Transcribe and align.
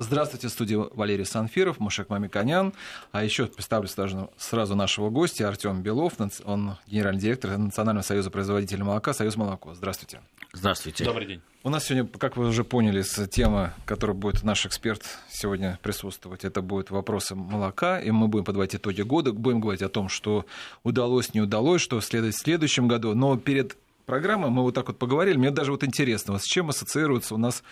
Здравствуйте, 0.00 0.46
в 0.46 0.50
студии 0.52 0.76
Валерий 0.76 1.24
Санфиров, 1.24 1.80
Мушек 1.80 2.08
Мамиканян. 2.08 2.72
А 3.10 3.24
еще 3.24 3.46
представлю 3.46 3.88
сразу, 3.88 4.30
сразу 4.36 4.76
нашего 4.76 5.10
гостя 5.10 5.48
Артем 5.48 5.82
Белов, 5.82 6.14
он 6.44 6.76
генеральный 6.86 7.20
директор 7.20 7.58
Национального 7.58 8.04
союза 8.04 8.30
производителей 8.30 8.84
молока 8.84 9.12
«Союз 9.12 9.34
молоко». 9.34 9.74
Здравствуйте. 9.74 10.20
Здравствуйте. 10.52 11.04
Добрый 11.04 11.26
день. 11.26 11.40
У 11.64 11.70
нас 11.70 11.84
сегодня, 11.84 12.06
как 12.06 12.36
вы 12.36 12.46
уже 12.46 12.62
поняли, 12.62 13.02
с 13.02 13.26
темы, 13.26 13.72
которой 13.86 14.12
будет 14.12 14.44
наш 14.44 14.66
эксперт 14.66 15.02
сегодня 15.28 15.80
присутствовать, 15.82 16.44
это 16.44 16.62
будут 16.62 16.90
вопросы 16.90 17.34
молока, 17.34 18.00
и 18.00 18.12
мы 18.12 18.28
будем 18.28 18.44
подводить 18.44 18.76
итоги 18.76 19.02
года, 19.02 19.32
будем 19.32 19.60
говорить 19.60 19.82
о 19.82 19.88
том, 19.88 20.08
что 20.08 20.46
удалось, 20.84 21.34
не 21.34 21.40
удалось, 21.40 21.82
что 21.82 22.00
следует 22.00 22.36
в 22.36 22.38
следующем 22.38 22.86
году. 22.86 23.14
Но 23.14 23.36
перед 23.36 23.76
программой 24.06 24.50
мы 24.50 24.62
вот 24.62 24.74
так 24.74 24.86
вот 24.86 24.98
поговорили, 24.98 25.36
мне 25.36 25.50
даже 25.50 25.72
вот 25.72 25.82
интересно, 25.82 26.34
вот 26.34 26.42
с 26.42 26.46
чем 26.46 26.70
ассоциируется 26.70 27.34
у 27.34 27.38
нас 27.38 27.64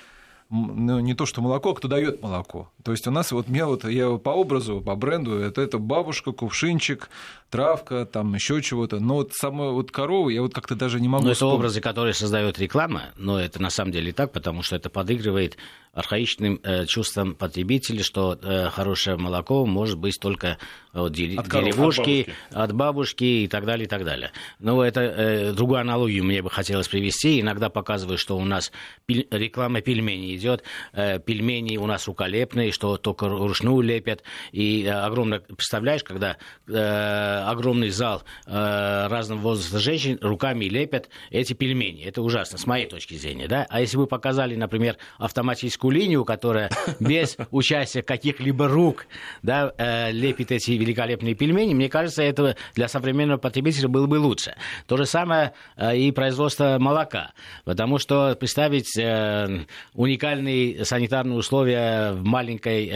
ну, 0.49 1.01
не 1.01 1.15
то 1.15 1.27
что 1.27 1.43
молоко, 1.43 1.71
а 1.71 1.75
кто 1.75 1.89
дает 1.89 2.23
молоко. 2.23 2.71
То 2.85 2.93
есть 2.93 3.07
у 3.07 3.11
нас 3.11 3.33
вот 3.33 3.49
мне 3.49 3.65
вот 3.65 3.85
я 3.85 4.17
по 4.17 4.31
образу, 4.31 4.81
по 4.81 4.95
бренду, 4.95 5.39
это, 5.39 5.61
это 5.61 5.79
бабушка, 5.79 6.33
кувшинчик, 6.33 7.11
травка, 7.51 8.07
там 8.07 8.35
еще 8.35 8.63
чего-то. 8.63 9.01
Но 9.01 9.15
вот 9.15 9.33
самую 9.33 9.75
вот 9.75 9.91
корову 9.91 10.29
я 10.29 10.43
вот 10.43 10.55
как-то 10.55 10.77
даже 10.77 11.01
не 11.01 11.09
могу. 11.09 11.25
Но 11.25 11.33
это 11.33 11.47
образы, 11.47 11.81
которые 11.81 12.15
создает 12.15 12.59
реклама, 12.59 13.05
но 13.17 13.41
это 13.41 13.61
на 13.61 13.71
самом 13.71 13.93
деле 13.93 14.13
так, 14.13 14.33
потому 14.33 14.63
что 14.63 14.77
это 14.77 14.89
подыгрывает 14.89 15.57
архаичным 15.97 16.61
э, 16.63 16.85
чувствам 16.85 17.35
потребителей, 17.35 18.03
что 18.03 18.39
э, 18.41 18.69
хорошее 18.69 19.17
молоко 19.17 19.65
может 19.65 19.99
быть 19.99 20.19
только 20.21 20.59
от 20.93 21.13
деревушки, 21.13 21.49
от 21.57 21.77
бабушки. 21.77 22.35
от 22.51 22.73
бабушки 22.73 23.25
и 23.25 23.49
так 23.49 23.65
далее, 23.65 23.87
и 23.87 23.89
так 23.89 24.05
далее. 24.05 24.31
Но 24.59 24.85
это 24.85 25.01
э, 25.01 25.53
другую 25.53 25.81
аналогию 25.81 26.23
мне 26.25 26.43
бы 26.43 26.51
хотелось 26.51 26.89
привести. 26.89 27.41
Иногда 27.41 27.71
показываю, 27.71 28.19
что 28.19 28.37
у 28.37 28.45
нас 28.45 28.73
пель- 29.07 29.27
реклама 29.31 29.81
пельменей 29.81 30.37
идет, 30.37 30.63
э, 30.93 31.19
пельмени 31.19 31.79
у 31.79 31.87
нас 31.87 32.07
руколепные, 32.07 32.73
что 32.73 32.99
только 32.99 33.29
ручную 33.29 33.81
лепят. 33.81 34.23
И 34.53 34.85
э, 34.85 34.91
огромно, 34.91 35.41
представляешь, 35.41 36.05
когда 36.05 36.37
э, 36.67 37.43
огромный 37.47 37.89
зал 37.91 38.23
э, 38.47 39.07
разного 39.09 39.41
возраста 39.41 39.79
женщин 39.79 40.19
руками 40.21 40.67
лепят 40.67 41.09
эти 41.31 41.55
пельмени. 41.55 42.05
Это 42.05 42.21
ужасно, 42.21 42.59
с 42.59 42.67
моей 42.67 42.87
точки 42.87 43.15
зрения. 43.15 43.49
Да? 43.49 43.67
А 43.71 43.81
если 43.81 43.97
бы 43.97 44.07
показали, 44.07 44.57
например, 44.57 44.99
автоматическую 45.19 45.86
линию, 45.91 46.25
которая 46.25 46.71
без 47.01 47.37
участия 47.51 48.03
каких-либо 48.03 48.69
рук 48.69 49.07
да, 49.43 49.73
э, 49.77 50.13
лепит 50.13 50.53
эти 50.53 50.73
великолепные 50.73 51.35
пельмени, 51.35 51.75
мне 51.75 51.89
кажется, 51.89 52.23
это 52.23 52.57
для 52.75 52.89
современного 52.89 53.39
потребителя 53.39 53.89
было 53.89 54.07
бы 54.07 54.17
лучше. 54.17 54.55
То 54.87 54.97
же 54.97 55.07
самое 55.07 55.53
э, 55.77 55.97
и 55.97 56.11
производство 56.13 56.77
молока. 56.79 57.33
Потому 57.65 57.99
что 57.99 58.35
представить 58.39 58.97
э, 58.99 59.65
уникальные 59.95 60.85
санитарные 60.85 61.39
условия 61.39 62.13
в 62.13 62.25
маленькой 62.25 62.87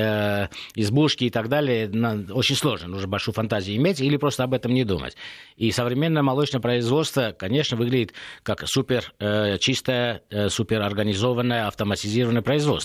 избушке 0.74 1.26
и 1.26 1.30
так 1.30 1.48
далее 1.48 1.90
очень 2.32 2.56
сложно. 2.56 2.88
Нужно 2.88 3.08
большую 3.08 3.34
фантазию 3.34 3.76
иметь 3.76 4.00
или 4.00 4.16
просто 4.16 4.44
об 4.44 4.54
этом 4.54 4.72
не 4.72 4.84
думать. 4.84 5.16
И 5.56 5.70
современное 5.70 6.22
молочное 6.22 6.60
производство, 6.60 7.34
конечно, 7.36 7.76
выглядит 7.76 8.12
как 8.42 8.66
супер 8.66 9.12
чистое, 9.60 10.22
супер 10.48 10.82
организованное, 10.82 11.66
автоматизированное 11.66 12.42
производство. 12.42 12.79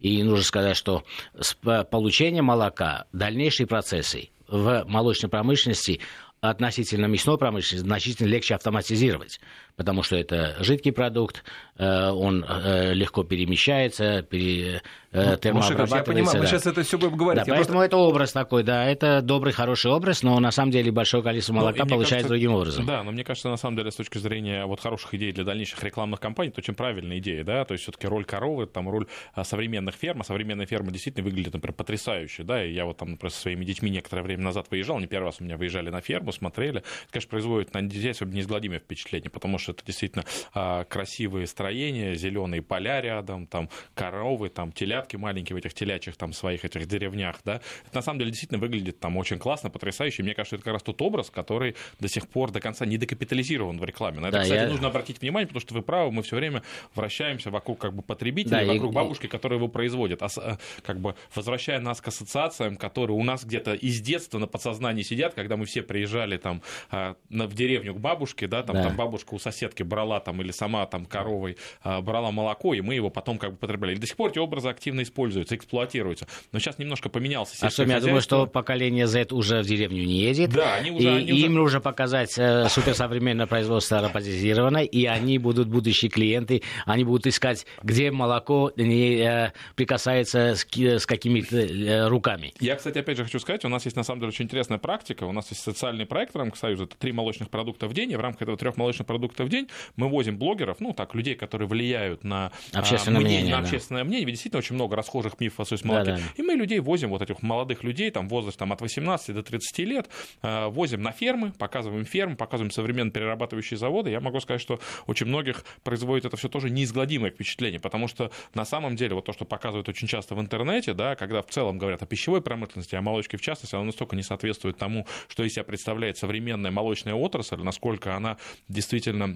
И 0.00 0.22
нужно 0.22 0.44
сказать, 0.44 0.76
что 0.76 1.04
с 1.38 1.54
получением 1.54 2.46
молока 2.46 3.06
дальнейшие 3.12 3.66
процессы 3.66 4.30
в 4.48 4.84
молочной 4.86 5.30
промышленности 5.30 6.00
относительно 6.40 7.06
мясной 7.06 7.38
промышленности 7.38 7.86
значительно 7.86 8.28
легче 8.28 8.54
автоматизировать 8.54 9.40
потому 9.76 10.02
что 10.02 10.16
это 10.16 10.56
жидкий 10.60 10.90
продукт, 10.90 11.44
э, 11.76 12.10
он 12.10 12.44
э, 12.48 12.94
легко 12.94 13.24
перемещается, 13.24 14.22
пере, 14.22 14.82
э, 15.12 15.36
ну, 15.44 15.60
Я 15.60 16.02
понимаю, 16.02 16.32
да. 16.32 16.38
мы 16.40 16.46
сейчас 16.46 16.66
это 16.66 16.82
все 16.82 16.98
будем 16.98 17.16
говорить. 17.16 17.44
Да, 17.44 17.52
поэтому 17.52 17.78
просто... 17.78 17.86
это 17.86 17.96
образ 17.98 18.32
такой, 18.32 18.62
да, 18.62 18.84
это 18.86 19.20
добрый, 19.22 19.52
хороший 19.52 19.90
образ, 19.90 20.22
но 20.22 20.40
на 20.40 20.50
самом 20.50 20.72
деле 20.72 20.90
большое 20.90 21.22
количество 21.22 21.52
ну, 21.52 21.60
молока 21.60 21.84
ну, 21.84 21.90
получается 21.90 22.28
кажется, 22.28 22.28
другим 22.28 22.52
образом. 22.52 22.86
Да, 22.86 23.02
но 23.02 23.12
мне 23.12 23.22
кажется, 23.22 23.48
на 23.48 23.56
самом 23.56 23.76
деле, 23.76 23.90
с 23.90 23.96
точки 23.96 24.18
зрения 24.18 24.64
вот 24.64 24.80
хороших 24.80 25.12
идей 25.14 25.32
для 25.32 25.44
дальнейших 25.44 25.82
рекламных 25.84 26.20
кампаний, 26.20 26.50
это 26.50 26.60
очень 26.60 26.74
правильная 26.74 27.18
идея, 27.18 27.44
да, 27.44 27.64
то 27.64 27.72
есть 27.72 27.82
все-таки 27.82 28.06
роль 28.06 28.24
коровы, 28.24 28.66
там 28.66 28.88
роль 28.88 29.06
а, 29.34 29.44
современных 29.44 29.94
ферм, 29.94 30.22
а 30.22 30.24
современная 30.24 30.66
ферма 30.66 30.90
действительно 30.90 31.24
выглядит, 31.24 31.52
например, 31.52 31.74
потрясающе, 31.74 32.44
да, 32.44 32.64
и 32.64 32.72
я 32.72 32.86
вот 32.86 32.96
там, 32.96 33.10
например, 33.12 33.30
со 33.30 33.40
своими 33.40 33.64
детьми 33.64 33.90
некоторое 33.90 34.22
время 34.22 34.42
назад 34.42 34.66
выезжал, 34.70 34.98
не 34.98 35.06
первый 35.06 35.26
раз 35.26 35.36
у 35.40 35.44
меня 35.44 35.58
выезжали 35.58 35.90
на 35.90 36.00
ферму, 36.00 36.32
смотрели, 36.32 36.78
это, 36.78 36.86
конечно, 37.10 37.30
производит 37.30 37.74
на 37.74 37.82
детей 37.82 38.10
особенно 38.10 38.36
неизгладимое 38.36 38.78
впечатление, 38.78 39.30
потому 39.30 39.58
что 39.58 39.65
это 39.72 39.84
действительно 39.84 40.24
а, 40.54 40.84
красивые 40.84 41.46
строения, 41.46 42.14
зеленые 42.14 42.62
поля 42.62 43.00
рядом, 43.00 43.46
там 43.46 43.68
коровы, 43.94 44.48
там 44.48 44.72
телятки 44.72 45.16
маленькие 45.16 45.54
в 45.54 45.58
этих 45.58 45.74
телячьих 45.74 46.16
там 46.16 46.32
своих 46.32 46.64
этих 46.64 46.86
деревнях, 46.86 47.36
да. 47.44 47.60
Это 47.86 47.96
на 47.96 48.02
самом 48.02 48.18
деле 48.18 48.30
действительно 48.30 48.60
выглядит 48.60 49.00
там 49.00 49.16
очень 49.16 49.38
классно, 49.38 49.70
потрясающе. 49.70 50.22
Мне 50.22 50.34
кажется, 50.34 50.56
это 50.56 50.64
как 50.64 50.74
раз 50.74 50.82
тот 50.82 51.00
образ, 51.02 51.30
который 51.30 51.76
до 52.00 52.08
сих 52.08 52.28
пор 52.28 52.50
до 52.50 52.60
конца 52.60 52.86
не 52.86 52.98
докапитализирован 52.98 53.78
в 53.78 53.84
рекламе. 53.84 54.20
На 54.20 54.26
это, 54.26 54.38
да, 54.38 54.42
кстати, 54.42 54.60
я... 54.60 54.68
нужно 54.68 54.88
обратить 54.88 55.20
внимание, 55.20 55.46
потому 55.46 55.60
что 55.60 55.74
вы 55.74 55.82
правы, 55.82 56.12
мы 56.12 56.22
все 56.22 56.36
время 56.36 56.62
вращаемся 56.94 57.50
вокруг 57.50 57.78
как 57.78 57.94
бы 57.94 58.02
потребителя, 58.02 58.64
да, 58.64 58.72
вокруг 58.72 58.92
и... 58.92 58.94
бабушки, 58.94 59.26
которая 59.26 59.58
его 59.58 59.68
производит, 59.68 60.22
а, 60.22 60.28
э, 60.36 60.56
как 60.82 61.00
бы 61.00 61.14
возвращая 61.34 61.80
нас 61.80 62.00
к 62.00 62.08
ассоциациям, 62.08 62.76
которые 62.76 63.16
у 63.16 63.22
нас 63.22 63.44
где-то 63.44 63.74
из 63.74 64.00
детства 64.00 64.38
на 64.38 64.46
подсознании 64.46 65.02
сидят, 65.02 65.34
когда 65.34 65.56
мы 65.56 65.66
все 65.66 65.82
приезжали 65.82 66.36
там 66.36 66.62
а, 66.90 67.16
в 67.30 67.54
деревню 67.54 67.94
к 67.94 68.00
бабушке, 68.00 68.46
да, 68.46 68.62
там, 68.62 68.76
да. 68.76 68.84
там 68.84 68.96
бабушка 68.96 69.34
у 69.34 69.38
соседки 69.56 69.82
брала 69.82 70.20
там 70.20 70.40
или 70.42 70.52
сама 70.52 70.86
там 70.86 71.06
коровой 71.06 71.56
а, 71.82 72.00
брала 72.00 72.30
молоко, 72.30 72.74
и 72.74 72.80
мы 72.80 72.94
его 72.94 73.10
потом 73.10 73.38
как 73.38 73.52
бы 73.52 73.56
потребляли. 73.56 73.96
И 73.96 73.98
до 73.98 74.06
сих 74.06 74.16
пор 74.16 74.30
эти 74.30 74.38
образы 74.38 74.68
активно 74.68 75.02
используются, 75.02 75.56
эксплуатируются. 75.56 76.26
Но 76.52 76.58
сейчас 76.58 76.78
немножко 76.78 77.08
поменялся 77.08 77.66
А 77.66 77.70
что, 77.70 77.84
я 77.84 78.00
думаю, 78.00 78.20
что 78.20 78.46
поколение 78.46 79.06
Z 79.06 79.32
уже 79.32 79.62
в 79.62 79.66
деревню 79.66 80.04
не 80.04 80.20
едет. 80.20 80.50
Да, 80.50 80.74
они 80.74 80.90
уже... 80.90 81.02
И 81.02 81.06
они 81.06 81.40
им 81.40 81.52
уже... 81.52 81.60
нужно 81.60 81.80
показать 81.80 82.34
э, 82.38 82.68
суперсовременное 82.68 83.46
производство 83.46 84.00
роботизированное, 84.00 84.84
и 84.84 85.06
они 85.06 85.38
будут 85.38 85.68
будущие 85.68 86.10
клиенты, 86.10 86.62
они 86.84 87.04
будут 87.04 87.26
искать, 87.26 87.66
где 87.82 88.10
молоко 88.10 88.72
не 88.76 89.16
э, 89.16 89.52
прикасается 89.74 90.54
с, 90.54 90.66
с 90.66 91.06
какими-то 91.06 91.56
э, 91.56 92.08
руками. 92.08 92.52
Я, 92.60 92.76
кстати, 92.76 92.98
опять 92.98 93.16
же 93.16 93.24
хочу 93.24 93.38
сказать, 93.38 93.64
у 93.64 93.68
нас 93.68 93.84
есть 93.86 93.96
на 93.96 94.02
самом 94.02 94.20
деле 94.20 94.28
очень 94.28 94.44
интересная 94.44 94.78
практика. 94.78 95.24
У 95.24 95.32
нас 95.32 95.50
есть 95.50 95.62
социальный 95.62 96.06
проект 96.06 96.34
в 96.34 96.38
рамках 96.38 96.58
Союза, 96.58 96.84
это 96.84 96.96
три 96.96 97.12
молочных 97.12 97.48
продукта 97.48 97.86
в 97.86 97.94
день, 97.94 98.12
и 98.12 98.16
в 98.16 98.20
рамках 98.20 98.42
этого 98.42 98.58
трех 98.58 98.76
молочных 98.76 99.06
продуктов 99.06 99.45
в 99.46 99.48
день 99.48 99.68
мы 99.96 100.08
возим 100.08 100.38
блогеров, 100.38 100.80
ну 100.80 100.92
так, 100.92 101.14
людей, 101.14 101.34
которые 101.34 101.68
влияют 101.68 102.24
на 102.24 102.52
а, 102.72 102.78
общественное, 102.80 103.18
а, 103.18 103.20
мнение, 103.20 103.40
мнение, 103.40 103.56
на 103.56 103.62
да. 103.62 103.66
общественное 103.66 104.04
мнение. 104.04 104.26
Ведь 104.26 104.34
действительно 104.34 104.58
очень 104.58 104.74
много 104.74 104.96
расхожих 104.96 105.40
мифов 105.40 105.60
о 105.60 105.64
соцмолоке. 105.64 106.12
Да, 106.12 106.16
да. 106.16 106.22
И 106.36 106.42
мы 106.42 106.54
людей 106.54 106.80
возим, 106.80 107.10
вот 107.10 107.22
этих 107.22 107.42
молодых 107.42 107.84
людей, 107.84 108.10
там 108.10 108.28
возраст 108.28 108.58
там, 108.58 108.72
от 108.72 108.80
18 108.80 109.34
до 109.34 109.42
30 109.42 109.78
лет, 109.80 110.08
э, 110.42 110.66
возим 110.66 111.02
на 111.02 111.12
фермы, 111.12 111.52
показываем 111.52 112.04
фермы, 112.04 112.36
показываем 112.36 112.70
современные 112.70 113.12
перерабатывающие 113.12 113.78
заводы. 113.78 114.10
Я 114.10 114.20
могу 114.20 114.40
сказать, 114.40 114.60
что 114.60 114.80
очень 115.06 115.26
многих 115.26 115.64
производит 115.82 116.26
это 116.26 116.36
все 116.36 116.48
тоже 116.48 116.70
неизгладимое 116.70 117.30
впечатление, 117.30 117.80
потому 117.80 118.08
что 118.08 118.30
на 118.54 118.64
самом 118.64 118.96
деле 118.96 119.14
вот 119.14 119.24
то, 119.24 119.32
что 119.32 119.44
показывают 119.44 119.88
очень 119.88 120.08
часто 120.08 120.34
в 120.34 120.40
интернете, 120.40 120.94
да, 120.94 121.14
когда 121.14 121.42
в 121.42 121.46
целом 121.46 121.78
говорят 121.78 122.02
о 122.02 122.06
пищевой 122.06 122.42
промышленности, 122.42 122.94
о 122.94 123.02
молочке 123.02 123.36
в 123.36 123.40
частности, 123.40 123.74
оно 123.74 123.84
настолько 123.84 124.16
не 124.16 124.22
соответствует 124.22 124.76
тому, 124.76 125.06
что 125.28 125.44
из 125.44 125.52
себя 125.52 125.64
представляет 125.64 126.18
современная 126.18 126.70
молочная 126.70 127.14
отрасль, 127.14 127.56
насколько 127.56 128.14
она 128.14 128.36
действительно 128.68 129.35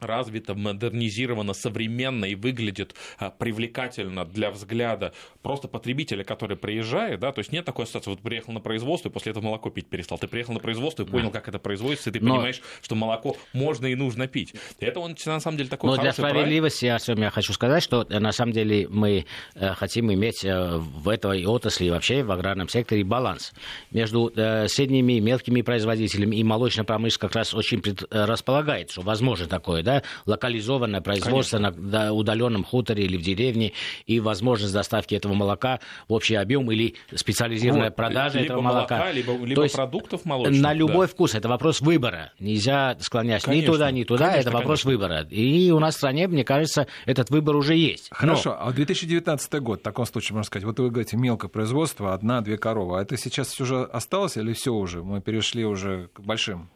развито, 0.00 0.54
модернизировано, 0.54 1.52
современно 1.52 2.24
и 2.24 2.34
выглядит 2.34 2.94
а, 3.18 3.30
привлекательно 3.30 4.24
для 4.24 4.50
взгляда 4.50 5.12
просто 5.42 5.68
потребителя, 5.68 6.24
который 6.24 6.56
приезжает, 6.56 7.20
да, 7.20 7.32
то 7.32 7.40
есть 7.40 7.52
нет 7.52 7.64
такой 7.64 7.84
ассоциации, 7.84 8.10
вот 8.10 8.20
приехал 8.20 8.52
на 8.52 8.60
производство 8.60 9.08
и 9.08 9.12
после 9.12 9.30
этого 9.30 9.44
молоко 9.44 9.70
пить 9.70 9.88
перестал. 9.88 10.18
Ты 10.18 10.28
приехал 10.28 10.54
на 10.54 10.60
производство 10.60 11.02
и 11.02 11.06
понял, 11.06 11.30
как 11.30 11.48
это 11.48 11.58
производится, 11.58 12.10
и 12.10 12.12
ты 12.12 12.20
Но... 12.20 12.34
понимаешь, 12.34 12.60
что 12.82 12.94
молоко 12.94 13.36
можно 13.52 13.86
и 13.86 13.94
нужно 13.94 14.26
пить. 14.26 14.54
Это 14.80 15.00
он 15.00 15.16
на 15.26 15.40
самом 15.40 15.56
деле 15.56 15.68
такой 15.68 15.90
Но 15.90 15.96
для 15.96 16.12
справедливости, 16.12 16.86
проект. 16.86 17.08
я 17.18 17.30
хочу 17.30 17.52
сказать, 17.52 17.82
что 17.82 18.06
э, 18.08 18.18
на 18.18 18.32
самом 18.32 18.52
деле 18.52 18.86
мы 18.88 19.26
э, 19.54 19.74
хотим 19.74 20.12
иметь 20.12 20.44
э, 20.44 20.76
в 20.78 21.08
этой 21.08 21.44
отрасли 21.46 21.88
вообще 21.90 22.22
в 22.22 22.30
аграрном 22.30 22.68
секторе 22.68 23.04
баланс 23.04 23.52
между 23.90 24.30
средними 24.68 25.14
и 25.14 25.20
мелкими 25.20 25.62
производителями 25.62 26.36
и 26.36 26.44
молочная 26.44 26.84
промышленность 26.84 27.18
как 27.18 27.34
раз 27.34 27.54
очень 27.54 27.82
располагает, 28.10 28.90
что 28.90 29.02
возможно 29.02 29.46
такое, 29.46 29.82
да, 29.88 30.02
локализованное 30.26 31.00
производство 31.00 31.56
Конечно. 31.56 31.80
на 31.80 32.12
удаленном 32.12 32.62
хуторе 32.62 33.04
или 33.04 33.16
в 33.16 33.22
деревне, 33.22 33.72
и 34.06 34.20
возможность 34.20 34.74
доставки 34.74 35.14
этого 35.14 35.32
молока 35.32 35.80
в 36.08 36.12
общий 36.12 36.34
объем 36.34 36.70
или 36.70 36.94
специализированная 37.14 37.88
вот, 37.88 37.96
продажа 37.96 38.38
либо 38.38 38.52
этого 38.52 38.60
молока. 38.60 38.96
молока 38.96 39.12
либо, 39.12 39.32
либо 39.32 39.54
То 39.54 39.62
есть 39.62 39.74
продуктов 39.74 40.24
молочных. 40.26 40.60
На 40.60 40.74
любой 40.74 41.06
да. 41.06 41.12
вкус. 41.12 41.34
Это 41.34 41.48
вопрос 41.48 41.80
выбора. 41.80 42.32
Нельзя 42.38 42.96
склоняться 43.00 43.46
конечно, 43.46 43.70
ни 43.70 43.72
туда, 43.72 43.90
ни 43.90 44.04
туда. 44.04 44.26
Конечно, 44.26 44.48
это 44.48 44.50
вопрос 44.58 44.82
конечно. 44.82 44.90
выбора. 44.90 45.26
И 45.30 45.70
у 45.70 45.78
нас 45.78 45.94
в 45.94 45.98
стране, 45.98 46.28
мне 46.28 46.44
кажется, 46.44 46.86
этот 47.06 47.30
выбор 47.30 47.56
уже 47.56 47.74
есть. 47.74 48.08
Хорошо. 48.10 48.50
Но... 48.50 48.68
А 48.68 48.72
2019 48.72 49.54
год, 49.62 49.80
в 49.80 49.82
таком 49.82 50.04
случае, 50.04 50.34
можно 50.34 50.46
сказать, 50.46 50.64
вот 50.64 50.78
вы 50.78 50.90
говорите, 50.90 51.16
мелкое 51.16 51.48
производство, 51.48 52.12
одна-две 52.12 52.58
коровы. 52.58 52.98
А 52.98 53.02
это 53.02 53.16
сейчас 53.16 53.58
уже 53.58 53.84
осталось 53.84 54.36
или 54.36 54.52
все 54.52 54.74
уже? 54.74 55.02
Мы 55.02 55.22
перешли 55.22 55.64
уже 55.64 56.08
к 56.12 56.20
большим? 56.20 56.68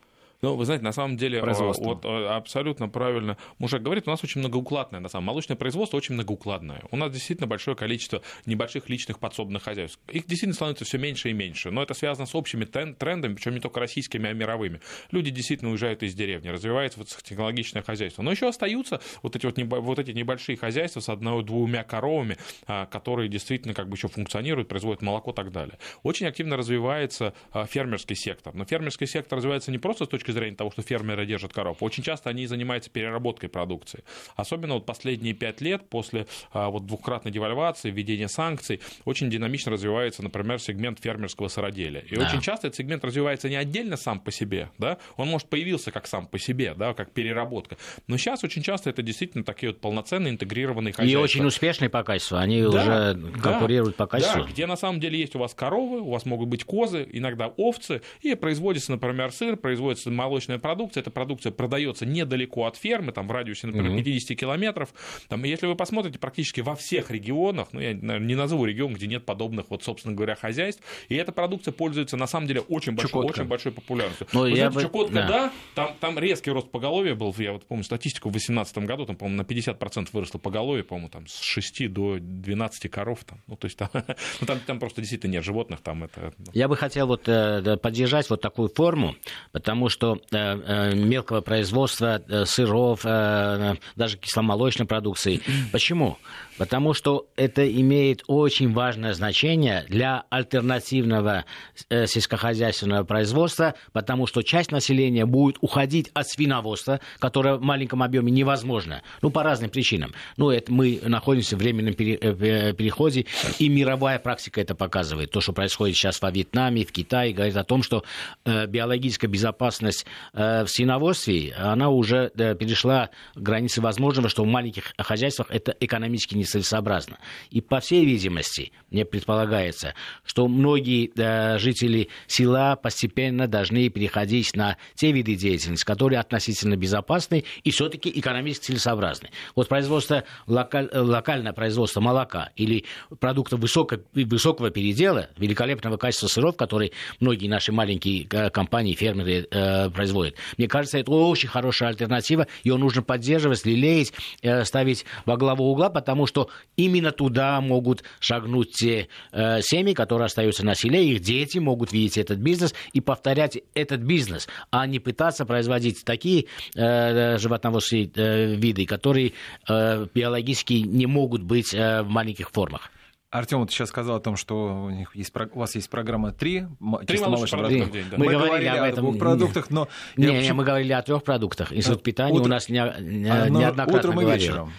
Ну, 0.45 0.57
вы 0.57 0.65
знаете, 0.65 0.85
на 0.85 0.91
самом 0.91 1.17
деле, 1.17 1.41
вот 1.41 2.05
абсолютно 2.05 2.89
правильно 2.89 3.37
мужик 3.59 3.81
говорит, 3.81 4.09
у 4.09 4.11
нас 4.11 4.25
очень 4.25 4.41
многоукладное, 4.41 4.99
на 4.99 5.09
самом 5.09 5.27
молочное 5.27 5.57
производство 5.57 5.97
очень 5.97 6.17
многоукладное. 6.17 6.83
У 6.91 6.97
нас 6.97 7.13
действительно 7.13 7.47
большое 7.47 7.77
количество 7.77 8.23
небольших 8.45 8.89
личных 8.89 9.21
подсобных 9.21 9.63
хозяйств. 9.63 10.01
Их 10.09 10.27
действительно 10.27 10.55
становится 10.55 10.85
все 10.85 10.99
меньше 10.99 11.31
и 11.31 11.33
меньше, 11.33 11.71
но 11.71 11.81
это 11.81 11.95
связано 11.95 12.27
с 12.27 12.35
общими 12.35 12.65
трендами, 12.65 13.35
причем 13.35 13.55
не 13.55 13.61
только 13.61 13.79
российскими, 13.79 14.31
а 14.31 14.33
мировыми. 14.33 14.81
Люди 15.13 15.31
действительно 15.31 15.71
уезжают 15.71 16.03
из 16.03 16.13
деревни, 16.13 16.49
развивается 16.49 16.99
высокотехнологичное 16.99 17.83
хозяйство. 17.83 18.23
Но 18.23 18.33
еще 18.33 18.49
остаются 18.49 19.01
вот 19.23 19.37
эти, 19.37 19.47
вот, 19.47 19.57
вот 19.57 19.99
эти 20.01 20.11
небольшие 20.11 20.57
хозяйства 20.57 20.99
с 20.99 21.09
одной-двумя 21.09 21.85
коровами, 21.85 22.37
а, 22.67 22.87
которые 22.87 23.29
действительно 23.29 23.75
как 23.75 23.89
бы 23.89 23.95
еще 23.95 24.09
функционируют, 24.09 24.67
производят 24.67 25.03
молоко 25.03 25.31
и 25.31 25.35
так 25.35 25.53
далее. 25.53 25.79
Очень 26.03 26.27
активно 26.27 26.57
развивается 26.57 27.33
а, 27.53 27.65
фермерский 27.65 28.17
сектор. 28.17 28.53
Но 28.57 28.65
фермерский 28.65 29.07
сектор 29.07 29.37
развивается 29.37 29.71
не 29.71 29.79
просто 29.79 30.05
с 30.05 30.09
точки 30.09 30.32
зрения 30.33 30.57
того, 30.57 30.71
что 30.71 30.83
фермеры 30.83 31.27
держат 31.27 31.53
коров. 31.53 31.79
Очень 31.81 32.03
часто 32.03 32.31
они 32.31 32.47
занимаются 32.47 32.91
переработкой 32.91 33.49
продукции. 33.49 34.05
Особенно 34.37 34.75
вот 34.75 34.87
последние 34.87 35.35
пять 35.35 35.61
лет 35.61 35.89
после 35.89 36.27
а, 36.53 36.71
вот 36.71 36.87
двукратной 36.87 37.33
девальвации, 37.33 37.91
введения 37.91 38.29
санкций, 38.29 38.81
очень 39.05 39.31
динамично 39.31 39.73
развивается, 39.73 40.23
например, 40.23 40.59
сегмент 40.61 41.01
фермерского 41.01 41.49
сыроделия. 41.49 42.01
И 42.01 42.17
да. 42.17 42.27
очень 42.27 42.41
часто 42.41 42.69
этот 42.69 42.79
сегмент 42.79 43.05
развивается 43.05 43.49
не 43.49 43.57
отдельно 43.57 43.97
сам 43.97 44.21
по 44.21 44.31
себе, 44.31 44.71
да, 44.79 44.99
он 45.17 45.29
может 45.29 45.49
появился 45.49 45.91
как 45.91 46.07
сам 46.07 46.27
по 46.27 46.39
себе, 46.39 46.75
да, 46.75 46.95
как 46.95 47.13
переработка. 47.13 47.77
Но 48.07 48.17
сейчас 48.17 48.45
очень 48.45 48.63
часто 48.63 48.91
это 48.91 49.03
действительно 49.03 49.45
такие 49.45 49.73
вот 49.73 49.81
полноценные 49.81 50.33
интегрированные 50.33 50.93
хозяйства. 50.93 51.21
И 51.21 51.23
очень 51.23 51.45
успешные 51.45 51.89
по 51.89 52.03
качеству, 52.03 52.37
они 52.37 52.63
да, 52.63 52.69
уже 52.69 53.41
конкурируют 53.41 53.97
да, 53.97 54.05
по 54.05 54.07
качеству. 54.07 54.43
Да, 54.43 54.49
где 54.49 54.67
на 54.67 54.77
самом 54.77 55.01
деле 55.01 55.19
есть 55.19 55.35
у 55.35 55.39
вас 55.39 55.55
коровы, 55.55 56.01
у 56.01 56.11
вас 56.11 56.25
могут 56.27 56.49
быть 56.49 56.65
козы, 56.65 57.07
иногда 57.13 57.49
овцы, 57.49 58.03
и 58.21 58.35
производится, 58.35 58.93
например, 58.93 59.33
сыр, 59.33 59.57
производится 59.57 60.11
молочная 60.23 60.59
продукция, 60.59 61.01
эта 61.01 61.11
продукция 61.11 61.51
продается 61.51 62.07
недалеко 62.07 62.67
от 62.67 62.77
фермы, 62.77 63.13
там 63.13 63.27
в 63.27 63.33
радиусе, 63.33 63.67
например, 63.67 63.97
50 63.97 64.39
километров. 64.39 64.95
Там, 65.29 65.43
если 65.45 65.67
вы 65.67 65.75
посмотрите, 65.75 66.19
практически 66.19 66.61
во 66.61 66.77
всех 66.77 67.11
регионах, 67.11 67.69
ну, 67.73 67.81
я 67.81 67.95
наверное, 67.95 68.21
не 68.21 68.35
назову 68.37 68.65
регион, 68.65 68.95
где 68.95 69.07
нет 69.07 69.25
подобных, 69.25 69.67
вот, 69.71 69.83
собственно 69.83 70.15
говоря, 70.15 70.37
хозяйств, 70.37 70.83
и 71.09 71.17
эта 71.17 71.33
продукция 71.33 71.73
пользуется, 71.73 72.17
на 72.17 72.27
самом 72.27 72.47
деле, 72.47 72.61
очень 72.61 72.93
большой, 72.93 73.25
очень 73.25 73.45
большой 73.45 73.73
популярностью. 73.73 74.29
Но 74.33 74.45
ну, 74.45 74.51
вы 74.51 74.57
знаете, 74.57 74.75
бы... 74.75 74.83
Чукотка, 74.83 75.15
да, 75.15 75.29
да 75.29 75.53
там, 75.75 75.97
там 75.99 76.19
резкий 76.19 76.51
рост 76.51 76.71
поголовья 76.71 77.15
был, 77.15 77.35
я 77.39 77.53
вот 77.53 77.67
помню 77.67 77.85
статистику 77.85 78.29
в 78.29 78.33
2018 78.33 78.79
году, 78.79 79.07
там, 79.07 79.17
по-моему, 79.17 79.43
на 79.43 79.47
50% 79.47 80.09
выросло 80.13 80.39
поголовье, 80.39 80.85
по-моему, 80.85 81.09
там 81.09 81.27
с 81.27 81.41
6 81.41 81.93
до 81.93 82.19
12 82.21 82.91
коров, 82.91 83.25
там, 83.25 83.41
ну, 83.47 83.57
то 83.57 83.67
есть 83.67 83.77
там, 83.77 83.89
ну, 84.41 84.47
там, 84.47 84.61
там 84.61 84.79
просто 84.79 85.01
действительно 85.01 85.33
нет 85.33 85.45
животных, 85.45 85.81
там 85.81 86.05
это... 86.05 86.33
Ну. 86.39 86.47
Я 86.53 86.69
бы 86.69 86.77
хотел 86.77 87.07
вот 87.07 87.29
э, 87.29 87.77
поддержать 87.77 88.29
вот 88.31 88.41
такую 88.41 88.69
форму, 88.69 89.17
потому 89.53 89.89
что 89.89 90.12
э, 90.15 90.37
э, 90.37 90.95
мелкого 90.95 91.41
производства 91.41 92.23
э, 92.29 92.45
сыров, 92.45 93.03
даже 93.03 94.19
кисломолочной 94.19 94.87
продукции. 94.87 95.41
Почему? 95.73 96.19
Потому 96.63 96.95
что 96.95 97.27
это 97.35 97.69
имеет 97.69 98.23
очень 98.29 98.73
важное 98.73 99.15
значение 99.15 99.85
для 99.89 100.23
альтернативного 100.31 101.45
э, 101.89 102.07
сельскохозяйственного 102.07 103.03
производства, 103.03 103.75
потому 103.93 104.29
что 104.29 104.43
часть 104.43 104.71
населения 104.71 105.27
будет 105.27 105.57
уходить 105.61 106.13
от 106.15 106.29
свиноводства, 106.29 107.01
которое 107.19 107.57
в 107.57 107.63
маленьком 107.63 108.01
объеме 108.01 108.31
невозможно, 108.31 109.03
ну, 109.23 109.31
по 109.31 109.43
разным 109.43 109.71
причинам. 109.71 110.15
Ну, 110.37 110.51
это 110.51 110.73
мы 110.73 111.01
находимся 111.03 111.57
в 111.57 111.59
временном 111.59 111.95
пере, 111.95 112.15
э, 112.15 112.73
переходе, 112.75 113.27
и 113.59 113.69
мировая 113.69 114.21
практика 114.21 114.61
это 114.61 114.77
показывает. 114.77 115.33
То, 115.33 115.41
что 115.41 115.53
происходит 115.53 115.97
сейчас 115.97 116.23
во 116.23 116.31
Вьетнаме, 116.31 116.85
в 116.85 116.93
Китае, 116.93 117.33
говорит 117.33 117.57
о 117.57 117.65
том, 117.65 117.83
что 117.83 118.05
э, 118.45 118.69
биологическая 118.69 119.29
безопасность 119.29 120.07
э, 120.33 120.63
в 120.63 120.69
свиноводстве, 120.69 121.55
она 121.59 121.89
уже 121.89 122.31
э, 122.37 122.55
перешла 122.55 123.11
границы 123.35 123.81
возможного, 123.81 124.29
что 124.29 124.45
в 124.45 124.47
маленьких 124.47 124.95
хозяйствах 124.97 125.49
это 125.51 125.75
экономически 125.81 126.37
нецелесообразно. 126.53 127.19
И, 127.51 127.61
по 127.61 127.81
всей 127.81 128.05
видимости, 128.05 128.73
мне 128.91 129.05
предполагается, 129.05 129.95
что 130.25 130.49
многие 130.49 131.11
э, 131.17 131.59
жители 131.59 132.09
села 132.27 132.77
постепенно 132.77 133.47
должны 133.47 133.89
переходить 133.89 134.55
на 134.55 134.77
те 134.95 135.13
виды 135.13 135.35
деятельности, 135.35 135.85
которые 135.85 136.21
относительно 136.21 136.77
безопасны 136.77 137.45
и 137.65 137.71
все-таки 137.71 138.11
экономически 138.15 138.67
целесообразны. 138.67 139.31
Вот 139.55 139.69
производство, 139.69 140.25
локаль, 140.47 140.89
локальное 140.93 141.53
производство 141.53 142.01
молока 142.01 142.51
или 142.57 142.85
продуктов 143.21 143.61
высоко, 143.61 143.97
высокого 144.15 144.71
передела, 144.71 145.29
великолепного 145.37 145.97
качества 145.97 146.29
сыров, 146.29 146.57
которые 146.57 146.93
многие 147.21 147.49
наши 147.49 147.73
маленькие 147.73 148.27
э, 148.31 148.51
компании, 148.51 148.95
фермеры 148.95 149.47
э, 149.51 149.91
производят. 149.91 150.37
Мне 150.59 150.69
кажется, 150.69 150.99
это 150.99 151.11
очень 151.11 151.49
хорошая 151.49 151.91
альтернатива, 151.91 152.47
ее 152.65 152.77
нужно 152.77 153.03
поддерживать, 153.03 153.65
лелеять, 153.65 154.13
э, 154.43 154.65
ставить 154.65 155.05
во 155.27 155.37
главу 155.37 155.71
угла, 155.71 155.91
потому 155.91 156.27
что 156.27 156.32
что 156.33 156.49
именно 156.77 157.13
туда 157.13 157.61
могут 157.61 158.05
шагнуть 158.19 158.73
те 158.73 159.09
э, 159.33 159.61
семьи, 159.61 159.93
которые 159.93 160.27
остаются 160.27 160.65
на 160.65 160.75
селе, 160.75 161.07
их 161.07 161.21
дети 161.21 161.59
могут 161.59 161.93
видеть 161.93 162.17
этот 162.17 162.39
бизнес 162.39 162.75
и 162.95 163.03
повторять 163.03 163.59
этот 163.75 164.01
бизнес, 164.01 164.49
а 164.71 164.87
не 164.87 164.99
пытаться 164.99 165.45
производить 165.45 166.05
такие 166.07 166.47
э, 166.75 167.37
животноводные 167.37 168.11
э, 168.15 168.55
виды, 168.55 168.87
которые 168.87 169.33
э, 169.69 170.07
биологически 170.15 170.73
не 170.73 171.05
могут 171.05 171.43
быть 171.43 171.75
э, 171.75 172.03
в 172.03 172.09
маленьких 172.09 172.51
формах. 172.51 172.91
Артем 173.33 173.61
вот 173.61 173.71
сейчас 173.71 173.89
сказал 173.89 174.17
о 174.17 174.21
том, 174.21 174.37
что 174.37 174.85
у, 174.85 174.91
них 174.91 175.17
есть, 175.17 175.33
у 175.55 175.59
вас 175.59 175.75
есть 175.75 175.89
программа 175.89 176.33
3, 176.33 176.67
три 177.07 177.19
молочных 177.19 177.61
продуктов 177.63 177.89
в 177.89 177.93
день. 177.93 178.05
Да. 178.11 178.19
Мы, 178.19 178.27
мы 178.27 178.33
говорили 178.33 178.67
об 178.67 178.85
этом. 178.85 179.07
О 179.07 179.13
продуктах, 179.15 179.71
но... 179.71 179.89
Не, 180.19 180.27
не, 180.27 180.39
почему... 180.41 180.59
мы 180.59 180.65
говорили 180.65 180.93
о 180.93 181.01
трех 181.01 181.25
продуктах. 181.25 181.73
Институт 181.73 182.03
а, 182.03 182.05
питания 182.05 182.35
утро... 182.35 182.45
у 182.45 182.49
нас 182.49 182.69
не, 182.69 182.75
не, 183.01 183.31
а, 183.31 183.49
неоднократно 183.49 184.11
утром 184.11 184.21
и 184.21 184.25
вечером. 184.27 184.73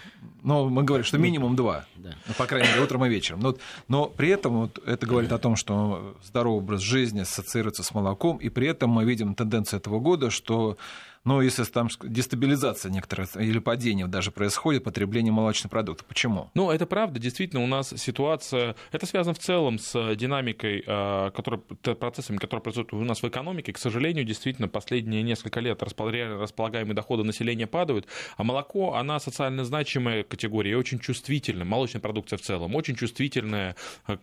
Но 0.43 0.69
мы 0.69 0.83
говорим, 0.83 1.03
что 1.03 1.17
минимум 1.17 1.55
два. 1.55 1.85
Да. 1.95 2.13
Ну, 2.27 2.33
по 2.37 2.45
крайней 2.45 2.67
мере, 2.67 2.81
утром 2.81 3.03
и 3.05 3.09
вечером. 3.09 3.39
Но, 3.39 3.55
но 3.87 4.05
при 4.05 4.29
этом 4.29 4.59
вот, 4.59 4.79
это 4.85 5.07
говорит 5.07 5.31
о 5.31 5.39
том, 5.39 5.55
что 5.55 6.15
здоровый 6.23 6.59
образ 6.59 6.81
жизни 6.81 7.21
ассоциируется 7.21 7.81
с 7.81 7.91
молоком, 7.91 8.37
и 8.37 8.49
при 8.49 8.67
этом 8.67 8.91
мы 8.91 9.03
видим 9.03 9.33
тенденцию 9.33 9.79
этого 9.79 9.99
года, 9.99 10.29
что 10.29 10.77
но 11.25 11.41
если 11.41 11.63
там 11.63 11.87
дестабилизация 12.03 12.91
некоторая 12.91 13.27
или 13.35 13.59
падение 13.59 14.07
даже 14.07 14.31
происходит, 14.31 14.83
потребление 14.83 15.31
молочных 15.31 15.71
продуктов. 15.71 16.05
Почему? 16.05 16.51
Ну, 16.53 16.69
это 16.69 16.85
правда. 16.85 17.19
Действительно, 17.19 17.63
у 17.63 17.67
нас 17.67 17.93
ситуация... 17.95 18.75
Это 18.91 19.05
связано 19.05 19.33
в 19.33 19.39
целом 19.39 19.79
с 19.79 20.15
динамикой, 20.15 20.83
а, 20.85 21.31
которая, 21.31 21.61
процессами, 21.95 22.37
которые 22.37 22.61
происходят 22.61 22.93
у 22.93 23.03
нас 23.03 23.23
в 23.23 23.27
экономике. 23.27 23.71
К 23.71 23.77
сожалению, 23.77 24.25
действительно, 24.25 24.67
последние 24.67 25.23
несколько 25.23 25.59
лет 25.61 25.81
располагаемые 25.81 26.93
доходы 26.93 27.23
населения 27.23 27.67
падают, 27.67 28.07
а 28.37 28.43
молоко, 28.43 28.95
она 28.95 29.19
социально 29.19 29.63
значимая 29.63 30.23
категория 30.23 30.77
очень 30.77 30.99
чувствительная, 30.99 31.65
молочная 31.65 32.01
продукция 32.01 32.37
в 32.37 32.41
целом, 32.41 32.75
очень 32.75 32.95
чувствительная 32.95 33.75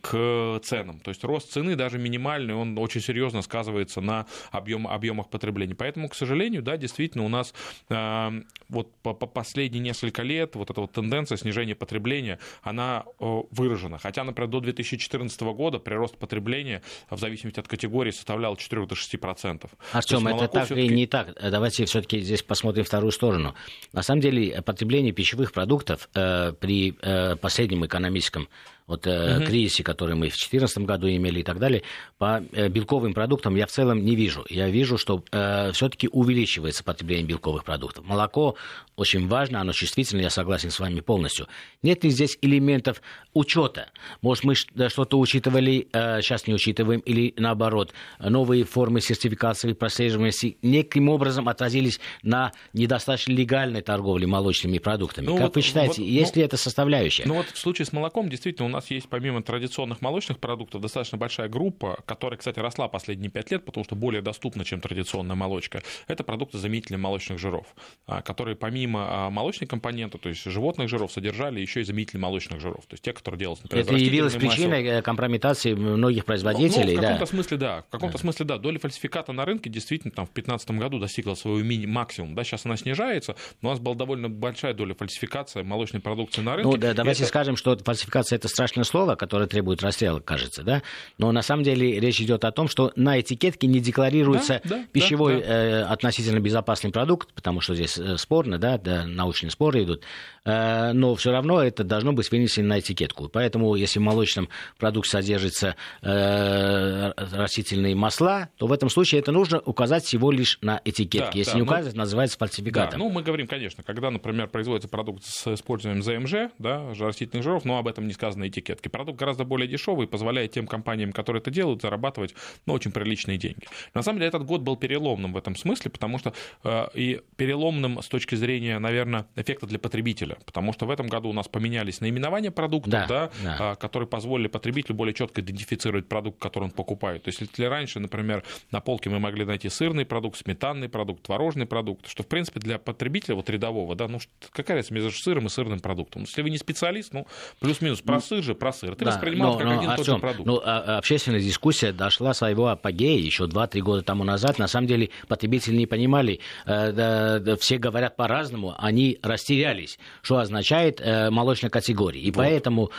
к 0.02 0.60
ценам. 0.62 1.00
То 1.00 1.10
есть 1.10 1.24
рост 1.24 1.50
цены, 1.50 1.76
даже 1.76 1.98
минимальный, 1.98 2.54
он 2.54 2.78
очень 2.78 3.00
серьезно 3.00 3.42
сказывается 3.42 4.00
на 4.00 4.26
объем, 4.50 4.86
объемах 4.86 5.28
потребления. 5.28 5.74
Поэтому, 5.74 6.08
к 6.08 6.14
сожалению, 6.14 6.62
да, 6.62 6.76
действительно 6.76 6.89
у 6.98 7.28
нас 7.28 7.54
э, 7.88 8.42
вот 8.68 8.94
по, 9.02 9.14
по 9.14 9.26
последние 9.26 9.80
несколько 9.80 10.22
лет 10.22 10.54
вот 10.56 10.70
эта 10.70 10.80
вот 10.80 10.92
тенденция 10.92 11.36
снижения 11.36 11.74
потребления, 11.74 12.38
она 12.62 13.04
э, 13.18 13.42
выражена. 13.50 13.98
Хотя, 13.98 14.24
например, 14.24 14.50
до 14.50 14.60
2014 14.60 15.40
года 15.40 15.78
прирост 15.78 16.16
потребления 16.16 16.82
в 17.10 17.18
зависимости 17.18 17.60
от 17.60 17.68
категории 17.68 18.10
составлял 18.10 18.56
4 18.56 18.86
до 18.86 18.94
6 18.94 19.20
процентов. 19.20 19.70
Артем, 19.92 20.26
это 20.28 20.48
так 20.48 20.70
и 20.70 20.88
не 20.88 21.06
так. 21.06 21.34
Давайте 21.40 21.84
все-таки 21.84 22.20
здесь 22.20 22.42
посмотрим 22.42 22.84
вторую 22.84 23.12
сторону. 23.12 23.54
На 23.92 24.02
самом 24.02 24.20
деле 24.20 24.62
потребление 24.62 25.12
пищевых 25.12 25.52
продуктов 25.52 26.08
э, 26.14 26.52
при 26.52 26.96
э, 27.00 27.36
последнем 27.36 27.84
экономическом 27.86 28.48
вот 28.90 29.06
угу. 29.06 29.44
кризисе, 29.46 29.84
который 29.84 30.16
мы 30.16 30.26
в 30.26 30.36
2014 30.36 30.78
году 30.78 31.08
имели 31.08 31.40
и 31.40 31.42
так 31.44 31.58
далее, 31.58 31.82
по 32.18 32.42
э, 32.52 32.68
белковым 32.68 33.14
продуктам 33.14 33.54
я 33.54 33.66
в 33.66 33.70
целом 33.70 34.04
не 34.04 34.16
вижу. 34.16 34.44
Я 34.50 34.68
вижу, 34.68 34.98
что 34.98 35.22
э, 35.30 35.70
все-таки 35.72 36.08
увеличивается 36.08 36.82
потребление 36.82 37.26
белковых 37.26 37.64
продуктов. 37.64 38.04
Молоко 38.04 38.56
очень 38.96 39.28
важно, 39.28 39.60
оно 39.60 39.72
чувствительно, 39.72 40.22
я 40.22 40.30
согласен 40.30 40.70
с 40.70 40.80
вами 40.80 41.00
полностью. 41.00 41.46
Нет 41.82 42.02
ли 42.02 42.10
здесь 42.10 42.36
элементов 42.42 43.00
учета? 43.32 43.90
Может, 44.22 44.44
мы 44.44 44.54
что-то 44.56 45.18
учитывали, 45.20 45.86
э, 45.92 46.20
сейчас 46.20 46.48
не 46.48 46.54
учитываем, 46.54 46.98
или 47.00 47.32
наоборот, 47.36 47.92
новые 48.18 48.64
формы 48.64 49.00
сертификации, 49.00 49.72
прослеживаемости 49.72 50.58
неким 50.62 51.08
образом 51.08 51.48
отразились 51.48 52.00
на 52.22 52.52
недостаточно 52.72 53.32
легальной 53.32 53.82
торговле 53.82 54.26
молочными 54.26 54.78
продуктами. 54.78 55.26
Ну, 55.26 55.36
как 55.36 55.46
вот, 55.46 55.56
вы 55.56 55.62
считаете, 55.62 56.02
вот, 56.02 56.10
есть 56.10 56.34
ну, 56.34 56.40
ли 56.40 56.44
это 56.44 56.56
составляющая? 56.56 57.24
Ну 57.26 57.34
вот 57.34 57.46
в 57.46 57.56
случае 57.56 57.86
с 57.86 57.92
молоком 57.92 58.28
действительно 58.28 58.66
у 58.66 58.70
нас 58.70 58.79
нас 58.80 58.90
есть 58.90 59.08
помимо 59.08 59.42
традиционных 59.42 60.00
молочных 60.00 60.38
продуктов 60.38 60.80
достаточно 60.80 61.18
большая 61.18 61.48
группа, 61.48 61.98
которая, 62.06 62.38
кстати, 62.38 62.58
росла 62.58 62.88
последние 62.88 63.30
пять 63.30 63.50
лет, 63.50 63.64
потому 63.64 63.84
что 63.84 63.94
более 63.94 64.22
доступна, 64.22 64.64
чем 64.64 64.80
традиционная 64.80 65.36
молочка. 65.36 65.82
Это 66.08 66.24
продукты 66.24 66.58
заменители 66.58 66.96
молочных 66.96 67.38
жиров, 67.38 67.66
а, 68.06 68.22
которые 68.22 68.56
помимо 68.56 69.26
а, 69.26 69.30
молочной 69.30 69.68
компоненты, 69.68 70.18
то 70.18 70.28
есть 70.28 70.44
животных 70.44 70.88
жиров, 70.88 71.12
содержали 71.12 71.60
еще 71.60 71.80
и 71.80 71.84
заменители 71.84 72.18
молочных 72.18 72.60
жиров. 72.60 72.86
То 72.86 72.94
есть 72.94 73.04
те, 73.04 73.12
которые 73.12 73.38
делаются, 73.38 73.64
например, 73.64 73.84
Это 73.84 73.96
явилось 73.96 74.34
причиной 74.34 74.82
масел. 74.82 74.98
Э, 74.98 75.02
компрометации 75.02 75.74
многих 75.74 76.24
производителей. 76.24 76.96
Ну, 76.96 77.02
ну, 77.02 77.08
в 77.08 77.18
каком-то 77.18 77.20
да. 77.20 77.26
смысле, 77.26 77.56
да. 77.58 77.82
В 77.82 77.90
каком-то 77.90 78.16
да. 78.16 78.20
смысле, 78.20 78.46
да. 78.46 78.58
Доля 78.58 78.78
фальсификата 78.78 79.32
на 79.32 79.44
рынке 79.44 79.68
действительно 79.68 80.12
там 80.12 80.26
в 80.26 80.32
2015 80.32 80.70
году 80.72 80.98
достигла 80.98 81.34
своего 81.34 81.60
мини 81.60 81.86
максимум. 81.86 82.34
Да, 82.34 82.44
сейчас 82.44 82.64
она 82.64 82.76
снижается, 82.76 83.36
но 83.60 83.68
у 83.68 83.72
нас 83.72 83.80
была 83.80 83.94
довольно 83.94 84.30
большая 84.30 84.72
доля 84.72 84.94
фальсификации 84.94 85.62
молочной 85.62 86.00
продукции 86.00 86.40
на 86.40 86.56
рынке. 86.56 86.70
Ну, 86.70 86.76
да, 86.78 86.94
давайте 86.94 87.24
это... 87.24 87.28
скажем, 87.28 87.56
что 87.56 87.76
фальсификация 87.76 88.36
это 88.36 88.48
страшное 88.70 88.84
слово, 88.84 89.16
которое 89.16 89.46
требует 89.46 89.82
расстрела, 89.82 90.20
кажется, 90.20 90.62
да. 90.62 90.82
Но 91.18 91.32
на 91.32 91.42
самом 91.42 91.64
деле 91.64 91.98
речь 92.00 92.20
идет 92.20 92.44
о 92.44 92.52
том, 92.52 92.68
что 92.68 92.92
на 92.96 93.20
этикетке 93.20 93.66
не 93.66 93.80
декларируется 93.80 94.60
да, 94.64 94.76
да, 94.76 94.84
пищевой 94.92 95.40
да, 95.40 95.46
да. 95.46 95.54
Э, 95.54 95.82
относительно 95.84 96.40
безопасный 96.40 96.90
продукт, 96.90 97.32
потому 97.34 97.60
что 97.60 97.74
здесь 97.74 97.98
э, 97.98 98.16
спорно, 98.16 98.58
да, 98.58 98.78
да 98.78 99.04
научные 99.06 99.50
споры 99.50 99.84
идут. 99.84 100.02
Э, 100.44 100.92
но 100.92 101.14
все 101.16 101.32
равно 101.32 101.62
это 101.62 101.84
должно 101.84 102.12
быть 102.12 102.30
вынесено 102.30 102.68
на 102.68 102.80
этикетку. 102.80 103.28
Поэтому, 103.28 103.74
если 103.74 103.98
в 103.98 104.02
молочном 104.02 104.48
продукте 104.78 105.10
содержится 105.10 105.76
э, 106.02 107.12
растительные 107.16 107.94
масла, 107.94 108.48
то 108.56 108.66
в 108.66 108.72
этом 108.72 108.88
случае 108.88 109.20
это 109.20 109.32
нужно 109.32 109.60
указать 109.60 110.04
всего 110.04 110.30
лишь 110.30 110.58
на 110.62 110.80
этикетке. 110.84 111.32
Да, 111.32 111.38
если 111.38 111.52
да, 111.52 111.56
не 111.56 111.62
указывать, 111.62 111.94
ну, 111.94 112.00
называется 112.00 112.38
фальсификатом. 112.38 112.98
Да, 112.98 113.04
ну, 113.04 113.10
мы 113.10 113.22
говорим, 113.22 113.46
конечно, 113.46 113.82
когда, 113.82 114.10
например, 114.10 114.48
производится 114.48 114.88
продукт 114.88 115.24
с 115.24 115.54
использованием 115.54 116.02
ЗМЖ, 116.02 116.52
да, 116.58 116.94
растительных 116.98 117.42
жиров, 117.42 117.64
но 117.64 117.78
об 117.78 117.88
этом 117.88 118.06
не 118.06 118.12
сказано 118.12 118.44
на 118.44 118.50
этикетке. 118.60 118.90
Продукт 118.90 119.18
гораздо 119.18 119.44
более 119.44 119.68
дешевый 119.68 120.06
и 120.06 120.08
позволяет 120.08 120.52
тем 120.52 120.66
компаниям, 120.66 121.12
которые 121.12 121.40
это 121.40 121.50
делают, 121.50 121.82
зарабатывать 121.82 122.34
ну, 122.66 122.74
очень 122.74 122.92
приличные 122.92 123.38
деньги. 123.38 123.66
На 123.94 124.02
самом 124.02 124.18
деле 124.18 124.28
этот 124.28 124.44
год 124.44 124.60
был 124.62 124.76
переломным 124.76 125.32
в 125.32 125.36
этом 125.36 125.56
смысле, 125.56 125.90
потому 125.90 126.18
что 126.18 126.32
э, 126.64 126.86
и 126.94 127.20
переломным 127.36 128.02
с 128.02 128.08
точки 128.08 128.34
зрения, 128.34 128.78
наверное, 128.78 129.26
эффекта 129.36 129.66
для 129.66 129.78
потребителя 129.78 130.36
потому 130.44 130.72
что 130.72 130.86
в 130.86 130.90
этом 130.90 131.06
году 131.06 131.28
у 131.28 131.32
нас 131.32 131.48
поменялись 131.48 132.00
наименования 132.00 132.50
продуктов, 132.50 132.90
да, 132.90 133.06
да, 133.06 133.30
да. 133.42 133.56
А, 133.60 133.74
которые 133.76 134.08
позволили 134.08 134.48
потребителю 134.48 134.96
более 134.96 135.14
четко 135.14 135.40
идентифицировать 135.40 136.08
продукт, 136.08 136.40
который 136.40 136.64
он 136.64 136.70
покупает. 136.70 137.22
То 137.22 137.28
есть 137.28 137.40
если 137.40 137.64
раньше, 137.64 138.00
например, 138.00 138.42
на 138.70 138.80
полке 138.80 139.10
мы 139.10 139.18
могли 139.18 139.44
найти 139.44 139.68
сырный 139.68 140.04
продукт, 140.04 140.38
сметанный 140.38 140.88
продукт, 140.88 141.22
творожный 141.22 141.66
продукт, 141.66 142.08
что, 142.08 142.22
в 142.22 142.26
принципе, 142.26 142.60
для 142.60 142.78
потребителя, 142.78 143.34
вот 143.34 143.48
рядового, 143.50 143.94
да, 143.94 144.08
ну 144.08 144.18
какая 144.50 144.78
разница 144.78 144.94
между 144.94 145.10
сыром 145.12 145.46
и 145.46 145.48
сырным 145.48 145.80
продуктом? 145.80 146.22
Если 146.22 146.42
вы 146.42 146.50
не 146.50 146.58
специалист, 146.58 147.12
ну, 147.12 147.26
плюс-минус, 147.60 148.00
про 148.00 148.14
ну, 148.14 148.20
сыр 148.20 148.39
же, 148.44 148.54
про 148.54 148.72
сыр. 148.72 148.94
Ты 148.94 149.04
да, 149.04 149.12
воспринимал 149.12 149.52
но, 149.52 149.58
как 149.58 149.66
но, 149.66 149.78
один 149.78 149.90
и 149.90 149.96
тот 149.96 150.06
же 150.06 150.18
продукт. 150.18 150.46
Ну, 150.46 150.60
а, 150.64 150.84
а 150.86 150.98
общественная 150.98 151.40
дискуссия 151.40 151.92
дошла 151.92 152.34
своего 152.34 152.68
апогея 152.68 153.18
еще 153.18 153.44
2-3 153.44 153.80
года 153.80 154.02
тому 154.02 154.24
назад. 154.24 154.58
На 154.58 154.68
самом 154.68 154.86
деле 154.86 155.10
потребители 155.28 155.76
не 155.76 155.86
понимали, 155.86 156.40
э, 156.66 156.92
да, 156.92 157.38
да, 157.38 157.56
все 157.56 157.78
говорят 157.78 158.16
по-разному, 158.16 158.74
они 158.78 159.18
растерялись 159.22 159.98
что 160.22 160.38
означает 160.38 161.00
э, 161.00 161.30
молочной 161.30 161.70
категории. 161.70 162.20
И 162.20 162.30
вот. 162.30 162.36
поэтому 162.36 162.90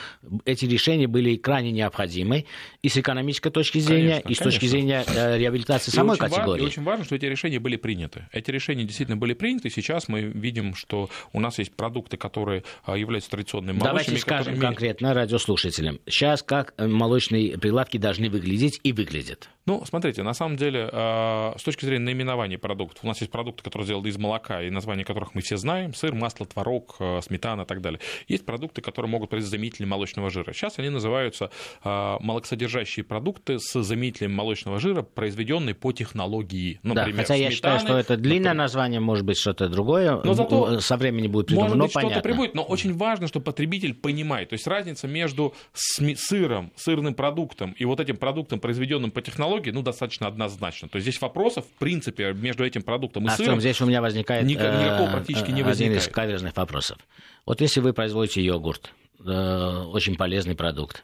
эти 0.45 0.65
решения 0.65 1.07
были 1.07 1.35
крайне 1.35 1.71
необходимы 1.71 2.45
и 2.81 2.89
с 2.89 2.97
экономической 2.97 3.51
точки 3.51 3.79
зрения, 3.79 4.21
конечно, 4.21 4.29
и 4.29 4.33
с 4.33 4.37
точки 4.39 4.65
зрения 4.65 5.03
э, 5.07 5.37
реабилитации 5.37 5.91
и 5.91 5.95
самой 5.95 6.17
категории. 6.17 6.63
и 6.63 6.65
очень 6.65 6.83
важно, 6.83 7.05
что 7.05 7.15
эти 7.15 7.25
решения 7.25 7.59
были 7.59 7.75
приняты. 7.75 8.27
Эти 8.31 8.51
решения 8.51 8.83
действительно 8.83 9.17
были 9.17 9.33
приняты. 9.33 9.69
Сейчас 9.69 10.07
мы 10.07 10.21
видим, 10.21 10.75
что 10.75 11.09
у 11.33 11.39
нас 11.39 11.59
есть 11.59 11.73
продукты, 11.73 12.17
которые 12.17 12.63
э, 12.87 12.97
являются 12.97 13.29
традиционными 13.31 13.77
молочными. 13.77 14.05
Давайте 14.05 14.21
скажем 14.21 14.53
которыми... 14.53 14.61
конкретно 14.61 15.13
радиослушателям. 15.31 15.99
Сейчас 16.05 16.43
как 16.43 16.73
э, 16.77 16.87
молочные 16.87 17.57
прилавки 17.57 17.97
должны 17.97 18.29
выглядеть 18.29 18.79
и 18.83 18.91
выглядят? 18.91 19.49
Ну, 19.65 19.83
смотрите, 19.85 20.23
на 20.23 20.33
самом 20.33 20.57
деле, 20.57 20.89
э, 20.91 21.53
с 21.57 21.63
точки 21.63 21.85
зрения 21.85 22.05
наименования 22.05 22.57
продуктов, 22.57 23.03
у 23.03 23.07
нас 23.07 23.21
есть 23.21 23.31
продукты, 23.31 23.63
которые 23.63 23.85
сделаны 23.85 24.07
из 24.07 24.17
молока, 24.17 24.61
и 24.63 24.69
названия 24.69 25.05
которых 25.05 25.35
мы 25.35 25.41
все 25.41 25.55
знаем, 25.57 25.93
сыр, 25.93 26.13
масло, 26.13 26.45
творог, 26.45 26.95
э, 26.99 27.21
сметана 27.21 27.61
и 27.61 27.65
так 27.65 27.81
далее. 27.81 27.99
Есть 28.27 28.45
продукты, 28.45 28.81
которые 28.81 29.09
могут 29.09 29.29
произвести 29.29 29.51
заменители 29.51 29.85
молочного 29.85 30.29
жира. 30.29 30.51
Сейчас 30.53 30.79
они 30.79 30.89
называются 30.89 31.51
э, 31.83 32.17
молокосодержащие 32.19 33.03
продукты 33.03 33.59
с 33.59 33.81
заменителем 33.83 34.33
молочного 34.33 34.79
жира, 34.79 35.03
произведенные 35.03 35.75
по 35.75 35.91
технологии. 35.91 36.79
Например, 36.81 37.15
да, 37.15 37.21
хотя 37.21 37.35
сметаны, 37.35 37.43
я 37.43 37.51
считаю, 37.51 37.79
что 37.79 37.97
это 37.97 38.17
длинное 38.17 38.49
например. 38.49 38.55
название, 38.55 38.99
может 38.99 39.25
быть, 39.25 39.37
что-то 39.37 39.69
другое, 39.69 40.21
но 40.23 40.33
зато 40.33 40.79
со 40.79 40.97
временем 40.97 41.31
будет 41.31 41.47
придумано, 41.47 41.75
может 41.75 41.95
быть, 41.95 42.03
что-то 42.03 42.21
прибудет, 42.21 42.55
но 42.55 42.63
очень 42.63 42.97
важно, 42.97 43.27
что 43.27 43.39
потребитель 43.39 43.93
понимает. 43.93 44.49
То 44.49 44.53
есть 44.53 44.65
разница 44.65 45.07
между 45.07 45.20
сыром, 45.73 46.71
сырным 46.75 47.13
продуктом 47.13 47.71
и 47.71 47.85
вот 47.85 47.99
этим 47.99 48.17
продуктом, 48.17 48.59
произведенным 48.59 49.11
по 49.11 49.21
технологии, 49.21 49.71
ну, 49.71 49.81
достаточно 49.81 50.27
однозначно. 50.27 50.87
То 50.89 50.97
есть 50.97 51.07
здесь 51.07 51.21
вопросов, 51.21 51.65
в 51.65 51.79
принципе, 51.79 52.33
между 52.33 52.65
этим 52.65 52.83
продуктом 52.83 53.25
и 53.25 53.29
а 53.29 53.31
сыром... 53.31 53.59
здесь 53.59 53.81
у 53.81 53.85
меня 53.85 54.01
возникает 54.01 54.45
никакого 54.45 55.07
э, 55.07 55.11
практически 55.11 55.51
не 55.51 55.63
возникает. 55.63 55.97
Один 55.97 55.97
из 55.97 56.07
каверзных 56.07 56.55
вопросов. 56.55 56.97
Вот 57.45 57.61
если 57.61 57.79
вы 57.79 57.93
производите 57.93 58.43
йогурт, 58.43 58.91
э, 59.19 59.83
очень 59.91 60.15
полезный 60.15 60.55
продукт, 60.55 61.03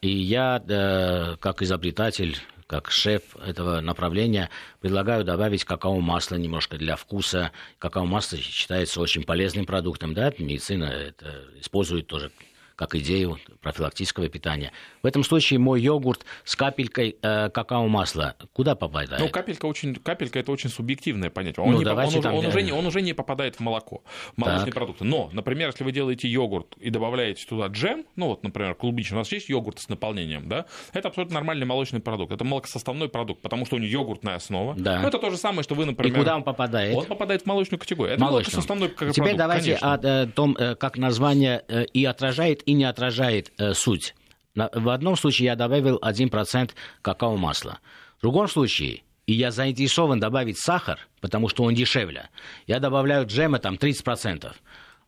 и 0.00 0.10
я, 0.10 0.62
э, 0.68 1.36
как 1.40 1.62
изобретатель, 1.62 2.36
как 2.68 2.90
шеф 2.90 3.22
этого 3.44 3.80
направления, 3.80 4.50
предлагаю 4.80 5.24
добавить 5.24 5.64
какао-масло 5.64 6.36
немножко 6.36 6.76
для 6.76 6.96
вкуса. 6.96 7.50
Какао-масло 7.78 8.36
считается 8.36 9.00
очень 9.00 9.24
полезным 9.24 9.64
продуктом, 9.64 10.12
да, 10.12 10.32
медицина 10.38 10.84
это 10.84 11.44
использует 11.58 12.06
тоже 12.06 12.30
как 12.78 12.94
идею 12.94 13.38
профилактического 13.60 14.28
питания. 14.28 14.70
В 15.02 15.06
этом 15.06 15.24
случае 15.24 15.58
мой 15.58 15.82
йогурт 15.82 16.24
с 16.44 16.54
капелькой 16.54 17.16
э, 17.20 17.50
какао-масла 17.50 18.36
куда 18.52 18.76
попадает? 18.76 19.20
Ну, 19.20 19.28
капелька, 19.28 19.66
очень, 19.66 19.96
капелька 19.96 20.38
это 20.38 20.52
очень 20.52 20.70
субъективное 20.70 21.28
понятие. 21.28 21.64
Он, 21.64 21.72
ну, 21.72 21.82
не, 21.82 21.86
он, 21.90 21.98
уже, 22.06 22.22
там, 22.22 22.34
он, 22.34 22.46
уже 22.46 22.62
не, 22.62 22.70
он 22.70 22.86
уже 22.86 23.02
не 23.02 23.14
попадает 23.14 23.56
в 23.56 23.60
молоко, 23.60 24.04
в 24.32 24.38
молочные 24.38 24.66
так. 24.66 24.74
продукты. 24.74 25.04
Но, 25.04 25.28
например, 25.32 25.70
если 25.70 25.82
вы 25.82 25.90
делаете 25.90 26.28
йогурт 26.28 26.76
и 26.76 26.90
добавляете 26.90 27.44
туда 27.46 27.66
джем, 27.66 28.04
ну 28.14 28.28
вот, 28.28 28.44
например, 28.44 28.76
клубничный, 28.76 29.16
у 29.16 29.18
нас 29.18 29.32
есть 29.32 29.48
йогурт 29.48 29.80
с 29.80 29.88
наполнением, 29.88 30.48
да, 30.48 30.66
это 30.92 31.08
абсолютно 31.08 31.34
нормальный 31.34 31.66
молочный 31.66 31.98
продукт. 31.98 32.32
Это 32.32 32.44
молокосоставной 32.44 33.08
продукт, 33.08 33.42
потому 33.42 33.66
что 33.66 33.74
у 33.74 33.80
него 33.80 33.90
йогуртная 33.90 34.36
основа. 34.36 34.76
Да. 34.78 35.00
Ну, 35.00 35.08
это 35.08 35.18
то 35.18 35.30
же 35.30 35.36
самое, 35.36 35.64
что 35.64 35.74
вы, 35.74 35.84
например... 35.84 36.14
И 36.14 36.16
куда 36.16 36.36
он 36.36 36.44
попадает? 36.44 36.96
Он 36.96 37.06
попадает 37.06 37.42
в 37.42 37.46
молочную 37.46 37.80
категорию. 37.80 38.14
Это 38.14 38.22
молокосоставной 38.22 38.88
Теперь 38.88 39.12
продукт, 39.14 39.36
давайте 39.36 39.76
конечно. 39.78 39.94
о, 39.94 40.22
о 40.22 40.26
том, 40.28 40.56
э, 40.56 40.76
как 40.76 40.96
название 40.96 41.64
э, 41.66 41.86
и 41.86 42.04
отражает, 42.04 42.67
и 42.68 42.74
не 42.74 42.84
отражает 42.84 43.50
э, 43.56 43.72
суть. 43.72 44.14
В 44.54 44.90
одном 44.90 45.16
случае 45.16 45.46
я 45.46 45.56
добавил 45.56 45.98
1% 46.02 46.70
какао-масла. 47.00 47.78
В 48.18 48.22
другом 48.22 48.46
случае, 48.46 49.04
и 49.26 49.32
я 49.32 49.50
заинтересован 49.50 50.20
добавить 50.20 50.58
сахар, 50.58 50.98
потому 51.22 51.48
что 51.48 51.62
он 51.64 51.74
дешевле, 51.74 52.28
я 52.66 52.78
добавляю 52.78 53.26
джема 53.26 53.58
там 53.58 53.76
30%. 53.76 54.52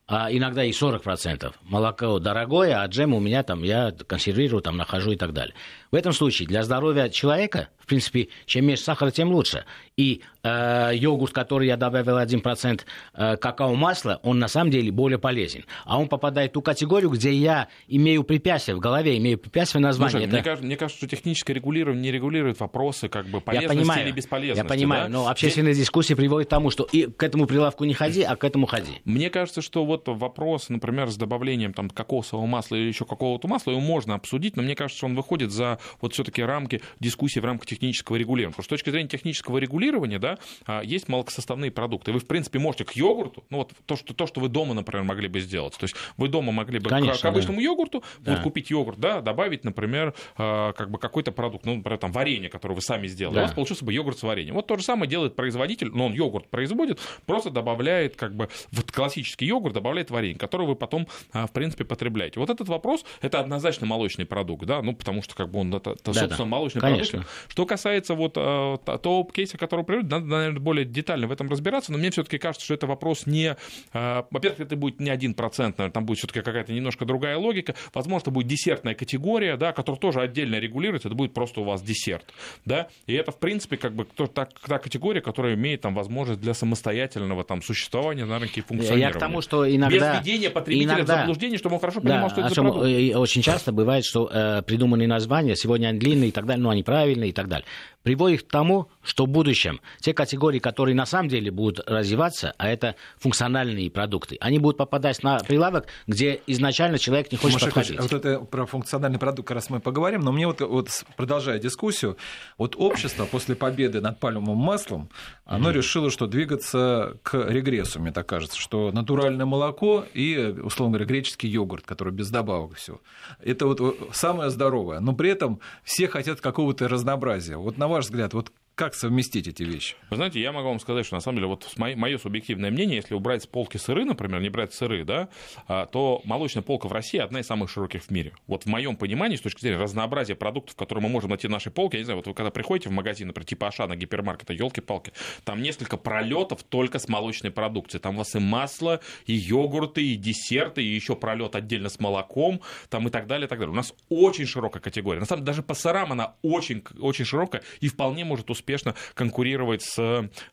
А 0.06 0.32
иногда 0.32 0.64
и 0.64 0.70
40%. 0.70 1.52
Молоко 1.64 2.18
дорогое, 2.18 2.82
а 2.82 2.86
джем 2.86 3.12
у 3.12 3.20
меня 3.20 3.42
там, 3.42 3.62
я 3.62 3.92
консервирую, 4.06 4.62
там 4.62 4.78
нахожу 4.78 5.12
и 5.12 5.16
так 5.16 5.34
далее. 5.34 5.54
В 5.90 5.94
этом 5.94 6.14
случае 6.14 6.48
для 6.48 6.62
здоровья 6.62 7.10
человека, 7.10 7.68
принципе, 7.90 8.28
чем 8.46 8.66
меньше 8.66 8.84
сахара, 8.84 9.10
тем 9.10 9.30
лучше. 9.32 9.64
И 9.96 10.22
э, 10.42 10.92
йогурт, 10.94 11.32
который 11.32 11.66
я 11.66 11.76
добавил 11.76 12.18
1% 12.18 12.80
э, 13.14 13.36
какао-масла, 13.36 14.20
он 14.22 14.38
на 14.38 14.48
самом 14.48 14.70
деле 14.70 14.90
более 14.90 15.18
полезен. 15.18 15.64
А 15.84 15.98
он 15.98 16.08
попадает 16.08 16.52
в 16.52 16.54
ту 16.54 16.62
категорию, 16.62 17.10
где 17.10 17.32
я 17.32 17.68
имею 17.88 18.24
препятствие 18.24 18.76
в 18.76 18.80
голове, 18.80 19.18
имею 19.18 19.38
препятствие 19.38 19.82
названия. 19.82 20.10
Слушай, 20.12 20.24
это... 20.24 20.34
мне, 20.34 20.42
кажется, 20.42 20.66
мне 20.66 20.76
кажется, 20.76 20.98
что 20.98 21.08
техническое 21.08 21.52
регулирование 21.52 22.02
не 22.02 22.12
регулирует 22.12 22.60
вопросы 22.60 23.08
как 23.08 23.26
бы 23.26 23.40
полезности 23.40 23.74
я 23.74 23.80
понимаю, 23.80 24.06
или 24.06 24.12
бесполезности. 24.12 24.64
Я 24.64 24.64
понимаю, 24.64 25.04
да? 25.04 25.08
но 25.10 25.28
общественная 25.28 25.72
Здесь... 25.72 25.86
дискуссия 25.86 26.16
приводит 26.16 26.48
к 26.48 26.50
тому, 26.50 26.70
что 26.70 26.84
и 26.84 27.06
к 27.06 27.22
этому 27.22 27.46
прилавку 27.46 27.84
не 27.84 27.94
ходи, 27.94 28.22
а 28.22 28.36
к 28.36 28.44
этому 28.44 28.66
ходи. 28.66 29.00
Мне 29.04 29.28
кажется, 29.30 29.60
что 29.60 29.84
вот 29.84 30.08
вопрос, 30.08 30.68
например, 30.68 31.10
с 31.10 31.16
добавлением 31.16 31.74
там, 31.74 31.90
кокосового 31.90 32.46
масла 32.46 32.76
или 32.76 32.86
еще 32.86 33.04
какого-то 33.04 33.48
масла, 33.48 33.72
его 33.72 33.80
можно 33.80 34.14
обсудить, 34.14 34.56
но 34.56 34.62
мне 34.62 34.74
кажется, 34.74 34.98
что 34.98 35.06
он 35.06 35.14
выходит 35.14 35.50
за 35.50 35.78
вот 36.00 36.14
все-таки 36.14 36.42
рамки 36.42 36.80
дискуссии 37.00 37.40
в 37.40 37.44
рамках 37.44 37.66
технического 37.80 38.16
регулирования. 38.16 38.52
Потому 38.52 38.64
что 38.64 38.76
с 38.76 38.78
точки 38.78 38.90
зрения 38.90 39.08
технического 39.08 39.58
регулирования, 39.58 40.18
да, 40.18 40.38
а, 40.66 40.82
есть 40.82 41.08
молокосоставные 41.08 41.70
продукты. 41.70 42.12
Вы, 42.12 42.20
в 42.20 42.26
принципе, 42.26 42.58
можете 42.58 42.84
к 42.84 42.92
йогурту, 42.92 43.44
ну 43.50 43.58
вот 43.58 43.72
то, 43.86 43.96
что, 43.96 44.14
то, 44.14 44.26
что 44.26 44.40
вы 44.40 44.48
дома, 44.48 44.74
например, 44.74 45.04
могли 45.04 45.28
бы 45.28 45.40
сделать. 45.40 45.76
То 45.76 45.84
есть 45.84 45.96
вы 46.16 46.28
дома 46.28 46.52
могли 46.52 46.78
бы 46.78 46.90
Конечно, 46.90 47.18
к, 47.18 47.22
к 47.22 47.24
обычному 47.24 47.58
да. 47.58 47.64
йогурту 47.64 48.04
да. 48.20 48.32
вот, 48.32 48.42
купить 48.42 48.70
йогурт, 48.70 48.98
да, 48.98 49.20
добавить, 49.20 49.64
например, 49.64 50.14
а, 50.36 50.72
как 50.72 50.90
бы 50.90 50.98
какой-то 50.98 51.32
продукт, 51.32 51.64
ну, 51.64 51.76
например, 51.76 51.98
там 51.98 52.12
варенье, 52.12 52.50
которое 52.50 52.74
вы 52.74 52.82
сами 52.82 53.06
сделали. 53.06 53.36
Да. 53.36 53.40
У 53.40 53.44
вас 53.44 53.54
получился 53.54 53.84
бы 53.84 53.92
йогурт 53.92 54.18
с 54.18 54.22
вареньем. 54.22 54.54
Вот 54.54 54.66
то 54.66 54.76
же 54.76 54.84
самое 54.84 55.08
делает 55.08 55.34
производитель, 55.34 55.88
но 55.88 56.06
он 56.06 56.12
йогурт 56.12 56.48
производит, 56.48 57.00
просто 57.26 57.50
добавляет 57.50 58.16
как 58.16 58.34
бы 58.34 58.48
в 58.70 58.92
классический 58.92 59.46
йогурт 59.46 59.74
добавляет 59.74 60.10
варенье, 60.10 60.38
которое 60.38 60.66
вы 60.66 60.76
потом, 60.76 61.08
а, 61.32 61.46
в 61.46 61.52
принципе, 61.52 61.84
потребляете. 61.84 62.40
Вот 62.40 62.50
этот 62.50 62.68
вопрос, 62.68 63.04
это 63.20 63.40
однозначно 63.40 63.86
молочный 63.86 64.26
продукт, 64.26 64.66
да, 64.66 64.82
ну, 64.82 64.94
потому 64.94 65.22
что 65.22 65.34
как 65.34 65.50
бы 65.50 65.60
он, 65.60 65.74
это, 65.74 65.92
это 65.92 66.12
да, 66.12 66.12
собственно, 66.12 66.36
да. 66.38 66.44
молочный 66.44 66.80
Конечно. 66.80 67.20
продукт. 67.20 67.30
Что 67.48 67.66
касается 67.70 68.14
вот 68.14 68.36
э, 68.36 68.76
того 68.84 69.22
кейса, 69.32 69.56
который 69.56 69.84
приводит, 69.84 70.10
надо, 70.10 70.26
наверное, 70.26 70.60
более 70.60 70.84
детально 70.84 71.28
в 71.28 71.32
этом 71.32 71.48
разбираться, 71.48 71.92
но 71.92 71.98
мне 71.98 72.10
все-таки 72.10 72.38
кажется, 72.38 72.64
что 72.64 72.74
это 72.74 72.88
вопрос 72.88 73.26
не... 73.26 73.56
Э, 73.92 74.22
во-первых, 74.28 74.58
это 74.58 74.74
будет 74.74 74.98
не 74.98 75.08
один 75.08 75.34
процент, 75.34 75.78
наверное, 75.78 75.92
там 75.92 76.04
будет 76.04 76.18
все-таки 76.18 76.40
какая-то 76.40 76.72
немножко 76.72 77.04
другая 77.04 77.36
логика. 77.36 77.76
Возможно, 77.94 78.24
это 78.24 78.30
будет 78.32 78.48
десертная 78.48 78.94
категория, 78.94 79.56
да, 79.56 79.72
которая 79.72 80.00
тоже 80.00 80.20
отдельно 80.20 80.56
регулируется, 80.56 81.06
это 81.06 81.14
будет 81.14 81.32
просто 81.32 81.60
у 81.60 81.64
вас 81.64 81.80
десерт, 81.80 82.24
да, 82.64 82.88
и 83.06 83.14
это, 83.14 83.30
в 83.30 83.38
принципе, 83.38 83.76
как 83.76 83.94
бы 83.94 84.04
та, 84.04 84.46
та 84.46 84.78
категория, 84.78 85.20
которая 85.20 85.54
имеет 85.54 85.82
там 85.82 85.94
возможность 85.94 86.40
для 86.40 86.54
самостоятельного 86.54 87.44
там 87.44 87.62
существования 87.62 88.24
на 88.24 88.40
рынке 88.40 88.62
и 88.62 88.64
функционирования. 88.64 89.06
Я 89.06 89.12
к 89.12 89.18
тому, 89.20 89.42
что 89.42 89.70
иногда... 89.70 90.14
Без 90.14 90.26
введения 90.26 90.50
потребителя 90.50 90.94
иногда... 90.94 91.14
в 91.14 91.18
заблуждение, 91.20 91.58
чтобы 91.58 91.76
он 91.76 91.80
хорошо 91.80 92.00
понимал, 92.00 92.28
да, 92.28 92.30
что 92.30 92.40
это 92.40 92.54
за 92.54 92.62
продукт. 92.62 93.16
Очень 93.16 93.42
часто 93.42 93.70
бывает, 93.70 94.04
что 94.04 94.28
э, 94.28 94.62
придуманные 94.62 95.06
названия, 95.06 95.54
сегодня 95.54 95.88
они 95.88 96.00
длинные 96.00 96.30
и 96.30 96.32
так 96.32 96.46
далее, 96.46 96.62
но 96.62 96.70
они 96.70 96.82
правильные 96.82 97.30
и 97.30 97.32
так 97.32 97.46
далее 97.46 97.59
приводит 98.02 98.44
к 98.44 98.50
тому, 98.50 98.88
что 99.02 99.26
в 99.26 99.28
будущем 99.28 99.80
те 100.00 100.14
категории, 100.14 100.58
которые 100.58 100.94
на 100.94 101.06
самом 101.06 101.28
деле 101.28 101.50
будут 101.50 101.86
развиваться, 101.88 102.54
а 102.58 102.68
это 102.68 102.94
функциональные 103.18 103.90
продукты, 103.90 104.36
они 104.40 104.58
будут 104.58 104.78
попадать 104.78 105.22
на 105.22 105.38
прилавок, 105.40 105.86
где 106.06 106.40
изначально 106.46 106.98
человек 106.98 107.30
не 107.30 107.38
хочет 107.38 107.54
Маша, 107.54 107.66
подходить. 107.66 108.00
Вот 108.00 108.12
это 108.12 108.40
про 108.40 108.66
функциональный 108.66 109.18
продукт 109.18 109.48
как 109.48 109.56
раз 109.56 109.70
мы 109.70 109.80
поговорим, 109.80 110.20
но 110.20 110.32
мне 110.32 110.46
вот, 110.46 110.60
вот 110.60 110.88
продолжая 111.16 111.58
дискуссию, 111.58 112.16
вот 112.56 112.74
общество 112.76 113.26
после 113.26 113.54
победы 113.54 114.00
над 114.00 114.18
пальмовым 114.18 114.58
маслом, 114.58 115.10
оно 115.44 115.70
mm-hmm. 115.70 115.74
решило, 115.74 116.10
что 116.10 116.26
двигаться 116.26 117.16
к 117.22 117.34
регрессу, 117.48 118.00
мне 118.00 118.12
так 118.12 118.26
кажется, 118.26 118.58
что 118.58 118.92
натуральное 118.92 119.46
молоко 119.46 120.04
и, 120.14 120.36
условно 120.62 120.94
говоря, 120.94 121.06
греческий 121.06 121.48
йогурт, 121.48 121.84
который 121.84 122.12
без 122.12 122.30
добавок 122.30 122.76
все. 122.76 123.00
Это 123.42 123.66
вот 123.66 124.10
самое 124.12 124.50
здоровое, 124.50 125.00
но 125.00 125.14
при 125.14 125.30
этом 125.30 125.60
все 125.84 126.08
хотят 126.08 126.40
какого-то 126.40 126.88
разнообразия. 126.88 127.39
Вот 127.48 127.78
на 127.78 127.88
ваш 127.88 128.04
взгляд, 128.06 128.34
вот 128.34 128.52
как 128.80 128.94
совместить 128.94 129.46
эти 129.46 129.62
вещи? 129.62 129.94
Вы 130.08 130.16
знаете, 130.16 130.40
я 130.40 130.52
могу 130.52 130.68
вам 130.68 130.80
сказать, 130.80 131.04
что 131.04 131.14
на 131.14 131.20
самом 131.20 131.36
деле, 131.36 131.48
вот 131.48 131.68
мое 131.76 132.16
субъективное 132.16 132.70
мнение, 132.70 132.96
если 132.96 133.12
убрать 133.12 133.42
с 133.42 133.46
полки 133.46 133.76
сыры, 133.76 134.06
например, 134.06 134.40
не 134.40 134.48
брать 134.48 134.72
сыры, 134.72 135.04
да, 135.04 135.28
а, 135.68 135.84
то 135.84 136.22
молочная 136.24 136.62
полка 136.62 136.88
в 136.88 136.92
России 136.92 137.18
одна 137.18 137.40
из 137.40 137.46
самых 137.46 137.68
широких 137.68 138.04
в 138.04 138.10
мире. 138.10 138.32
Вот 138.46 138.62
в 138.62 138.66
моем 138.68 138.96
понимании, 138.96 139.36
с 139.36 139.42
точки 139.42 139.60
зрения 139.60 139.76
разнообразия 139.76 140.34
продуктов, 140.34 140.76
которые 140.76 141.02
мы 141.02 141.10
можем 141.10 141.28
найти 141.28 141.46
в 141.46 141.50
нашей 141.50 141.70
полке, 141.70 141.98
я 141.98 142.00
не 142.00 142.04
знаю, 142.06 142.16
вот 142.20 142.26
вы 142.26 142.32
когда 142.32 142.50
приходите 142.50 142.88
в 142.88 142.92
магазин, 142.92 143.26
например, 143.26 143.46
типа 143.46 143.68
Ашана, 143.68 143.96
гипермаркета, 143.96 144.54
елки-палки, 144.54 145.12
там 145.44 145.60
несколько 145.60 145.98
пролетов 145.98 146.62
только 146.62 146.98
с 146.98 147.06
молочной 147.06 147.52
продукцией. 147.52 148.00
Там 148.00 148.14
у 148.14 148.18
вас 148.20 148.34
и 148.34 148.38
масло, 148.38 149.00
и 149.26 149.34
йогурты, 149.34 150.02
и 150.02 150.16
десерты, 150.16 150.82
и 150.82 150.86
еще 150.86 151.16
пролет 151.16 151.54
отдельно 151.54 151.90
с 151.90 152.00
молоком, 152.00 152.62
там 152.88 153.08
и 153.08 153.10
так 153.10 153.26
далее, 153.26 153.44
и 153.44 153.48
так 153.50 153.58
далее. 153.58 153.72
У 153.74 153.76
нас 153.76 153.92
очень 154.08 154.46
широкая 154.46 154.80
категория. 154.80 155.20
На 155.20 155.26
самом 155.26 155.42
деле, 155.42 155.52
даже 155.52 155.62
по 155.62 155.74
сырам 155.74 156.12
она 156.12 156.36
очень, 156.40 156.82
очень 156.98 157.26
широкая 157.26 157.62
и 157.80 157.88
вполне 157.88 158.24
может 158.24 158.48
успеть 158.48 158.69
успешно 158.70 158.94
конкурировать 159.14 159.82
с 159.82 159.98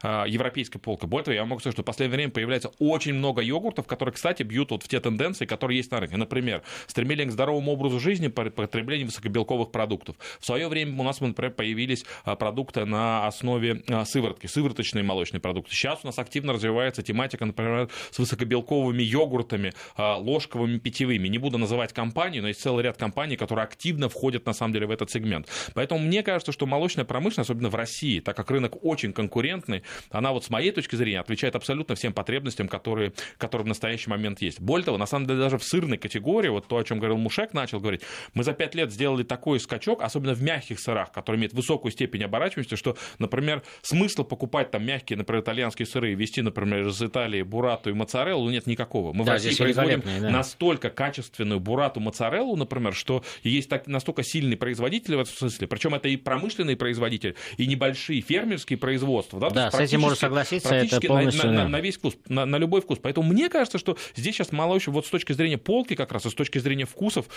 а, 0.02 0.26
европейской 0.26 0.80
полкой. 0.80 1.08
Более 1.08 1.26
того, 1.26 1.36
я 1.36 1.46
могу 1.46 1.60
сказать, 1.60 1.76
что 1.76 1.84
в 1.84 1.86
последнее 1.86 2.18
время 2.18 2.32
появляется 2.32 2.72
очень 2.80 3.14
много 3.14 3.42
йогуртов, 3.42 3.86
которые, 3.86 4.14
кстати, 4.14 4.44
бьют 4.44 4.72
вот 4.72 4.84
в 4.84 4.88
те 4.88 5.00
тенденции, 5.00 5.46
которые 5.46 5.78
есть 5.78 5.92
на 5.92 6.00
рынке. 6.00 6.18
Например, 6.18 6.64
стремление 6.88 7.28
к 7.28 7.32
здоровому 7.32 7.72
образу 7.72 8.00
жизни, 8.00 8.28
потребление 8.28 9.06
высокобелковых 9.06 9.72
продуктов. 9.72 10.16
В 10.40 10.46
свое 10.46 10.68
время 10.68 11.00
у 11.00 11.04
нас, 11.04 11.22
например, 11.22 11.54
появились 11.54 12.06
а, 12.24 12.36
продукты 12.36 12.86
на 12.86 13.28
основе 13.28 13.84
а, 13.88 14.06
сыворотки, 14.06 14.48
сывороточные 14.48 15.04
молочные 15.04 15.40
продукты. 15.40 15.76
Сейчас 15.76 16.00
у 16.04 16.08
нас 16.08 16.18
активно 16.18 16.54
развивается 16.54 17.04
тематика, 17.04 17.46
например, 17.46 17.90
с 18.12 18.18
высокобелковыми 18.18 19.04
йогуртами, 19.04 19.74
ложковыми, 19.98 20.80
питьевыми. 20.80 21.28
Не 21.28 21.38
буду 21.38 21.58
называть 21.58 21.94
компании, 21.94 22.40
но 22.40 22.48
есть 22.48 22.62
целый 22.62 22.84
ряд 22.84 22.98
компаний, 22.98 23.36
которые 23.36 23.64
активно 23.64 24.10
входят, 24.10 24.46
на 24.46 24.54
самом 24.54 24.74
деле, 24.74 24.88
в 24.88 24.92
этот 24.92 25.12
сегмент. 25.12 25.48
Поэтому 25.74 26.00
мне 26.00 26.24
кажется, 26.24 26.52
что 26.52 26.66
молочная 26.66 27.06
промышленность, 27.06 27.50
особенно 27.50 27.70
в 27.70 27.76
России, 27.76 28.07
России, 28.08 28.20
так 28.20 28.36
как 28.36 28.52
рынок 28.52 28.84
очень 28.84 29.14
конкурентный, 29.14 29.84
она 30.10 30.32
вот 30.32 30.46
с 30.46 30.50
моей 30.50 30.72
точки 30.72 30.96
зрения 30.96 31.20
отвечает 31.20 31.56
абсолютно 31.56 31.96
всем 31.96 32.14
потребностям, 32.14 32.68
которые, 32.68 33.14
которые 33.38 33.66
в 33.66 33.68
настоящий 33.68 34.10
момент 34.10 34.42
есть. 34.42 34.62
Более 34.62 34.86
того, 34.86 34.98
на 34.98 35.06
самом 35.06 35.28
деле 35.28 35.40
даже 35.40 35.58
в 35.58 35.64
сырной 35.64 35.98
категории, 35.98 36.50
вот 36.50 36.68
то, 36.68 36.78
о 36.78 36.84
чем 36.84 37.00
говорил 37.00 37.18
Мушек, 37.18 37.54
начал 37.54 37.80
говорить, 37.80 38.02
мы 38.34 38.44
за 38.44 38.54
пять 38.54 38.76
лет 38.76 38.92
сделали 38.92 39.24
такой 39.24 39.60
скачок, 39.60 40.02
особенно 40.02 40.34
в 40.34 40.42
мягких 40.42 40.80
сырах, 40.80 41.12
которые 41.12 41.40
имеют 41.40 41.54
высокую 41.54 41.92
степень 41.92 42.24
оборачиваемости, 42.24 42.76
что, 42.76 42.98
например, 43.20 43.64
смысла 43.82 44.24
покупать 44.24 44.72
там 44.72 44.86
мягкие, 44.86 45.18
например, 45.18 45.44
итальянские 45.44 45.86
сыры 45.86 46.12
и 46.12 46.16
вести, 46.16 46.42
например, 46.42 46.88
из 46.88 47.02
Италии 47.02 47.42
бурату 47.42 47.90
и 47.90 47.94
моцареллу 47.94 48.50
нет 48.50 48.68
никакого. 48.68 49.14
Мы 49.14 49.26
да, 49.26 49.32
в 49.32 49.34
России 49.36 49.56
производим 49.58 50.04
да. 50.22 50.30
настолько 50.30 50.90
качественную 50.90 51.60
бурату 51.60 52.00
моцареллу, 52.00 52.56
например, 52.56 52.94
что 52.94 53.24
есть 53.44 53.70
так, 53.70 53.88
настолько 53.88 54.24
сильный 54.24 54.58
производитель 54.58 55.16
в 55.16 55.20
этом 55.20 55.34
смысле, 55.34 55.68
причем 55.68 55.96
это 55.96 56.08
и 56.08 56.18
промышленный 56.18 56.76
производитель, 56.76 57.36
и 57.58 57.68
небольшой 57.68 57.87
большие 57.88 58.22
фермерские 58.22 58.77
производства. 58.77 59.39
Да, 59.39 59.50
да 59.50 59.72
с 59.72 59.79
этим 59.79 60.01
можно 60.01 60.15
согласиться, 60.15 60.74
это 60.74 61.01
полностью... 61.01 61.51
На, 61.51 61.63
на, 61.63 61.70
на 61.70 61.82
весь 61.82 61.98
вкус, 61.98 62.15
на, 62.27 62.46
на 62.46 62.58
любой 62.58 62.82
вкус. 62.82 63.00
Поэтому 63.01 63.32
мне 63.32 63.50
кажется, 63.50 63.77
что 63.77 63.98
здесь 64.15 64.36
сейчас 64.36 64.51
молочь, 64.51 64.88
вот 64.88 65.06
с 65.06 65.10
точки 65.10 65.34
зрения 65.34 65.58
полки 65.58 65.96
как 65.96 66.12
раз, 66.12 66.25
и 66.25 66.29
с 66.29 66.34
точки 66.34 66.58
зрения 66.60 66.86
вкусов, 66.86 67.27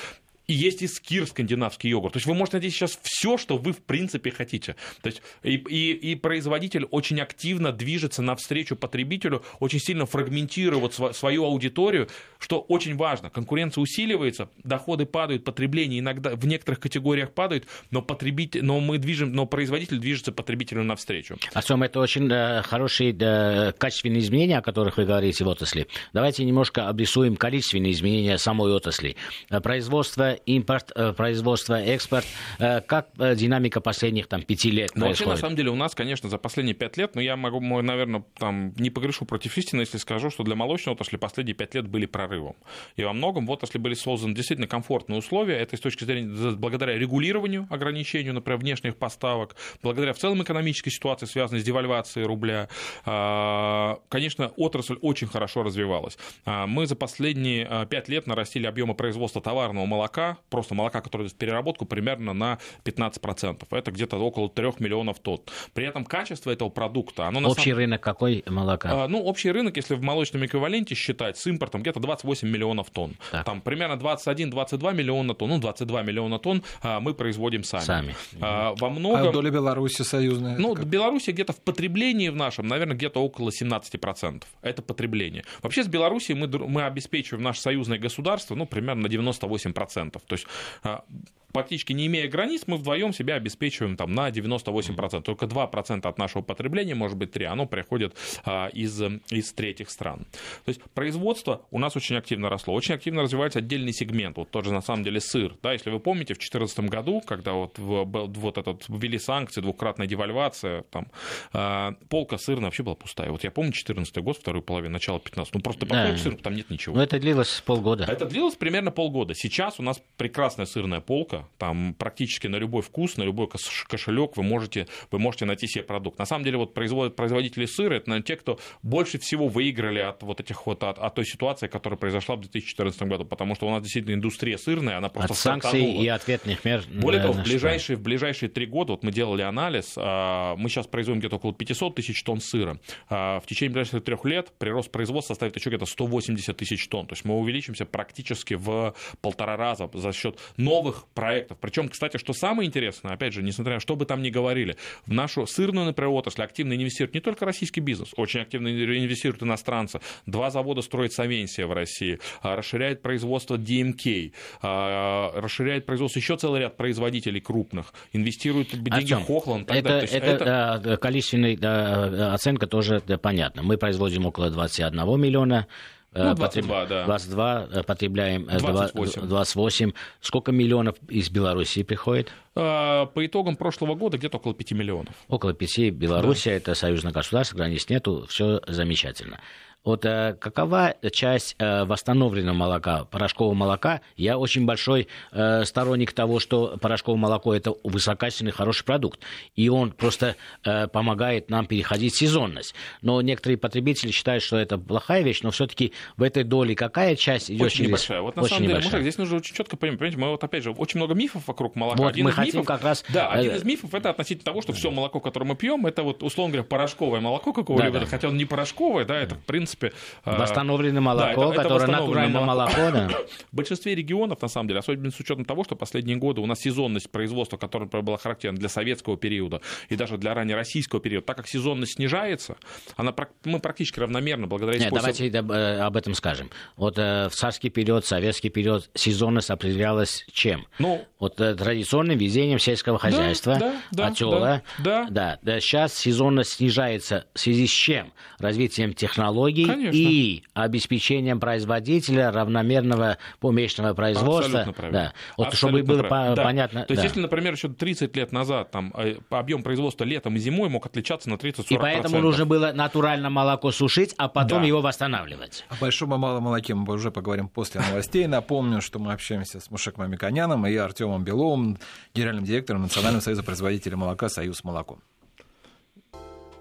и 0.51 0.53
есть 0.53 0.83
и 0.83 0.89
скир 0.89 1.29
скандинавский 1.29 1.91
йогурт. 1.91 2.15
То 2.15 2.17
есть 2.17 2.27
вы 2.27 2.35
можете 2.35 2.57
найти 2.57 2.71
сейчас 2.71 2.99
все, 3.03 3.39
что 3.39 3.57
вы 3.57 3.73
в 3.73 3.79
принципе 3.79 4.33
хотите. 4.33 4.75
То 5.01 5.07
есть 5.07 5.23
и, 5.45 5.55
и, 5.55 5.93
и 5.93 6.15
производитель 6.17 6.87
очень 6.91 7.21
активно 7.21 7.71
движется 7.71 8.21
навстречу 8.21 8.75
потребителю, 8.75 9.45
очень 9.61 9.79
сильно 9.79 10.07
фрагментирует 10.07 10.95
свою 11.15 11.45
аудиторию, 11.45 12.09
что 12.41 12.59
очень 12.59 12.97
важно. 12.97 13.31
Конкуренция 13.31 13.81
усиливается, 13.81 14.51
доходы 14.65 15.07
падают, 15.07 15.45
потребление 15.45 16.01
иногда 16.01 16.35
в 16.35 16.45
некоторых 16.49 16.81
категориях 16.81 17.31
падает, 17.31 17.69
но 17.93 18.03
потребитель, 18.03 18.65
но 18.65 18.81
мы 18.81 18.99
движем, 18.99 19.33
но 19.33 19.47
производитель 19.47 19.99
движется 19.99 20.33
потребителю 20.33 20.83
навстречу. 20.83 21.37
Артем, 21.55 21.85
это 21.85 22.01
очень 22.01 22.29
да, 22.29 22.63
хорошие 22.63 23.13
да, 23.13 23.73
качественные 23.79 24.19
изменения, 24.19 24.59
о 24.59 24.63
которых 24.63 24.97
вы 24.97 25.05
говорите 25.05 25.45
в 25.45 25.47
отрасли. 25.47 25.87
Давайте 26.13 26.45
немножко 26.45 26.89
обрисуем 26.89 27.37
количественные 27.37 27.93
изменения 27.93 28.37
самой 28.37 28.73
отрасли. 28.73 29.15
Производство 29.63 30.40
импорт, 30.47 30.93
э, 30.95 31.13
производство, 31.13 31.75
экспорт. 31.81 32.27
Э, 32.59 32.81
как 32.81 33.09
э, 33.19 33.35
динамика 33.35 33.81
последних 33.81 34.27
там, 34.27 34.43
пяти 34.43 34.71
лет 34.71 34.93
ну, 34.95 35.07
Вообще, 35.07 35.27
на 35.27 35.37
самом 35.37 35.57
деле, 35.57 35.71
у 35.71 35.75
нас, 35.75 35.95
конечно, 35.95 36.29
за 36.29 36.39
последние 36.39 36.75
пять 36.75 36.97
лет, 36.97 37.15
но 37.15 37.21
я 37.21 37.37
могу, 37.37 37.61
наверное, 37.61 38.25
там, 38.39 38.73
не 38.77 38.91
погрешу 38.91 39.25
против 39.25 39.57
истины, 39.59 39.81
если 39.81 39.99
скажу, 39.99 40.31
что 40.31 40.43
для 40.45 40.55
молочной 40.55 40.95
отрасли 40.95 41.17
последние 41.17 41.55
пять 41.55 41.75
лет 41.75 41.87
были 41.89 42.07
прорывом. 42.07 42.57
И 42.97 43.05
во 43.05 43.13
многом 43.13 43.47
в 43.47 43.51
отрасли 43.51 43.79
были 43.79 43.95
созданы 43.95 44.35
действительно 44.35 44.69
комфортные 44.69 45.19
условия. 45.19 45.57
Это 45.57 45.77
с 45.77 45.81
точки 45.81 46.05
зрения, 46.05 46.53
благодаря 46.53 46.97
регулированию, 46.97 47.67
ограничению, 47.71 48.35
например, 48.35 48.61
внешних 48.61 48.97
поставок, 48.97 49.57
благодаря 49.83 50.13
в 50.13 50.19
целом 50.19 50.43
экономической 50.43 50.91
ситуации, 50.91 51.27
связанной 51.27 51.61
с 51.61 51.65
девальвацией 51.65 52.27
рубля. 52.27 52.69
А, 53.05 54.01
конечно, 54.09 54.53
отрасль 54.57 54.97
очень 55.01 55.27
хорошо 55.27 55.63
развивалась. 55.63 56.19
А, 56.45 56.67
мы 56.67 56.87
за 56.87 56.97
последние 56.97 57.87
пять 57.89 58.09
лет 58.09 58.27
нарастили 58.27 58.67
объемы 58.67 58.95
производства 58.95 59.41
товарного 59.43 59.87
молока 59.87 60.20
просто 60.49 60.75
молока, 60.75 61.01
которое 61.01 61.25
идет 61.25 61.35
в 61.35 61.39
переработку, 61.39 61.85
примерно 61.85 62.33
на 62.33 62.59
15%. 62.85 63.67
Это 63.71 63.91
где-то 63.91 64.17
около 64.19 64.49
3 64.49 64.73
миллионов 64.79 65.19
тонн. 65.21 65.41
При 65.75 65.87
этом 65.87 66.05
качество 66.05 66.51
этого 66.51 66.69
продукта... 66.69 67.27
Оно 67.27 67.49
общий 67.49 67.71
самом... 67.71 67.79
рынок 67.79 68.01
какой 68.03 68.43
молока? 68.47 69.05
А, 69.05 69.09
ну, 69.09 69.23
общий 69.23 69.51
рынок, 69.51 69.77
если 69.77 69.95
в 69.95 70.03
молочном 70.03 70.45
эквиваленте 70.45 70.95
считать, 70.95 71.37
с 71.37 71.47
импортом 71.47 71.83
где-то 71.83 72.01
28 72.01 72.49
миллионов 72.49 72.91
тонн. 72.91 73.17
Так. 73.31 73.45
Там 73.45 73.61
примерно 73.61 73.95
21-22 73.95 74.95
миллиона 74.95 75.35
тонн, 75.35 75.51
ну, 75.51 75.59
22 75.59 76.03
миллиона 76.03 76.39
тонн 76.39 76.63
а, 76.83 77.01
мы 77.01 77.15
производим 77.15 77.65
сами. 77.65 77.83
Сами. 77.83 78.17
А, 78.41 78.75
во 78.77 78.91
многом... 78.91 79.29
А 79.29 79.33
доля 79.33 79.51
Беларуси 79.51 80.03
союзная? 80.03 80.59
Ну, 80.59 80.75
как? 80.75 80.87
Беларуси 80.87 81.31
где-то 81.31 81.53
в 81.53 81.61
потреблении 81.61 82.29
в 82.29 82.37
нашем, 82.37 82.67
наверное, 82.67 82.97
где-то 82.97 83.21
около 83.21 83.51
17%. 83.51 84.43
Это 84.63 84.83
потребление. 84.83 85.45
Вообще 85.63 85.85
с 85.85 85.87
Беларусью 85.87 86.37
мы, 86.37 86.47
мы 86.47 86.85
обеспечиваем 86.85 87.43
наше 87.45 87.61
союзное 87.61 87.99
государство, 87.99 88.55
ну, 88.55 88.67
примерно 88.67 89.03
на 89.03 89.07
98%. 89.07 90.10
То 90.11 90.35
есть 90.35 90.47
а, 90.83 91.05
практически 91.53 91.93
не 91.93 92.07
имея 92.07 92.29
границ, 92.29 92.63
мы 92.67 92.77
вдвоем 92.77 93.13
себя 93.13 93.35
обеспечиваем 93.35 93.97
там, 93.97 94.15
на 94.15 94.29
98%. 94.29 95.23
Только 95.23 95.47
2% 95.47 96.07
от 96.07 96.19
нашего 96.19 96.43
потребления, 96.43 96.95
может 96.95 97.17
быть 97.17 97.31
3%, 97.35 97.45
оно 97.47 97.67
приходит 97.67 98.17
а, 98.45 98.69
из, 98.69 99.01
из 99.31 99.53
третьих 99.53 99.91
стран. 99.91 100.27
То 100.65 100.69
есть 100.69 100.81
производство 100.95 101.63
у 101.71 101.79
нас 101.79 101.97
очень 101.97 102.17
активно 102.17 102.49
росло. 102.49 102.75
Очень 102.75 102.95
активно 102.95 103.23
развивается 103.23 103.59
отдельный 103.59 103.93
сегмент. 103.93 104.37
Вот 104.37 104.51
тоже 104.51 104.73
на 104.73 104.81
самом 104.81 105.05
деле 105.05 105.21
сыр. 105.21 105.55
Да, 105.63 105.73
если 105.73 105.91
вы 105.91 106.01
помните, 106.01 106.35
в 106.35 106.39
2014 106.39 106.81
году, 106.81 107.21
когда 107.21 107.53
вот, 107.53 107.79
в, 107.79 108.05
вот 108.05 108.59
этот, 108.59 108.85
ввели 108.89 109.19
санкции, 109.19 109.61
двукратная 109.61 110.07
девальвация, 110.07 110.83
там, 110.91 111.09
а, 111.53 111.95
полка 112.09 112.39
сырная 112.39 112.67
вообще 112.67 112.83
была 112.83 112.95
пустая. 112.95 113.31
Вот 113.31 113.45
я 113.45 113.51
помню 113.51 113.71
2014 113.73 114.17
год, 114.19 114.39
вторую 114.39 114.63
половину, 114.63 114.93
начало 114.93 115.21
15 115.21 115.55
Ну 115.55 115.61
просто 115.61 115.87
да. 115.87 116.17
сыр, 116.17 116.37
там 116.37 116.55
нет 116.55 116.71
ничего. 116.71 116.97
Но 116.97 117.03
это 117.03 117.19
длилось 117.19 117.63
полгода. 117.65 118.05
Это 118.05 118.27
длилось 118.27 118.55
примерно 118.55 118.91
полгода. 118.91 119.35
Сейчас 119.35 119.79
у 119.79 119.83
нас 119.83 120.03
прекрасная 120.17 120.67
сырная 120.67 121.01
полка, 121.01 121.40
там 121.59 121.95
практически 121.99 122.47
на 122.47 122.57
любой 122.57 122.83
вкус, 122.83 123.17
на 123.17 123.23
любой 123.23 123.49
кошелек 123.89 124.37
вы 124.37 124.43
можете, 124.43 124.87
вы 125.11 125.19
можете 125.19 125.45
найти 125.45 125.67
себе 125.67 125.85
продукт. 125.85 126.19
На 126.19 126.27
самом 126.27 126.45
деле 126.45 126.59
вот 126.59 126.75
производители 126.75 127.67
сыра 127.67 127.95
это 127.95 128.11
наверное, 128.11 128.27
те, 128.27 128.37
кто 128.37 128.59
больше 128.83 129.19
всего 129.19 129.49
выиграли 129.49 130.01
от 130.01 130.23
вот 130.23 130.41
этих 130.41 130.67
вот 130.67 130.83
от, 130.83 130.99
от 130.99 131.15
той 131.15 131.25
ситуации, 131.25 131.67
которая 131.67 131.99
произошла 131.99 132.37
в 132.37 132.41
2014 132.41 133.03
году, 133.03 133.25
потому 133.25 133.55
что 133.55 133.67
у 133.67 133.71
нас 133.71 133.83
действительно 133.83 134.15
индустрия 134.15 134.59
сырная, 134.59 134.99
она 134.99 135.09
просто 135.09 135.33
от 135.33 135.39
санкций 135.39 135.85
и 135.85 136.09
ответных 136.09 136.65
мер. 136.65 136.83
Более 136.89 137.23
того, 137.23 137.35
в 137.35 137.43
ближайшие, 137.43 137.97
в 137.97 138.03
ближайшие 138.03 138.49
три 138.49 138.67
года, 138.67 138.93
вот 138.93 139.03
мы 139.03 139.13
делали 139.13 139.43
анализ, 139.43 139.95
а, 139.97 140.57
мы 140.57 140.69
сейчас 140.69 140.87
производим 140.87 141.21
где-то 141.21 141.37
около 141.37 141.55
500 141.55 141.95
тысяч 141.95 142.23
тонн 142.23 142.41
сыра. 142.41 142.79
А, 143.09 143.41
в 143.41 143.47
течение 143.47 143.73
ближайших 143.73 144.05
трех 144.05 144.25
лет 144.25 144.53
прирост 144.59 144.91
производства 144.91 145.35
составит 145.35 145.57
еще 145.57 145.71
где-то 145.71 145.87
180 145.87 146.57
тысяч 146.57 146.89
тонн. 146.89 147.07
То 147.07 147.15
есть 147.15 147.25
мы 147.25 147.39
увеличимся 147.39 147.85
практически 147.85 148.55
в 148.55 148.95
полтора 149.21 149.57
раза 149.57 149.89
за 149.93 150.13
счет 150.13 150.39
новых 150.57 151.07
проектов. 151.15 151.30
Причем, 151.61 151.89
кстати, 151.89 152.17
что 152.17 152.33
самое 152.33 152.67
интересное, 152.67 153.13
опять 153.13 153.33
же, 153.33 153.43
несмотря 153.43 153.75
на 153.75 153.81
что 153.81 153.97
бы 153.97 154.05
там 154.05 154.23
ни 154.23 154.31
говорили, 154.31 154.77
в 155.07 155.13
нашу 155.13 155.47
сырную, 155.47 155.87
например, 155.87 156.11
отрасль 156.11 156.43
активно 156.43 156.75
инвестирует 156.75 157.15
не 157.15 157.21
только 157.21 157.45
российский 157.45 157.81
бизнес, 157.81 158.11
очень 158.17 158.41
активно 158.41 158.69
инвестируют 158.69 159.43
иностранцы. 159.43 160.01
Два 160.27 160.51
завода 160.51 160.83
строит 160.83 161.13
Савенсия 161.13 161.67
в 161.67 161.73
России, 161.73 162.19
а, 162.43 162.57
расширяет 162.57 163.03
производство 163.03 163.57
DMK, 163.57 164.33
а, 164.63 165.33
расширяет 165.35 165.87
производство 165.87 166.19
еще 166.19 166.37
целый 166.37 166.61
ряд 166.61 166.77
производителей 166.77 167.41
крупных, 167.41 167.93
инвестирует 168.13 168.71
деньги 168.71 169.13
Артем, 169.13 169.25
Хохланд. 169.25 169.71
Это, 169.71 169.99
это, 169.99 170.17
это, 170.17 170.81
это 170.85 170.97
количественная 170.97 171.57
да, 171.57 172.35
оценка 172.35 172.67
тоже 172.67 173.03
да, 173.07 173.19
понятна. 173.19 173.63
Мы 173.63 173.77
производим 173.77 174.27
около 174.27 174.51
21 174.51 175.21
миллиона 175.21 175.67
ну, 176.13 176.35
22, 176.35 176.87
да. 176.87 177.05
22 177.05 177.69
э, 177.71 177.83
потребляем 177.85 178.47
28. 178.47 179.23
Э, 179.23 179.27
28. 179.27 179.93
Сколько 180.21 180.51
миллионов 180.51 180.97
из 181.09 181.31
Белоруссии 181.31 181.83
приходит? 181.83 182.33
По 182.55 183.13
итогам 183.17 183.57
прошлого 183.57 183.95
года 183.95 184.19
где-то 184.19 184.39
около 184.39 184.55
5 184.55 184.73
миллионов. 184.73 185.15
Около 185.29 185.55
5. 185.55 185.91
Белоруссия, 185.93 186.51
да. 186.51 186.57
это 186.57 186.75
союзное 186.75 187.13
государство, 187.13 187.57
границ 187.57 187.89
нету, 187.89 188.27
все 188.29 188.61
замечательно. 188.67 189.41
Вот 189.83 190.05
э, 190.05 190.37
какова 190.39 190.95
часть 191.11 191.57
э, 191.59 191.85
восстановленного 191.85 192.55
молока, 192.55 193.05
порошкового 193.07 193.55
молока? 193.55 194.03
Я 194.15 194.37
очень 194.37 194.67
большой 194.67 195.09
э, 195.33 195.65
сторонник 195.65 196.13
того, 196.13 196.39
что 196.39 196.77
порошковое 196.79 197.19
молоко 197.19 197.55
это 197.55 197.75
высококачественный, 197.83 198.53
хороший 198.53 198.85
продукт. 198.85 199.21
И 199.57 199.71
он 199.71 199.93
просто 199.93 200.37
э, 200.65 200.87
помогает 200.89 201.49
нам 201.49 201.65
переходить 201.65 202.15
сезонность. 202.15 202.75
Но 203.01 203.23
некоторые 203.23 203.57
потребители 203.57 204.11
считают, 204.11 204.43
что 204.43 204.59
это 204.59 204.77
плохая 204.77 205.23
вещь, 205.23 205.41
но 205.43 205.51
все-таки 205.51 205.95
в 206.19 206.23
этой 206.23 206.45
доле 206.45 206.75
какая 206.75 207.17
часть 207.17 207.51
идет 207.51 207.63
Очень 207.63 207.77
через... 207.77 207.89
небольшая. 207.89 208.21
Вот 208.21 208.37
на 208.37 208.43
очень 208.43 208.57
самом 208.57 208.69
деле, 208.69 208.81
мужик, 208.83 209.01
здесь 209.01 209.17
нужно 209.17 209.37
очень 209.39 209.55
четко 209.55 209.79
понимать. 209.79 209.99
Понимаете, 209.99 210.19
мы 210.19 210.29
вот 210.29 210.45
опять 210.45 210.63
же, 210.63 210.73
очень 210.73 210.99
много 210.99 211.15
мифов 211.15 211.49
вокруг 211.49 211.75
молока. 211.75 212.03
Вот 212.03 212.11
один 212.11 212.27
мы 212.27 212.33
хотим 212.33 212.61
мифов, 212.61 212.67
как 212.67 212.85
раз... 212.85 213.03
Да, 213.09 213.31
один 213.31 213.53
э, 213.53 213.57
из 213.57 213.65
мифов 213.65 213.95
это 213.95 214.11
относительно 214.11 214.45
того, 214.45 214.61
что 214.61 214.75
все 214.75 214.91
молоко, 214.91 215.21
которое 215.21 215.47
мы 215.47 215.57
пьем, 215.57 215.87
это 215.87 216.03
вот, 216.03 216.23
условно 216.23 216.53
говоря, 216.53 216.69
порошковое 216.69 217.21
молоко 217.21 217.55
какого-либо, 217.55 217.95
да, 217.95 218.01
да. 218.01 218.07
хотя 218.07 218.29
он 218.29 218.37
не 218.37 218.45
порошковое, 218.45 219.07
да, 219.07 219.19
это 219.19 219.37
в 219.37 219.45
принципе 219.45 219.70
принципе... 219.77 219.93
А, 220.25 220.39
восстановленное 220.39 221.01
молоко, 221.01 221.47
да, 221.47 221.53
это, 221.53 221.63
которое 221.63 221.83
это 221.85 221.93
натуральное 221.93 222.41
молоко. 222.41 222.91
да. 222.93 223.09
В 223.51 223.57
большинстве 223.57 223.95
регионов, 223.95 224.41
на 224.43 224.49
самом 224.49 224.69
деле, 224.69 224.81
особенно 224.81 225.11
с 225.11 225.21
учетом 225.21 225.45
того, 225.45 225.65
что 225.65 225.77
последние 225.77 226.17
годы 226.17 226.41
у 226.41 226.47
нас 226.47 226.61
сезонность 226.61 227.11
производства, 227.11 227.57
которая 227.57 227.89
была 227.89 228.17
характерна 228.17 228.59
для 228.59 228.69
советского 228.69 229.17
периода 229.17 229.61
и 229.89 229.97
даже 229.97 230.19
для 230.19 230.35
ранее 230.35 230.57
российского 230.57 231.01
периода, 231.01 231.27
так 231.27 231.37
как 231.37 231.49
сезонность 231.49 231.95
снижается, 231.95 232.57
она, 232.97 233.15
мы 233.45 233.61
практически 233.61 234.01
равномерно 234.01 234.47
благодаря 234.47 234.79
Нет, 234.79 234.93
давайте 234.93 235.29
э, 235.29 235.79
об 235.81 235.97
этом 235.97 236.15
скажем. 236.15 236.51
Вот 236.77 236.99
э, 236.99 237.29
в 237.29 237.33
царский 237.33 237.71
период, 237.71 238.05
советский 238.05 238.51
период 238.51 238.91
сезонность 238.95 239.51
определялась 239.51 240.25
чем? 240.33 240.67
Ну, 240.79 241.05
вот 241.19 241.41
э, 241.41 241.55
традиционным 241.55 242.19
везением 242.19 242.59
сельского 242.59 242.99
хозяйства, 242.99 243.57
да, 243.59 243.75
да, 243.93 244.07
отела. 244.09 244.63
Да, 244.79 245.07
да. 245.11 245.39
да. 245.43 245.61
Сейчас 245.61 245.95
сезонность 245.95 246.55
снижается 246.55 247.27
в 247.35 247.41
связи 247.41 247.67
с 247.67 247.71
чем? 247.71 248.13
Развитием 248.39 248.95
технологий, 248.95 249.60
технологий 249.65 249.67
Конечно. 249.67 249.97
и 249.97 250.43
обеспечением 250.55 251.41
производителя 251.41 252.31
равномерного 252.31 253.19
помесячного 253.41 253.95
производства. 253.95 254.75
Да. 254.91 255.13
Вот 255.37 255.49
Абсолютно 255.49 255.57
чтобы 255.57 255.83
было 255.83 256.03
правильно. 256.03 256.37
да. 256.37 256.43
понятно. 256.43 256.85
То 256.85 256.93
есть, 256.93 257.03
да. 257.03 257.07
если, 257.07 257.21
например, 257.21 257.55
еще 257.55 257.69
30 257.69 258.17
лет 258.17 258.33
назад 258.33 258.71
там, 258.71 258.93
э, 258.97 259.17
объем 259.31 259.63
производства 259.63 260.05
летом 260.05 260.37
и 260.37 260.39
зимой 260.39 260.69
мог 260.69 260.87
отличаться 260.87 261.29
на 261.29 261.35
30-40%. 261.35 261.67
И 261.71 261.79
поэтому 261.79 262.21
нужно 262.21 262.47
было 262.47 262.73
натурально 262.73 263.31
молоко 263.31 263.71
сушить, 263.71 264.15
а 264.17 264.29
потом 264.29 264.63
да. 264.63 264.69
его 264.69 264.81
восстанавливать. 264.81 265.65
О 265.69 265.75
большом 265.81 266.15
и 266.15 266.19
малом 266.19 266.45
молоке 266.45 266.75
мы 266.75 266.93
уже 266.95 267.11
поговорим 267.11 267.49
после 267.49 267.81
новостей. 267.81 268.27
Напомню, 268.27 268.81
что 268.81 268.99
мы 268.99 269.13
общаемся 269.13 269.61
с 269.61 269.71
Мушек 269.71 269.97
Мамиканяном 269.97 270.67
и 270.67 270.75
Артемом 270.77 271.25
Беловым, 271.25 271.79
генеральным 272.15 272.45
директором 272.45 272.83
Национального 272.83 273.23
союза 273.23 273.43
производителей 273.43 273.97
молока 273.97 274.29
«Союз 274.29 274.65
молоко». 274.65 274.99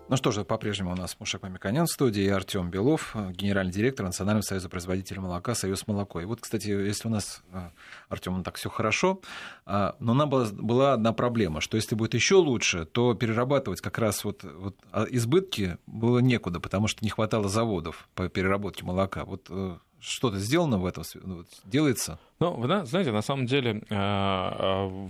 Ну 0.09 0.17
что 0.17 0.31
же, 0.31 0.43
по-прежнему 0.43 0.91
у 0.93 0.95
нас 0.95 1.19
Мушек 1.19 1.43
Мамиканян 1.43 1.85
в 1.85 1.91
студии 1.91 2.23
и 2.23 2.29
Артем 2.29 2.71
Белов, 2.71 3.15
генеральный 3.29 3.71
директор 3.71 4.03
Национального 4.03 4.41
союза 4.41 4.67
производителей 4.67 5.19
молока 5.19 5.53
«Союз 5.53 5.85
молоко». 5.85 6.19
И 6.19 6.25
вот, 6.25 6.41
кстати, 6.41 6.67
если 6.67 7.07
у 7.07 7.11
нас, 7.11 7.43
э, 7.51 7.69
Артем, 8.09 8.35
ну 8.35 8.41
так 8.41 8.55
все 8.55 8.71
хорошо, 8.71 9.21
а, 9.67 9.95
но 9.99 10.15
нам 10.15 10.27
была, 10.27 10.47
была 10.51 10.93
одна 10.93 11.13
проблема, 11.13 11.61
что 11.61 11.77
если 11.77 11.93
будет 11.93 12.15
еще 12.15 12.35
лучше, 12.37 12.85
то 12.85 13.13
перерабатывать 13.13 13.81
как 13.81 13.99
раз 13.99 14.23
вот, 14.23 14.43
вот 14.43 14.77
а 14.91 15.05
избытки 15.11 15.77
было 15.85 16.17
некуда, 16.17 16.59
потому 16.59 16.87
что 16.87 17.03
не 17.05 17.11
хватало 17.11 17.47
заводов 17.47 18.09
по 18.15 18.29
переработке 18.29 18.83
молока. 18.83 19.25
Вот 19.25 19.45
э, 19.51 19.77
что-то 19.99 20.39
сделано 20.39 20.79
в 20.79 20.87
этом, 20.87 21.03
вот, 21.21 21.47
делается? 21.65 22.17
Ну, 22.39 22.55
вы 22.55 22.83
знаете, 22.87 23.11
на 23.11 23.21
самом 23.21 23.45
деле 23.45 23.83
э, 23.87 25.09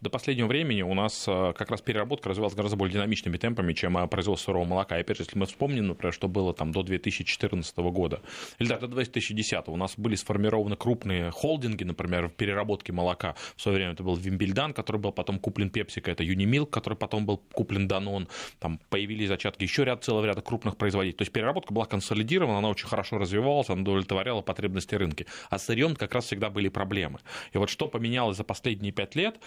до 0.00 0.10
последнего 0.10 0.46
времени 0.46 0.82
у 0.82 0.94
нас 0.94 1.24
э, 1.26 1.52
как 1.56 1.70
раз 1.70 1.80
переработка 1.80 2.28
развивалась 2.28 2.54
гораздо 2.54 2.76
более 2.76 2.94
динамичными 2.94 3.36
темпами, 3.36 3.72
чем 3.72 3.98
э, 3.98 4.06
производство 4.06 4.52
сырого 4.52 4.64
молока. 4.64 4.96
И 4.96 5.00
опять 5.00 5.16
же, 5.16 5.24
если 5.24 5.36
мы 5.36 5.46
вспомним, 5.46 5.88
например, 5.88 6.12
что 6.12 6.28
было 6.28 6.54
там 6.54 6.70
до 6.70 6.84
2014 6.84 7.76
года, 7.78 8.22
или 8.60 8.68
да, 8.68 8.78
до 8.78 8.86
2010, 8.86 9.64
у 9.66 9.76
нас 9.76 9.94
были 9.96 10.14
сформированы 10.14 10.76
крупные 10.76 11.32
холдинги, 11.32 11.82
например, 11.82 12.28
в 12.28 12.32
переработке 12.32 12.92
молока. 12.92 13.34
В 13.56 13.62
свое 13.62 13.78
время 13.78 13.92
это 13.94 14.04
был 14.04 14.14
Вимбельдан, 14.14 14.72
который 14.72 14.98
был 14.98 15.10
потом 15.10 15.40
куплен 15.40 15.68
Пепсика, 15.68 16.12
это 16.12 16.22
Юнимилк, 16.22 16.70
который 16.70 16.94
потом 16.94 17.26
был 17.26 17.38
куплен 17.52 17.88
Данон, 17.88 18.28
там 18.60 18.78
появились 18.88 19.28
зачатки 19.28 19.64
еще 19.64 19.84
ряд, 19.84 20.04
целого 20.04 20.24
ряда 20.24 20.42
крупных 20.42 20.76
производителей. 20.76 21.18
То 21.18 21.22
есть 21.22 21.32
переработка 21.32 21.74
была 21.74 21.86
консолидирована, 21.86 22.58
она 22.58 22.68
очень 22.68 22.86
хорошо 22.86 23.18
развивалась, 23.18 23.68
она 23.68 23.82
удовлетворяла 23.82 24.42
потребности 24.42 24.94
рынка. 24.94 25.24
А 25.50 25.58
с 25.58 25.66
сырьем 25.66 25.96
как 25.96 26.14
раз 26.14 26.26
всегда 26.26 26.50
были 26.50 26.68
проблемы. 26.68 27.18
И 27.52 27.58
вот 27.58 27.68
что 27.68 27.88
поменялось 27.88 28.36
за 28.36 28.44
последние 28.44 28.92
пять 28.92 29.16
лет, 29.16 29.40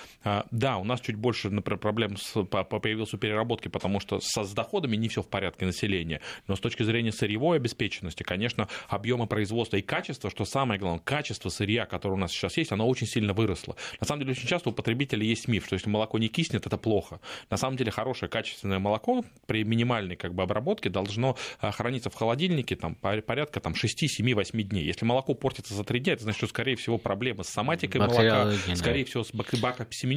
да, 0.52 0.78
у 0.78 0.84
нас 0.84 1.02
чуть 1.02 1.16
больше, 1.16 1.50
например, 1.50 1.80
проблем 1.80 2.18
с, 2.18 2.44
появилась 2.44 3.14
у 3.14 3.18
переработки, 3.18 3.68
потому 3.68 4.00
что 4.00 4.20
со, 4.20 4.44
с 4.44 4.54
доходами 4.54 4.96
не 4.96 5.08
все 5.08 5.22
в 5.22 5.28
порядке 5.28 5.66
населения. 5.66 6.22
Но 6.48 6.56
с 6.56 6.60
точки 6.60 6.84
зрения 6.84 7.12
сырьевой 7.12 7.58
обеспеченности, 7.58 8.24
конечно, 8.24 8.68
объемы 8.88 9.28
производства 9.28 9.78
и 9.78 9.82
качества, 9.82 10.30
что 10.30 10.46
самое 10.46 10.80
главное, 10.80 11.00
качество 11.00 11.50
сырья, 11.50 11.86
которое 11.86 12.16
у 12.16 12.18
нас 12.18 12.32
сейчас 12.32 12.58
есть, 12.58 12.72
оно 12.72 12.88
очень 12.88 13.08
сильно 13.08 13.34
выросло. 13.34 13.76
На 14.00 14.08
самом 14.08 14.22
деле, 14.22 14.32
очень 14.32 14.48
часто 14.48 14.70
у 14.70 14.72
потребителей 14.72 15.28
есть 15.28 15.48
миф, 15.48 15.66
что 15.66 15.76
если 15.76 15.90
молоко 15.90 16.18
не 16.18 16.28
киснет, 16.28 16.66
это 16.66 16.78
плохо. 16.78 17.20
На 17.50 17.58
самом 17.58 17.78
деле, 17.78 17.92
хорошее 17.92 18.30
качественное 18.30 18.80
молоко 18.80 19.24
при 19.46 19.64
минимальной 19.64 20.16
как 20.16 20.34
бы, 20.34 20.44
обработке 20.44 20.90
должно 20.90 21.38
а, 21.60 21.72
храниться 21.72 22.10
в 22.10 22.16
холодильнике 22.16 22.76
там, 22.76 22.96
порядка 22.96 23.60
там, 23.60 23.76
6, 23.76 24.10
7, 24.10 24.34
8 24.34 24.62
дней. 24.64 24.86
Если 24.86 25.06
молоко 25.06 25.34
портится 25.34 25.74
за 25.74 25.84
3 25.84 26.00
дня, 26.00 26.14
это 26.14 26.24
значит, 26.24 26.38
что, 26.38 26.48
скорее 26.48 26.76
всего, 26.76 26.98
проблемы 26.98 27.44
с 27.44 27.50
соматикой 27.50 28.02
молока, 28.02 28.52
скорее 28.76 29.06
всего, 29.06 29.24
с 29.24 29.34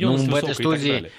бакопсемененностью 0.07 0.31
ну, 0.31 0.33
в 0.33 0.45
этой 0.45 0.55
студии 0.55 1.13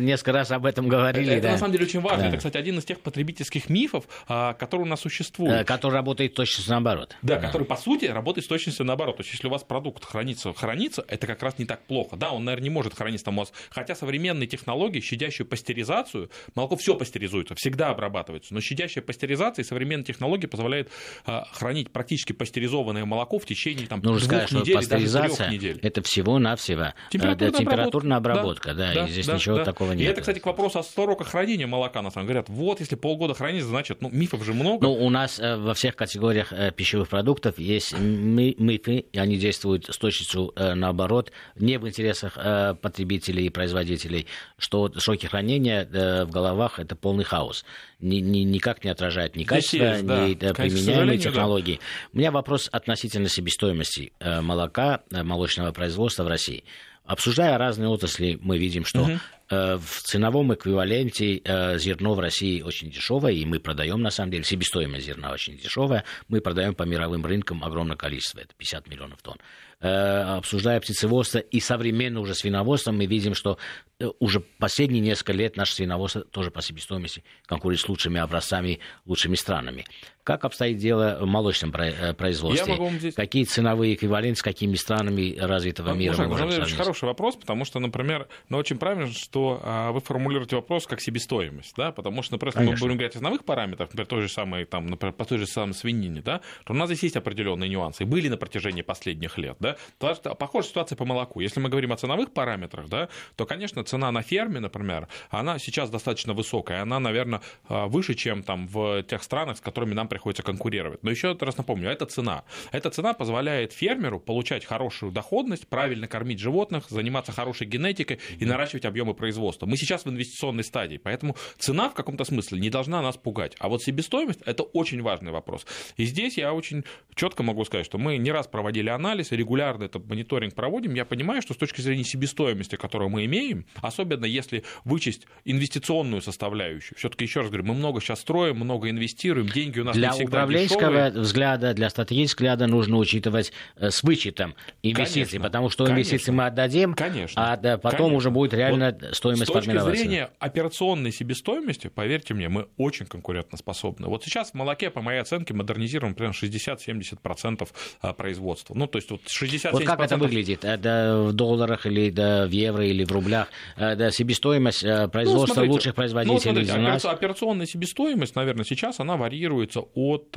несколько 0.00 0.32
раз 0.32 0.50
об 0.50 0.66
этом 0.66 0.88
говорили. 0.88 1.34
Это, 1.34 1.42
да. 1.42 1.52
на 1.52 1.58
самом 1.58 1.72
деле 1.72 1.84
очень 1.84 2.00
важно. 2.00 2.22
Да. 2.22 2.28
Это, 2.28 2.36
кстати, 2.38 2.56
один 2.56 2.78
из 2.78 2.84
тех 2.84 3.00
потребительских 3.00 3.68
мифов, 3.68 4.04
а, 4.28 4.54
который 4.54 4.82
у 4.82 4.86
нас 4.86 5.00
существует. 5.00 5.62
Э, 5.62 5.64
который 5.64 5.94
работает 5.94 6.34
точно 6.34 6.62
наоборот. 6.68 7.16
Да, 7.22 7.36
да, 7.36 7.46
который, 7.46 7.64
по 7.64 7.76
сути, 7.76 8.06
работает 8.06 8.44
с 8.44 8.48
точностью 8.48 8.86
наоборот. 8.86 9.16
То 9.16 9.22
есть, 9.22 9.32
если 9.32 9.46
у 9.46 9.50
вас 9.50 9.62
продукт 9.62 10.04
хранится, 10.04 10.52
хранится, 10.52 11.04
это 11.08 11.26
как 11.26 11.42
раз 11.42 11.58
не 11.58 11.64
так 11.64 11.84
плохо. 11.84 12.16
Да, 12.16 12.32
он, 12.32 12.44
наверное, 12.44 12.64
не 12.64 12.70
может 12.70 12.94
храниться 12.94 13.24
там 13.26 13.38
у 13.38 13.40
вас. 13.40 13.52
Хотя 13.70 13.94
современные 13.94 14.46
технологии, 14.46 15.00
щадящую 15.00 15.46
пастеризацию, 15.46 16.30
молоко 16.54 16.76
все 16.76 16.94
пастеризуется, 16.94 17.54
всегда 17.54 17.90
обрабатывается. 17.90 18.54
Но 18.54 18.60
щадящая 18.60 19.02
пастеризация 19.02 19.62
и 19.62 19.66
современные 19.66 20.04
технологии 20.04 20.46
позволяют 20.46 20.88
а, 21.24 21.46
хранить 21.52 21.90
практически 21.90 22.32
пастеризованное 22.32 23.04
молоко 23.04 23.38
в 23.38 23.46
течение 23.46 23.86
там, 23.86 24.00
Нужно 24.00 24.28
двух 24.28 24.48
сказать, 24.48 24.52
недель, 24.52 24.88
даже 24.88 25.34
трех 25.34 25.50
недель. 25.50 25.78
Это 25.82 26.02
всего-навсего 26.02 26.82
э, 26.82 26.92
температурная, 27.10 27.58
температурная 27.58 28.11
обработка. 28.16 28.70
обработка 28.70 28.74
да, 28.74 28.94
да, 28.94 29.06
и 29.06 29.10
здесь 29.10 29.26
да, 29.26 29.34
ничего 29.34 29.56
да. 29.58 29.64
такого 29.64 29.92
нет. 29.92 30.00
И 30.00 30.04
это, 30.04 30.20
кстати, 30.20 30.38
к 30.38 30.46
вопросу 30.46 30.78
о 30.78 30.82
сроках 30.82 31.28
хранения 31.28 31.66
молока, 31.66 32.02
на 32.02 32.10
самом 32.10 32.26
деле. 32.26 32.40
Говорят, 32.40 32.48
вот, 32.48 32.80
если 32.80 32.96
полгода 32.96 33.34
хранить, 33.34 33.64
значит, 33.64 34.00
ну, 34.00 34.10
мифов 34.10 34.44
же 34.44 34.54
много. 34.54 34.86
Ну, 34.86 34.92
у 34.92 35.10
нас 35.10 35.38
э, 35.38 35.56
во 35.56 35.74
всех 35.74 35.96
категориях 35.96 36.52
э, 36.52 36.72
пищевых 36.72 37.08
продуктов 37.08 37.58
есть 37.58 37.98
мифы, 37.98 39.04
и 39.12 39.18
они 39.18 39.36
действуют 39.36 39.86
с 39.86 39.98
точностью 39.98 40.52
э, 40.56 40.74
наоборот, 40.74 41.32
не 41.56 41.78
в 41.78 41.88
интересах 41.88 42.36
э, 42.36 42.74
потребителей 42.74 43.46
и 43.46 43.50
производителей, 43.50 44.26
что 44.58 44.90
сроки 44.98 45.26
хранения 45.26 45.88
э, 45.90 46.24
в 46.24 46.30
головах 46.30 46.78
это 46.78 46.96
полный 46.96 47.24
хаос. 47.24 47.64
Ни, 48.00 48.16
ни, 48.16 48.40
никак 48.40 48.84
не 48.84 48.90
отражает 48.90 49.36
ни 49.36 49.44
качество, 49.44 49.76
есть, 49.76 50.06
да. 50.06 50.26
ни 50.26 50.34
да, 50.34 50.54
применяемые 50.54 51.18
технологии. 51.18 51.76
Да. 51.76 52.08
У 52.14 52.18
меня 52.18 52.30
вопрос 52.30 52.68
относительно 52.72 53.28
себестоимости 53.28 54.12
э, 54.18 54.40
молока, 54.40 55.02
э, 55.10 55.22
молочного 55.22 55.72
производства 55.72 56.24
в 56.24 56.28
России. 56.28 56.64
Обсуждая 57.04 57.58
разные 57.58 57.88
отрасли, 57.88 58.38
мы 58.40 58.58
видим, 58.58 58.84
что 58.84 59.02
угу. 59.02 59.12
э, 59.50 59.76
в 59.76 60.02
ценовом 60.02 60.54
эквиваленте 60.54 61.42
э, 61.44 61.78
зерно 61.78 62.14
в 62.14 62.20
России 62.20 62.62
очень 62.62 62.90
дешевое, 62.90 63.32
и 63.32 63.44
мы 63.44 63.58
продаем, 63.58 64.00
на 64.00 64.10
самом 64.10 64.30
деле, 64.30 64.44
себестоимость 64.44 65.06
зерна 65.06 65.32
очень 65.32 65.56
дешевая. 65.56 66.04
Мы 66.28 66.40
продаем 66.40 66.74
по 66.74 66.84
мировым 66.84 67.26
рынкам 67.26 67.64
огромное 67.64 67.96
количество, 67.96 68.38
это 68.38 68.54
50 68.56 68.88
миллионов 68.88 69.20
тонн. 69.20 69.38
Э, 69.82 70.36
обсуждая 70.36 70.80
птицеводство 70.80 71.38
и 71.38 71.58
современно 71.58 72.20
уже 72.20 72.36
свиноводство, 72.36 72.92
мы 72.92 73.06
видим, 73.06 73.34
что 73.34 73.58
э, 73.98 74.06
уже 74.20 74.38
последние 74.38 75.00
несколько 75.00 75.32
лет 75.32 75.56
наше 75.56 75.74
свиноводство 75.74 76.22
тоже 76.22 76.52
по 76.52 76.62
себестоимости 76.62 77.24
конкурирует 77.46 77.80
с 77.80 77.88
лучшими 77.88 78.20
образцами, 78.20 78.78
лучшими 79.06 79.34
странами. 79.34 79.84
Как 80.22 80.44
обстоит 80.44 80.76
дело 80.76 81.18
в 81.20 81.26
молочном 81.26 81.72
э, 81.72 82.14
производстве? 82.14 82.78
Здесь... 83.00 83.14
Какие 83.14 83.42
ценовые 83.42 83.94
эквиваленты 83.94 84.38
с 84.38 84.42
какими 84.42 84.76
странами 84.76 85.36
развитого 85.36 85.88
ну, 85.88 85.96
мира 85.96 86.12
Это 86.12 86.62
очень 86.62 86.76
хороший 86.76 87.06
вопрос, 87.06 87.34
потому 87.34 87.64
что, 87.64 87.80
например, 87.80 88.28
ну, 88.48 88.58
очень 88.58 88.78
правильно, 88.78 89.08
что 89.08 89.60
а, 89.64 89.90
вы 89.90 89.98
формулируете 89.98 90.54
вопрос 90.54 90.86
как 90.86 91.00
себестоимость, 91.00 91.74
да, 91.76 91.90
потому 91.90 92.22
что, 92.22 92.34
например, 92.34 92.52
Конечно. 92.54 92.76
мы 92.76 92.80
будем 92.80 92.98
говорить 92.98 93.16
о 93.16 93.18
ценовых 93.18 93.44
параметрах, 93.44 93.88
например, 93.88 94.06
той 94.06 94.22
же 94.22 94.28
самой, 94.28 94.64
там, 94.64 94.86
например, 94.86 95.12
по 95.12 95.24
той 95.24 95.38
же 95.38 95.46
самой 95.48 95.74
свинине, 95.74 96.22
да, 96.22 96.40
то 96.64 96.72
у 96.72 96.76
нас 96.76 96.88
здесь 96.88 97.02
есть 97.02 97.16
определенные 97.16 97.68
нюансы, 97.68 98.04
были 98.04 98.28
на 98.28 98.36
протяжении 98.36 98.82
последних 98.82 99.38
лет, 99.38 99.56
да, 99.58 99.71
да? 100.00 100.14
Похожая 100.14 100.68
ситуация 100.68 100.96
по 100.96 101.04
молоку. 101.04 101.40
Если 101.40 101.60
мы 101.60 101.68
говорим 101.68 101.92
о 101.92 101.96
ценовых 101.96 102.32
параметрах, 102.32 102.88
да, 102.88 103.08
то, 103.36 103.46
конечно, 103.46 103.84
цена 103.84 104.10
на 104.12 104.22
ферме, 104.22 104.60
например, 104.60 105.08
она 105.30 105.58
сейчас 105.58 105.90
достаточно 105.90 106.34
высокая. 106.34 106.82
Она, 106.82 106.98
наверное, 107.00 107.40
а, 107.68 107.86
выше, 107.86 108.14
чем 108.14 108.42
там 108.42 108.66
в 108.68 109.02
тех 109.02 109.22
странах, 109.22 109.58
с 109.58 109.60
которыми 109.60 109.94
нам 109.94 110.08
приходится 110.08 110.42
конкурировать. 110.42 111.02
Но 111.02 111.10
еще 111.10 111.36
раз 111.40 111.56
напомню, 111.56 111.88
это 111.88 112.06
цена. 112.06 112.44
Эта 112.70 112.90
цена 112.90 113.14
позволяет 113.14 113.72
фермеру 113.72 114.20
получать 114.20 114.64
хорошую 114.64 115.12
доходность, 115.12 115.68
правильно 115.68 116.06
кормить 116.08 116.38
животных, 116.38 116.84
заниматься 116.88 117.32
хорошей 117.32 117.66
генетикой 117.66 118.20
и 118.38 118.44
наращивать 118.44 118.84
объемы 118.84 119.14
производства. 119.14 119.66
Мы 119.66 119.76
сейчас 119.76 120.04
в 120.04 120.10
инвестиционной 120.10 120.64
стадии, 120.64 120.98
поэтому 120.98 121.36
цена 121.58 121.88
в 121.88 121.94
каком-то 121.94 122.24
смысле 122.24 122.60
не 122.60 122.70
должна 122.70 123.02
нас 123.02 123.16
пугать. 123.16 123.54
А 123.58 123.68
вот 123.68 123.82
себестоимость– 123.82 124.40
это 124.44 124.62
очень 124.62 125.02
важный 125.02 125.32
вопрос. 125.32 125.66
И 125.96 126.04
здесь 126.04 126.38
я 126.38 126.52
очень 126.52 126.84
четко 127.14 127.42
могу 127.42 127.64
сказать, 127.64 127.86
что 127.86 127.98
мы 127.98 128.16
не 128.16 128.30
раз 128.30 128.46
проводили 128.46 128.88
анализ, 128.88 129.32
регулярно 129.32 129.61
этот 129.70 130.06
мониторинг 130.06 130.54
проводим, 130.54 130.94
я 130.94 131.04
понимаю, 131.04 131.42
что 131.42 131.54
с 131.54 131.56
точки 131.56 131.80
зрения 131.80 132.04
себестоимости, 132.04 132.76
которую 132.76 133.10
мы 133.10 133.24
имеем, 133.24 133.66
особенно 133.80 134.24
если 134.24 134.64
вычесть 134.84 135.26
инвестиционную 135.44 136.22
составляющую, 136.22 136.96
все-таки 136.98 137.24
еще 137.24 137.40
раз 137.40 137.48
говорю, 137.48 137.64
мы 137.64 137.74
много 137.74 138.00
сейчас 138.00 138.20
строим, 138.20 138.56
много 138.56 138.90
инвестируем, 138.90 139.48
деньги 139.48 139.80
у 139.80 139.84
нас 139.84 139.96
для 139.96 140.08
не 140.08 140.14
всегда 140.14 140.38
управленческого 140.38 140.90
дешевые. 140.90 141.22
взгляда, 141.22 141.74
для 141.74 141.90
стратегического 141.90 142.32
взгляда 142.42 142.66
нужно 142.66 142.96
учитывать 142.96 143.52
э, 143.76 143.90
с 143.90 144.02
вычетом 144.02 144.54
инвестиций, 144.82 145.38
конечно, 145.38 145.40
потому 145.40 145.70
что 145.70 145.84
конечно, 145.84 146.00
инвестиции 146.00 146.32
мы 146.32 146.46
отдадим, 146.46 146.94
конечно, 146.94 147.52
а 147.52 147.56
потом 147.56 147.98
конечно. 147.98 148.16
уже 148.16 148.30
будет 148.30 148.54
реально 148.54 148.96
вот 149.00 149.14
стоимость 149.14 149.50
С 149.50 149.52
точки 149.52 149.78
зрения 149.78 150.30
операционной 150.38 151.12
себестоимости, 151.12 151.88
поверьте 151.88 152.34
мне, 152.34 152.48
мы 152.48 152.68
очень 152.76 153.06
конкурентоспособны. 153.06 154.08
Вот 154.08 154.24
сейчас 154.24 154.50
в 154.50 154.54
молоке, 154.54 154.90
по 154.90 155.02
моей 155.02 155.20
оценке, 155.20 155.54
модернизируем 155.54 156.14
примерно 156.14 156.34
60-70% 156.34 157.68
а, 158.00 158.12
производства. 158.12 158.74
Ну, 158.74 158.86
то 158.86 158.98
есть 158.98 159.10
вот 159.10 159.22
60 159.28 159.51
вот 159.72 159.84
как 159.84 160.00
это 160.00 160.16
выглядит? 160.16 160.64
Это 160.64 161.24
в 161.28 161.32
долларах 161.32 161.86
или 161.86 162.10
да, 162.10 162.46
в 162.46 162.50
евро 162.50 162.86
или 162.86 163.04
в 163.04 163.12
рублях? 163.12 163.48
Да, 163.76 164.10
себестоимость 164.10 164.84
э, 164.84 165.08
производства 165.08 165.46
ну, 165.48 165.54
смотрите, 165.54 165.72
лучших 165.72 165.94
производителей? 165.94 166.34
Ну, 166.34 166.40
смотрите, 166.40 166.78
нас... 166.78 167.04
операционная 167.04 167.66
себестоимость, 167.66 168.36
наверное, 168.36 168.64
сейчас 168.64 169.00
она 169.00 169.16
варьируется 169.16 169.80
от 169.94 170.36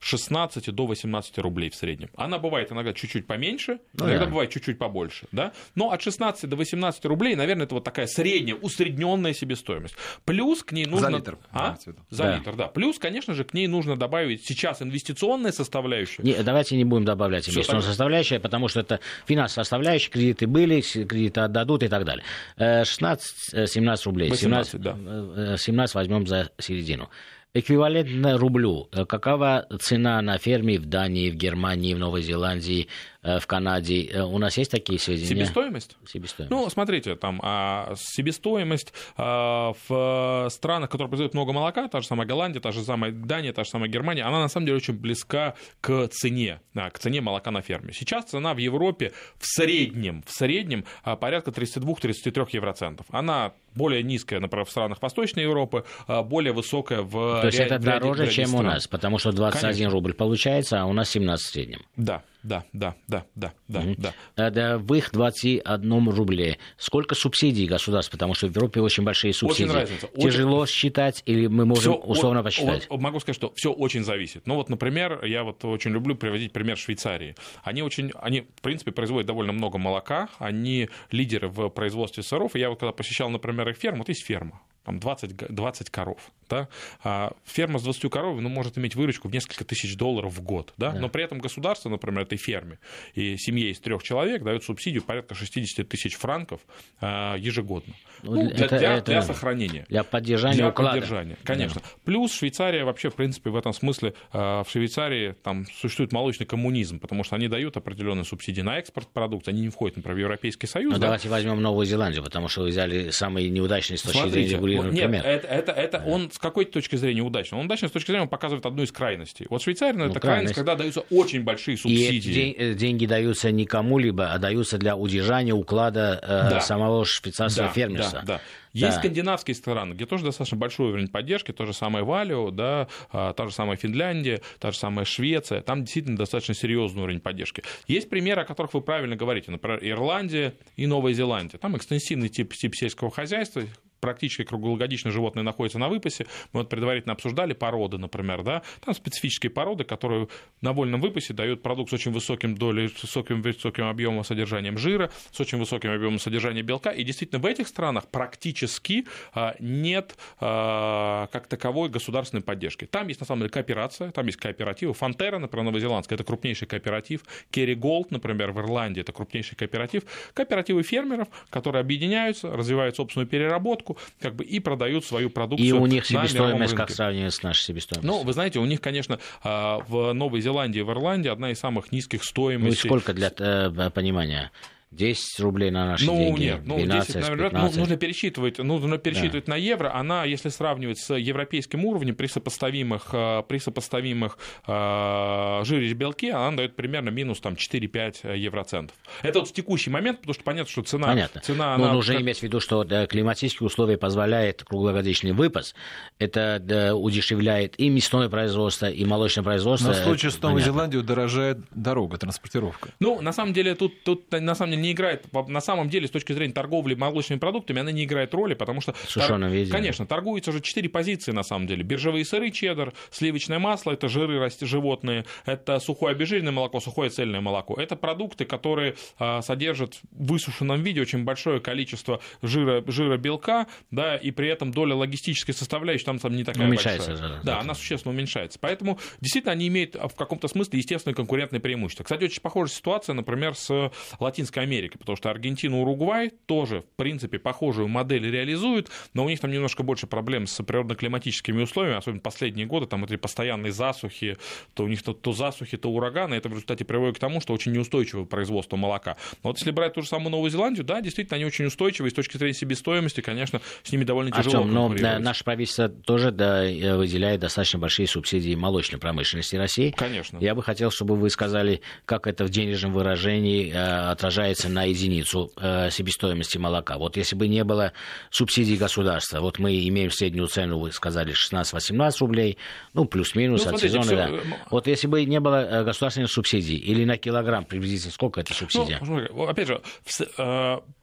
16 0.00 0.68
э, 0.68 0.72
до 0.72 0.86
18 0.86 1.38
рублей 1.38 1.70
в 1.70 1.74
среднем. 1.74 2.10
Она 2.16 2.38
бывает 2.38 2.72
иногда 2.72 2.92
чуть-чуть 2.92 3.26
поменьше, 3.26 3.78
ну, 3.94 4.06
иногда 4.06 4.24
да. 4.24 4.30
бывает 4.30 4.50
чуть-чуть 4.50 4.78
побольше. 4.78 5.26
Да? 5.32 5.52
Но 5.74 5.90
от 5.90 6.02
16 6.02 6.48
до 6.48 6.56
18 6.56 7.04
рублей, 7.06 7.34
наверное, 7.34 7.66
это 7.66 7.74
вот 7.74 7.84
такая 7.84 8.06
средняя, 8.06 8.56
усредненная 8.56 9.34
себестоимость. 9.34 9.94
Плюс 10.24 10.62
к 10.62 10.72
ней 10.72 10.86
нужно... 10.86 11.10
За 11.10 11.16
литр. 11.16 11.38
А? 11.52 11.76
За 12.10 12.22
да. 12.22 12.36
литр, 12.36 12.54
да. 12.56 12.66
Плюс, 12.68 12.98
конечно 12.98 13.34
же, 13.34 13.44
к 13.44 13.54
ней 13.54 13.66
нужно 13.66 13.96
добавить 13.96 14.44
сейчас 14.44 14.82
инвестиционная 14.82 15.52
составляющая. 15.52 16.22
Не, 16.22 16.34
давайте 16.42 16.76
не 16.76 16.84
будем 16.84 17.04
добавлять 17.04 17.48
инвестиционную 17.48 17.82
составляющую, 17.82 18.37
потому 18.38 18.68
что 18.68 18.80
это 18.80 19.00
финансовая 19.26 19.64
составляющая, 19.64 20.10
кредиты 20.10 20.46
были, 20.46 20.80
кредиты 20.80 21.40
отдадут 21.40 21.82
и 21.82 21.88
так 21.88 22.04
далее. 22.04 22.24
16-17 22.58 23.18
э, 23.52 23.96
рублей. 24.04 24.30
18, 24.30 24.72
17, 24.72 24.80
да. 24.80 25.56
17 25.56 25.94
э, 25.94 25.98
возьмем 25.98 26.26
за 26.26 26.50
середину 26.58 27.08
эквивалентно 27.54 28.36
рублю. 28.36 28.88
Какова 29.08 29.66
цена 29.80 30.20
на 30.20 30.36
ферме 30.38 30.78
в 30.78 30.84
Дании, 30.84 31.30
в 31.30 31.34
Германии, 31.34 31.94
в 31.94 31.98
Новой 31.98 32.22
Зеландии, 32.22 32.88
Э, 33.17 33.17
в 33.22 33.46
Канаде. 33.46 34.04
Э, 34.04 34.22
у 34.22 34.38
нас 34.38 34.56
есть 34.56 34.70
такие 34.70 34.98
сведения? 34.98 35.28
Себестоимость? 35.28 35.96
Себестоимость. 36.06 36.50
Ну, 36.50 36.70
смотрите, 36.70 37.16
там 37.16 37.40
а, 37.42 37.94
себестоимость 37.96 38.92
а, 39.16 39.72
в 39.88 40.48
странах, 40.50 40.90
которые 40.90 41.08
производят 41.08 41.34
много 41.34 41.52
молока, 41.52 41.88
та 41.88 42.00
же 42.00 42.06
самая 42.06 42.26
Голландия, 42.26 42.60
та 42.60 42.70
же 42.70 42.82
самая 42.82 43.10
Дания, 43.12 43.52
та 43.52 43.64
же 43.64 43.70
самая 43.70 43.88
Германия, 43.88 44.22
она 44.22 44.40
на 44.40 44.48
самом 44.48 44.66
деле 44.66 44.76
очень 44.76 44.94
близка 44.94 45.54
к 45.80 46.08
цене, 46.08 46.60
да, 46.74 46.90
к 46.90 46.98
цене 46.98 47.20
молока 47.20 47.50
на 47.50 47.60
ферме. 47.60 47.92
Сейчас 47.92 48.26
цена 48.26 48.54
в 48.54 48.58
Европе 48.58 49.12
в 49.38 49.46
среднем, 49.46 50.22
в 50.22 50.30
среднем 50.30 50.84
а, 51.02 51.16
порядка 51.16 51.50
32-33 51.50 52.48
евроцентов. 52.52 53.06
Она 53.10 53.52
более 53.74 54.02
низкая, 54.02 54.40
например, 54.40 54.64
в 54.64 54.70
странах 54.70 55.00
Восточной 55.02 55.44
Европы, 55.44 55.84
более 56.24 56.52
высокая 56.52 57.02
в... 57.02 57.12
То 57.12 57.46
есть 57.46 57.60
это 57.60 57.78
дороже, 57.78 58.28
чем 58.28 58.48
стран. 58.48 58.66
у 58.66 58.68
нас, 58.68 58.88
потому 58.88 59.18
что 59.18 59.30
21 59.30 59.70
Конечно. 59.70 59.90
рубль 59.90 60.14
получается, 60.14 60.82
а 60.82 60.86
у 60.86 60.92
нас 60.92 61.10
17 61.10 61.46
в 61.46 61.48
среднем. 61.48 61.80
Да, 61.96 62.24
да, 62.42 62.64
да, 62.72 62.94
да, 63.08 63.24
да, 63.34 63.52
да, 63.66 63.82
mm-hmm. 63.82 64.50
да. 64.50 64.78
В 64.78 64.94
их 64.94 65.10
21 65.12 66.08
рубле. 66.10 66.58
Сколько 66.76 67.14
субсидий 67.14 67.66
государств? 67.66 68.12
Потому 68.12 68.34
что 68.34 68.46
в 68.46 68.50
Европе 68.54 68.80
очень 68.80 69.02
большие 69.02 69.32
субсидии. 69.32 69.68
Очень 69.68 69.74
разница. 69.74 70.08
Тяжело 70.16 70.58
очень... 70.58 70.72
считать 70.72 71.22
или 71.26 71.46
мы 71.48 71.66
можем 71.66 71.94
всё 71.94 71.94
условно 71.94 72.42
посчитать? 72.42 72.86
Вот, 72.88 73.00
могу 73.00 73.18
сказать, 73.20 73.36
что 73.36 73.52
все 73.56 73.72
очень 73.72 74.04
зависит. 74.04 74.46
Ну 74.46 74.54
вот, 74.54 74.68
например, 74.68 75.24
я 75.24 75.42
вот 75.42 75.64
очень 75.64 75.90
люблю 75.90 76.14
приводить 76.14 76.52
пример 76.52 76.78
Швейцарии. 76.78 77.34
Они 77.64 77.82
очень, 77.82 78.12
они, 78.20 78.42
в 78.42 78.62
принципе, 78.62 78.92
производят 78.92 79.26
довольно 79.26 79.52
много 79.52 79.78
молока, 79.78 80.28
они 80.38 80.88
лидеры 81.10 81.48
в 81.48 81.68
производстве 81.70 82.22
сыров. 82.22 82.54
И 82.54 82.60
я 82.60 82.70
вот 82.70 82.78
когда 82.78 82.92
посещал, 82.92 83.30
например, 83.30 83.68
их 83.68 83.76
ферму, 83.76 83.98
вот 83.98 84.08
есть 84.08 84.24
ферма, 84.24 84.60
там 84.88 85.00
20, 85.00 85.36
20 85.54 85.90
коров. 85.90 86.32
Да? 86.48 86.66
А 87.04 87.32
ферма 87.44 87.78
с 87.78 87.82
20 87.82 88.10
коровами 88.10 88.40
ну, 88.40 88.48
может 88.48 88.78
иметь 88.78 88.94
выручку 88.94 89.28
в 89.28 89.32
несколько 89.32 89.64
тысяч 89.64 89.96
долларов 89.96 90.32
в 90.32 90.40
год. 90.40 90.72
Да? 90.78 90.92
Да. 90.92 90.98
Но 90.98 91.10
при 91.10 91.22
этом 91.22 91.40
государство, 91.40 91.90
например, 91.90 92.22
этой 92.22 92.38
ферме 92.38 92.78
и 93.14 93.36
семье 93.36 93.70
из 93.70 93.80
трех 93.80 94.02
человек 94.02 94.42
дает 94.42 94.64
субсидию 94.64 95.02
порядка 95.02 95.34
60 95.34 95.86
тысяч 95.86 96.16
франков 96.16 96.62
а, 97.02 97.36
ежегодно. 97.36 97.92
Ну, 98.22 98.44
ну, 98.44 98.50
для, 98.50 98.64
это, 98.64 98.78
для, 98.78 98.96
это 98.96 99.10
для 99.10 99.22
сохранения. 99.22 99.84
Для 99.90 100.04
поддержания 100.04 100.56
для 100.56 100.68
уклада. 100.70 100.94
Поддержания, 100.94 101.36
конечно. 101.44 101.82
Да. 101.82 101.88
Плюс 102.04 102.32
Швейцария 102.32 102.84
вообще, 102.84 103.10
в 103.10 103.14
принципе, 103.14 103.50
в 103.50 103.56
этом 103.56 103.74
смысле, 103.74 104.14
а, 104.32 104.64
в 104.64 104.70
Швейцарии 104.70 105.34
там 105.42 105.66
существует 105.66 106.12
молочный 106.12 106.46
коммунизм, 106.46 106.98
потому 106.98 107.24
что 107.24 107.36
они 107.36 107.48
дают 107.48 107.76
определенные 107.76 108.24
субсидии 108.24 108.62
на 108.62 108.78
экспорт 108.78 109.08
продукции, 109.08 109.50
они 109.50 109.60
не 109.60 109.68
входят, 109.68 109.98
например, 109.98 110.16
в 110.16 110.20
Европейский 110.20 110.66
Союз. 110.66 110.94
Ну, 110.94 110.98
да? 110.98 111.08
давайте 111.08 111.28
возьмем 111.28 111.60
Новую 111.60 111.84
Зеландию, 111.84 112.24
потому 112.24 112.48
что 112.48 112.62
вы 112.62 112.68
взяли 112.68 113.10
самый 113.10 113.50
неудачный 113.50 113.98
с 113.98 114.02
точки 114.02 114.28
зрения 114.28 114.56
Нет, 114.86 115.04
пример. 115.04 115.24
Это, 115.24 115.46
это, 115.46 115.72
это 115.72 116.02
он 116.06 116.30
с 116.30 116.38
какой 116.38 116.64
точки 116.64 116.96
зрения 116.96 117.22
удачный? 117.22 117.58
Он 117.58 117.66
удачный 117.66 117.88
с 117.88 117.92
точки 117.92 118.08
зрения, 118.08 118.22
он 118.22 118.28
показывает 118.28 118.64
одну 118.66 118.82
из 118.82 118.92
крайностей. 118.92 119.46
Вот 119.50 119.62
Швейцария, 119.62 119.98
ну, 119.98 120.06
это 120.06 120.20
крайность, 120.20 120.54
когда 120.54 120.74
даются 120.74 121.00
очень 121.10 121.42
большие 121.42 121.76
субсидии. 121.76 122.50
И 122.50 122.74
деньги 122.74 123.06
даются 123.06 123.50
не 123.50 123.66
кому-либо, 123.66 124.32
а 124.32 124.38
даются 124.38 124.78
для 124.78 124.96
удержания 124.96 125.52
уклада 125.52 126.20
э, 126.22 126.26
да. 126.50 126.60
самого 126.60 127.04
швейцарского 127.04 127.68
да, 127.68 127.72
фермерства. 127.72 128.20
Да, 128.24 128.34
да. 128.34 128.40
Есть 128.72 128.96
да. 128.96 129.00
скандинавские 129.00 129.54
страны, 129.54 129.94
где 129.94 130.06
тоже 130.06 130.24
достаточно 130.24 130.56
большой 130.56 130.90
уровень 130.90 131.08
поддержки, 131.08 131.52
то 131.52 131.64
же 131.64 131.72
самое 131.72 132.04
Валио, 132.04 132.50
да, 132.50 132.88
а, 133.10 133.32
та 133.32 133.46
же 133.46 133.52
самая 133.52 133.76
Финляндия, 133.76 134.40
та 134.58 134.70
же 134.70 134.78
самая 134.78 135.04
Швеция, 135.04 135.62
там 135.62 135.82
действительно 135.82 136.16
достаточно 136.16 136.54
серьезный 136.54 137.02
уровень 137.02 137.20
поддержки. 137.20 137.62
Есть 137.86 138.08
примеры, 138.08 138.42
о 138.42 138.44
которых 138.44 138.74
вы 138.74 138.80
правильно 138.80 139.16
говорите, 139.16 139.50
например, 139.50 139.80
Ирландия 139.82 140.54
и 140.76 140.86
Новая 140.86 141.12
Зеландия. 141.12 141.58
Там 141.58 141.76
экстенсивный 141.76 142.28
тип, 142.28 142.54
тип 142.54 142.74
сельского 142.74 143.10
хозяйства, 143.10 143.62
практически 144.00 144.44
круглогодично 144.44 145.10
животные 145.10 145.42
находятся 145.42 145.78
на 145.78 145.88
выпасе. 145.88 146.26
Мы 146.52 146.60
вот 146.60 146.68
предварительно 146.68 147.12
обсуждали 147.12 147.52
породы, 147.52 147.98
например, 147.98 148.42
да, 148.42 148.62
там 148.84 148.94
специфические 148.94 149.50
породы, 149.50 149.84
которые 149.84 150.28
на 150.60 150.72
вольном 150.72 151.00
выпасе 151.00 151.34
дают 151.34 151.62
продукт 151.62 151.90
с 151.90 151.92
очень 151.94 152.12
высоким 152.12 152.56
долей, 152.56 152.88
с 152.88 153.02
высоким, 153.02 153.42
высоким 153.42 153.86
объемом 153.86 154.24
содержанием 154.24 154.78
жира, 154.78 155.10
с 155.30 155.40
очень 155.40 155.58
высоким 155.58 155.90
объемом 155.90 156.18
содержания 156.18 156.62
белка. 156.62 156.90
И 156.90 157.04
действительно 157.04 157.40
в 157.40 157.46
этих 157.46 157.68
странах 157.68 158.08
практически 158.08 159.06
а, 159.32 159.54
нет 159.60 160.16
а, 160.40 161.28
как 161.32 161.46
таковой 161.46 161.88
государственной 161.88 162.42
поддержки. 162.42 162.86
Там 162.86 163.08
есть 163.08 163.20
на 163.20 163.26
самом 163.26 163.40
деле 163.40 163.50
кооперация, 163.50 164.10
там 164.10 164.26
есть 164.26 164.38
кооперативы. 164.38 164.94
Фонтера, 164.94 165.38
например, 165.38 165.66
новозеландская, 165.66 166.16
это 166.16 166.24
крупнейший 166.24 166.66
кооператив. 166.68 167.22
Керри 167.50 167.74
Голд, 167.74 168.10
например, 168.10 168.52
в 168.52 168.60
Ирландии, 168.60 169.00
это 169.00 169.12
крупнейший 169.12 169.56
кооператив. 169.56 170.04
Кооперативы 170.34 170.82
фермеров, 170.82 171.28
которые 171.50 171.80
объединяются, 171.80 172.50
развивают 172.50 172.96
собственную 172.96 173.26
переработку, 173.26 173.87
упаковку, 173.88 173.98
как 174.20 174.34
бы 174.34 174.44
и 174.44 174.60
продают 174.60 175.04
свою 175.04 175.30
продукцию. 175.30 175.68
И 175.68 175.72
у 175.72 175.86
них 175.86 176.06
себестоимость 176.06 176.74
как 176.74 176.90
сравнивать 176.90 177.34
с 177.34 177.42
нашей 177.42 177.62
себестоимостью? 177.62 178.10
Ну, 178.10 178.22
вы 178.22 178.32
знаете, 178.32 178.58
у 178.58 178.64
них, 178.64 178.80
конечно, 178.80 179.18
а, 179.42 179.80
в 179.88 180.12
Новой 180.12 180.40
Зеландии, 180.40 180.80
в 180.80 180.90
Ирландии 180.90 181.28
одна 181.28 181.50
из 181.50 181.58
самых 181.58 181.92
низких 181.92 182.24
стоимостей. 182.24 182.68
Ну 182.68 182.72
и 182.72 182.76
сколько 182.76 183.12
для 183.12 183.32
э, 183.36 183.90
понимания? 183.90 184.50
10 184.90 185.40
рублей 185.40 185.70
на 185.70 185.86
наши 185.86 186.06
ну, 186.06 186.16
деньги, 186.16 186.44
нет, 186.44 186.60
ну, 186.64 186.76
12, 186.76 187.06
10, 187.08 187.20
наверное, 187.20 187.50
15. 187.50 187.76
Ну, 187.76 187.80
нужно 187.82 187.96
пересчитывать, 187.96 188.58
нужно 188.58 188.98
пересчитывать 188.98 189.44
да. 189.44 189.52
на 189.52 189.56
евро. 189.56 189.94
Она, 189.94 190.24
если 190.24 190.48
сравнивать 190.48 190.98
с 190.98 191.14
европейским 191.14 191.84
уровнем, 191.84 192.14
при 192.14 192.26
сопоставимых, 192.26 193.08
э, 193.12 193.42
при 193.46 193.58
сопоставимых 193.58 194.38
э, 194.66 195.60
жире 195.64 195.92
белке, 195.92 196.32
она 196.32 196.56
дает 196.56 196.74
примерно 196.74 197.10
минус 197.10 197.40
там, 197.40 197.54
4-5 197.54 198.36
евроцентов. 198.38 198.96
Это 199.22 199.40
вот 199.40 199.48
в 199.48 199.52
текущий 199.52 199.90
момент, 199.90 200.20
потому 200.20 200.34
что 200.34 200.42
понятно, 200.42 200.70
что 200.70 200.82
цена... 200.82 201.08
Понятно. 201.08 201.40
цена 201.42 201.76
Но 201.76 201.84
она... 201.84 201.92
нужно 201.92 202.14
как... 202.14 202.22
иметь 202.22 202.38
в 202.38 202.42
виду, 202.42 202.60
что 202.60 202.82
да, 202.84 203.06
климатические 203.06 203.66
условия 203.66 203.98
позволяют 203.98 204.64
круглогодичный 204.64 205.32
выпас. 205.32 205.74
Это 206.18 206.58
да, 206.60 206.94
удешевляет 206.94 207.78
и 207.78 207.90
мясное 207.90 208.30
производство, 208.30 208.86
и 208.86 209.04
молочное 209.04 209.44
производство. 209.44 209.88
Но 209.88 209.92
в 209.94 209.96
случае 209.96 210.30
с 210.30 210.40
Новой 210.40 210.62
Зеландией 210.62 211.02
дорожает 211.02 211.58
дорога, 211.72 212.16
транспортировка. 212.16 212.90
Ну, 213.00 213.20
на 213.20 213.32
самом 213.32 213.52
деле, 213.52 213.74
тут, 213.74 214.02
тут 214.02 214.32
на 214.32 214.54
самом 214.54 214.70
деле 214.70 214.77
не 214.78 214.92
играет, 214.92 215.26
на 215.32 215.60
самом 215.60 215.88
деле, 215.88 216.08
с 216.08 216.10
точки 216.10 216.32
зрения 216.32 216.52
торговли 216.52 216.94
молочными 216.94 217.38
продуктами, 217.38 217.80
она 217.80 217.92
не 217.92 218.04
играет 218.04 218.34
роли, 218.34 218.54
потому 218.54 218.80
что... 218.80 218.94
Тор... 219.14 219.38
Виде. 219.38 219.70
Конечно, 219.70 220.06
торгуется 220.06 220.52
же 220.52 220.60
четыре 220.60 220.88
позиции, 220.88 221.32
на 221.32 221.42
самом 221.42 221.66
деле. 221.66 221.82
Биржевые 221.82 222.24
сыры, 222.24 222.50
чеддер, 222.50 222.92
сливочное 223.10 223.58
масло, 223.58 223.92
это 223.92 224.08
жиры 224.08 224.48
животные, 224.60 225.24
это 225.44 225.78
сухое 225.78 226.12
обезжиренное 226.12 226.52
молоко, 226.52 226.80
сухое 226.80 227.10
цельное 227.10 227.40
молоко. 227.40 227.74
Это 227.80 227.96
продукты, 227.96 228.44
которые 228.44 228.94
а, 229.18 229.42
содержат 229.42 229.98
в 230.12 230.26
высушенном 230.26 230.82
виде 230.82 231.00
очень 231.00 231.24
большое 231.24 231.60
количество 231.60 232.20
жира, 232.42 232.82
жира 232.86 233.16
белка, 233.16 233.66
да, 233.90 234.16
и 234.16 234.30
при 234.30 234.48
этом 234.48 234.72
доля 234.72 234.94
логистической 234.94 235.54
составляющей 235.54 236.04
там, 236.04 236.18
там 236.18 236.34
не 236.34 236.44
такая 236.44 236.66
уменьшается, 236.66 237.10
большая. 237.10 237.28
Да, 237.28 237.40
да, 237.42 237.60
она 237.60 237.74
существенно 237.74 238.14
уменьшается. 238.14 238.58
Поэтому 238.60 238.98
действительно 239.20 239.52
они 239.52 239.68
имеют 239.68 239.94
в 239.94 240.14
каком-то 240.14 240.48
смысле 240.48 240.78
естественное 240.78 241.14
конкурентное 241.14 241.60
преимущество. 241.60 242.04
Кстати, 242.04 242.24
очень 242.24 242.40
похожая 242.40 242.74
ситуация, 242.74 243.14
например, 243.14 243.54
с 243.54 243.90
Латинской 244.18 244.62
Америкой, 244.68 244.98
потому 244.98 245.16
что 245.16 245.30
Аргентина 245.30 245.76
и 245.76 245.78
Уругвай 245.78 246.30
тоже, 246.46 246.82
в 246.82 246.96
принципе, 246.96 247.38
похожую 247.38 247.88
модель 247.88 248.30
реализуют, 248.30 248.88
но 249.14 249.24
у 249.24 249.28
них 249.28 249.40
там 249.40 249.50
немножко 249.50 249.82
больше 249.82 250.06
проблем 250.06 250.46
с 250.46 250.62
природно-климатическими 250.62 251.62
условиями, 251.62 251.98
особенно 251.98 252.20
последние 252.20 252.66
годы, 252.66 252.86
там 252.86 253.04
эти 253.04 253.16
постоянные 253.16 253.72
засухи, 253.72 254.36
то 254.74 254.84
у 254.84 254.88
них 254.88 255.02
то, 255.02 255.14
то 255.14 255.32
засухи, 255.32 255.76
то 255.76 255.90
ураганы, 255.90 256.34
это 256.34 256.48
в 256.48 256.52
результате 256.52 256.84
приводит 256.84 257.16
к 257.16 257.18
тому, 257.18 257.40
что 257.40 257.54
очень 257.54 257.72
неустойчивое 257.72 258.26
производство 258.26 258.76
молока. 258.76 259.16
Но 259.42 259.50
вот 259.50 259.58
если 259.58 259.70
брать 259.70 259.94
ту 259.94 260.02
же 260.02 260.08
самую 260.08 260.30
Новую 260.30 260.50
Зеландию, 260.50 260.84
да, 260.84 261.00
действительно, 261.00 261.36
они 261.36 261.46
очень 261.46 261.64
устойчивые, 261.64 262.10
с 262.10 262.14
точки 262.14 262.36
зрения 262.36 262.54
себестоимости, 262.54 263.20
конечно, 263.20 263.60
с 263.82 263.90
ними 263.90 264.04
довольно 264.04 264.30
тяжело 264.30 264.58
Артем, 264.58 264.74
но 264.74 264.94
да, 264.94 265.18
наше 265.18 265.44
правительство 265.44 265.88
тоже 265.88 266.30
да, 266.30 266.62
выделяет 266.96 267.40
достаточно 267.40 267.78
большие 267.78 268.06
субсидии 268.06 268.54
молочной 268.54 269.00
промышленности 269.00 269.56
России. 269.56 269.94
Конечно. 269.96 270.38
Я 270.38 270.54
бы 270.54 270.62
хотел, 270.62 270.90
чтобы 270.90 271.16
вы 271.16 271.30
сказали, 271.30 271.80
как 272.04 272.26
это 272.26 272.44
в 272.44 272.50
денежном 272.50 272.92
выражении 272.92 273.72
э, 273.72 274.10
отражается 274.58 274.68
на 274.68 274.84
единицу 274.84 275.50
э, 275.56 275.90
себестоимости 275.90 276.58
молока. 276.58 276.98
Вот 276.98 277.16
если 277.16 277.36
бы 277.36 277.48
не 277.48 277.64
было 277.64 277.92
субсидий 278.30 278.76
государства, 278.76 279.40
вот 279.40 279.58
мы 279.58 279.86
имеем 279.88 280.10
среднюю 280.10 280.48
цену, 280.48 280.78
вы 280.78 280.92
сказали, 280.92 281.34
16-18 281.34 282.12
рублей, 282.20 282.58
ну, 282.94 283.04
плюс-минус 283.04 283.64
ну, 283.64 283.70
от 283.70 283.78
смотрите, 283.78 284.00
сезона, 284.00 284.04
все... 284.04 284.16
да. 284.16 284.28
Э, 284.28 284.56
вот 284.70 284.86
если 284.86 285.06
бы 285.06 285.24
не 285.24 285.40
было 285.40 285.64
э, 285.64 285.84
государственных 285.84 286.30
субсидий, 286.30 286.76
или 286.76 287.04
на 287.04 287.16
килограмм 287.16 287.64
приблизительно, 287.64 288.12
сколько 288.12 288.40
это 288.40 288.54
субсидия? 288.54 289.00
Ну, 289.02 289.46
опять 289.46 289.68
же, 289.68 289.80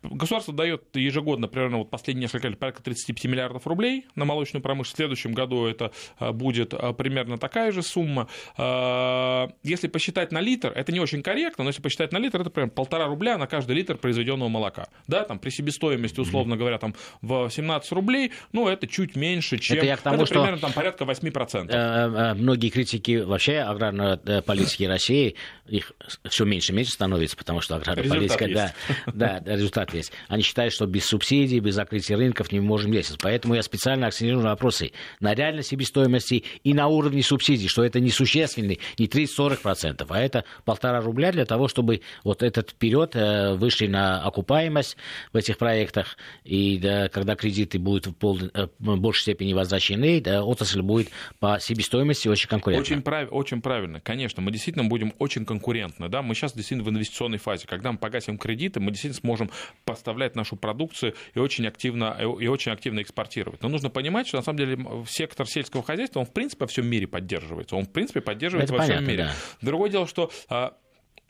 государство 0.04 0.54
дает 0.54 0.84
ежегодно, 0.96 1.48
примерно 1.48 1.78
вот 1.78 1.90
последние 1.90 2.26
несколько 2.26 2.48
лет, 2.48 2.60
порядка 2.60 2.84
35 2.84 3.26
миллиардов 3.26 3.68
рублей 3.68 4.06
на 4.16 4.26
молочную 4.26 4.62
промышленность. 4.62 4.94
В 4.94 4.98
следующем 4.98 5.34
году 5.34 5.66
это 5.66 5.92
будет 6.20 6.74
примерно 6.98 7.38
такая 7.38 7.72
же 7.72 7.82
сумма. 7.82 8.28
Если 9.64 9.88
посчитать 9.88 10.32
на 10.32 10.42
литр, 10.42 10.72
это 10.76 10.92
не 10.92 11.00
очень 11.00 11.22
корректно, 11.22 11.64
но 11.64 11.70
если 11.70 11.82
посчитать 11.82 12.12
на 12.12 12.18
литр, 12.18 12.42
это 12.42 12.50
прям 12.50 12.70
полтора 12.70 13.08
рубля 13.08 13.38
на 13.38 13.45
каждый 13.48 13.76
литр 13.76 13.98
произведенного 13.98 14.50
молока. 14.50 14.88
Да, 15.08 15.24
там 15.24 15.40
при 15.40 15.50
себестоимости, 15.50 16.20
условно 16.20 16.58
говоря, 16.58 16.78
там 16.78 16.96
в 17.22 17.50
17 17.50 17.92
рублей, 17.92 18.32
ну, 18.52 18.68
это 18.68 18.88
чуть 18.88 19.16
меньше, 19.16 19.58
чем... 19.58 19.78
Это, 19.78 19.86
я 19.86 19.98
к 19.98 20.02
тому, 20.02 20.18
это 20.18 20.26
что 20.26 20.36
примерно 20.36 20.60
там 20.60 20.74
порядка 20.74 21.04
8%. 21.04 21.70
Э, 21.70 22.32
э, 22.32 22.34
многие 22.36 22.70
критики 22.70 23.18
вообще 23.18 23.60
аграрной 23.60 24.20
э, 24.26 24.42
политики 24.42 24.84
России, 24.84 25.36
их 25.68 25.92
все 26.30 26.46
меньше 26.46 26.72
и 26.72 26.76
меньше 26.76 26.92
становится, 26.92 27.36
потому 27.36 27.62
что 27.62 27.76
аграрная 27.76 28.04
результат 28.04 28.40
политика, 28.40 28.64
есть. 28.64 28.74
да, 29.14 29.40
да, 29.40 29.56
результат 29.56 29.94
есть. 29.94 30.12
Они 30.28 30.44
считают, 30.44 30.74
что 30.74 30.86
без 30.86 31.06
субсидий, 31.06 31.60
без 31.60 31.76
закрытия 31.76 32.18
рынков 32.18 32.52
не 32.52 32.60
можем 32.60 32.92
действовать. 32.92 33.22
Поэтому 33.22 33.56
я 33.56 33.64
специально 33.64 34.08
акцентирую 34.08 34.44
на 34.44 34.52
вопросы 34.52 34.92
на 35.20 35.34
реальной 35.34 35.64
себестоимости 35.64 36.44
и 36.64 36.74
на 36.74 36.88
уровне 36.88 37.24
субсидий, 37.24 37.68
что 37.68 37.84
это 37.84 38.00
не 38.00 38.12
существенный, 38.12 38.80
не 38.98 39.08
30-40%, 39.08 40.06
а 40.08 40.20
это 40.20 40.46
полтора 40.64 41.02
рубля 41.02 41.32
для 41.32 41.46
того, 41.46 41.68
чтобы 41.68 42.02
вот 42.24 42.44
этот 42.44 42.72
вперед 42.72 43.16
вышли 43.56 43.88
на 43.88 44.24
окупаемость 44.24 44.98
в 45.34 45.38
этих 45.38 45.58
проектах, 45.58 46.18
и 46.44 46.78
да, 46.78 47.10
когда 47.10 47.36
кредиты 47.36 47.80
будут 47.80 48.08
в, 48.08 48.14
пол, 48.14 48.40
э, 48.54 48.68
в 48.80 49.00
большей 49.00 49.22
степени 49.22 49.54
возвращены, 49.54 50.22
да, 50.22 50.44
отрасль 50.44 50.82
будет 50.82 51.10
по 51.40 51.60
себестоимости 51.60 52.28
очень 52.28 52.50
конкурентна. 52.50 52.82
Очень, 52.82 53.02
прав, 53.02 53.28
очень 53.32 53.62
правильно, 53.62 54.00
конечно, 54.00 54.42
мы 54.42 54.52
действительно 54.52 54.86
будем 54.86 55.14
очень 55.20 55.46
конкурентны. 55.46 56.10
Да? 56.10 56.22
Мы 56.22 56.36
сейчас 56.36 56.54
действительно 56.54 56.88
в 56.88 56.92
инвестиционной 56.92 57.38
фазе. 57.38 57.68
Когда 57.68 57.92
мы 57.92 57.98
погасим 57.98 58.38
кредиты, 58.38 58.80
мы 58.80 58.92
действительно 58.92 59.20
сможем 59.20 59.52
поставлять 59.84 60.36
нашу 60.36 60.56
продукцию 60.56 61.16
и 61.34 61.40
очень 61.40 61.68
активно, 61.68 62.18
и 62.20 62.48
очень 62.48 62.72
активно 62.72 63.02
экспортировать. 63.02 63.62
Но 63.62 63.70
нужно 63.70 63.90
понимать, 63.90 64.28
что 64.28 64.38
на 64.38 64.44
самом 64.44 64.58
деле 64.58 64.78
сектор 65.08 65.48
сельского 65.48 65.84
хозяйства, 65.84 66.20
он 66.20 66.26
в 66.26 66.34
принципе 66.34 66.66
во 66.66 66.68
всем 66.68 66.88
мире 66.88 67.08
поддерживается. 67.08 67.76
Он 67.76 67.86
в 67.86 67.92
принципе 67.92 68.22
поддерживается 68.22 68.74
Это 68.74 68.82
во 68.82 68.88
понятно, 68.88 69.06
всем 69.06 69.12
мире. 69.12 69.24
Да. 69.26 69.34
Другое 69.62 69.90
дело, 69.90 70.08
что 70.08 70.32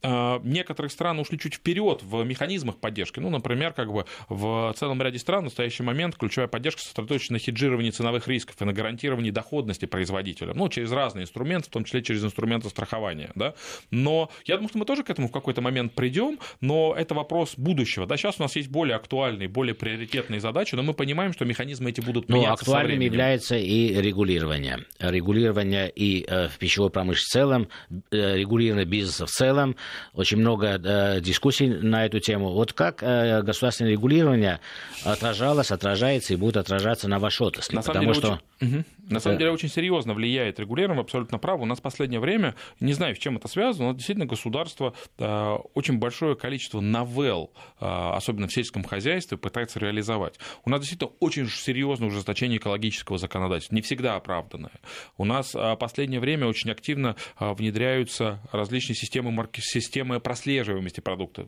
а, 0.06 0.40
некоторые 0.44 0.90
страны 0.90 1.22
ушли 1.22 1.40
чуть 1.40 1.56
вперед 1.56 2.02
в 2.04 2.24
механизмах 2.24 2.78
поддержки. 2.78 3.20
Ну, 3.20 3.30
например, 3.30 3.74
как 3.74 3.92
бы 3.92 4.06
в 4.30 4.74
целом 4.78 5.02
ряде 5.02 5.18
стран 5.18 5.42
в 5.42 5.44
настоящий 5.46 5.84
момент 5.84 6.16
ключевая 6.16 6.48
поддержка 6.48 6.82
сосредоточена 6.82 7.36
на 7.36 7.40
хеджировании 7.40 7.90
ценовых 7.90 8.28
рисков 8.28 8.56
и 8.62 8.66
на 8.66 8.74
гарантировании 8.74 9.32
доходности 9.32 9.86
производителя. 9.86 10.54
Ну, 10.54 10.70
через 10.70 10.92
разные 10.92 11.24
инструменты, 11.24 11.70
в 11.70 11.72
том 11.72 11.84
числе 11.86 12.04
через 12.04 12.24
инструменты 12.24 12.70
страхования. 12.70 13.32
Да? 13.36 13.56
Но 13.90 14.30
я 14.46 14.56
думаю, 14.56 14.70
что 14.70 14.78
мы 14.78 14.86
тоже 14.86 15.04
к 15.04 15.10
этому 15.10 15.28
в 15.28 15.32
какой-то 15.32 15.62
момент 15.62 15.94
придем, 15.94 16.40
но 16.62 16.94
это 16.96 17.16
вопрос 17.16 17.56
будущего. 17.58 18.06
Да? 18.06 18.16
Сейчас 18.18 18.36
у 18.40 18.44
нас 18.44 18.56
есть 18.56 18.70
более 18.70 18.96
актуальные, 18.96 19.48
более 19.48 19.74
приоритетные 19.74 20.40
задачи, 20.40 20.76
но 20.76 20.84
мы 20.84 20.94
понимаем, 20.94 21.34
что 21.34 21.46
механизмы 21.46 21.90
эти 21.90 22.02
будут 22.02 22.30
меняться 22.30 22.48
Но 22.48 22.54
актуальным 22.54 23.00
является 23.00 23.58
и 23.58 24.00
регулирование. 24.02 24.86
Регулирование 25.00 25.90
и 25.90 26.26
э, 26.28 26.48
в 26.48 26.58
пищевой 26.58 26.90
промышленности 26.90 27.26
в 27.26 27.32
целом, 27.32 27.70
э, 28.12 28.38
регулирование 28.38 28.86
бизнеса 28.86 29.26
в 29.26 29.30
целом, 29.30 29.76
очень 30.14 30.38
много 30.38 30.80
э, 30.84 31.22
дискуссий 31.22 31.68
на 31.68 32.06
эту 32.06 32.20
тему. 32.20 32.52
Вот 32.52 32.74
как 32.74 33.02
э, 33.02 33.42
государственное 33.42 33.92
регулирование 33.92 34.60
отражалось, 35.04 35.72
отражается 35.72 36.34
и 36.34 36.36
будет 36.36 36.58
отражаться 36.58 37.08
на 37.08 37.20
вашей 37.20 37.48
отрасли? 37.48 37.76
На 37.76 37.82
Потому 37.82 38.14
что... 38.14 38.40
Очень... 38.62 38.76
Угу. 38.76 38.84
На 39.10 39.20
самом 39.20 39.38
деле 39.38 39.52
очень 39.52 39.70
серьезно 39.70 40.14
влияет 40.14 40.60
регулирование, 40.60 41.02
абсолютно 41.02 41.38
право. 41.38 41.62
У 41.62 41.66
нас 41.66 41.80
в 41.80 41.82
последнее 41.82 42.20
время, 42.20 42.56
не 42.80 42.94
знаю, 42.94 43.16
с 43.16 43.20
чем 43.20 43.38
это 43.38 43.48
связано, 43.48 43.90
но 43.90 43.94
действительно 43.94 44.26
государство 44.26 44.94
э, 45.18 45.56
очень 45.74 46.00
большое 46.00 46.36
количество 46.36 46.80
новелл, 46.82 47.52
э, 47.80 47.86
особенно 47.86 48.48
в 48.48 48.54
сельском 48.54 48.84
хозяйстве, 48.84 49.38
пытается 49.38 49.80
реализовать. 49.80 50.40
У 50.64 50.70
нас 50.70 50.80
действительно 50.82 51.12
очень 51.20 51.48
серьезное 51.48 52.08
ужесточение 52.08 52.58
экологического 52.58 53.18
законодательства, 53.18 53.76
не 53.76 53.82
всегда 53.82 54.16
оправданное. 54.16 54.72
У 55.18 55.26
нас 55.26 55.54
в 55.54 55.58
э, 55.58 55.76
последнее 55.78 56.20
время 56.20 56.48
очень 56.48 56.72
активно 56.72 57.16
э, 57.40 57.54
внедряются 57.54 58.40
различные 58.52 58.96
системы, 58.96 59.32
марки, 59.32 59.62
системы 59.62 60.20
прослеживаемости 60.20 61.02
продуктов. 61.02 61.48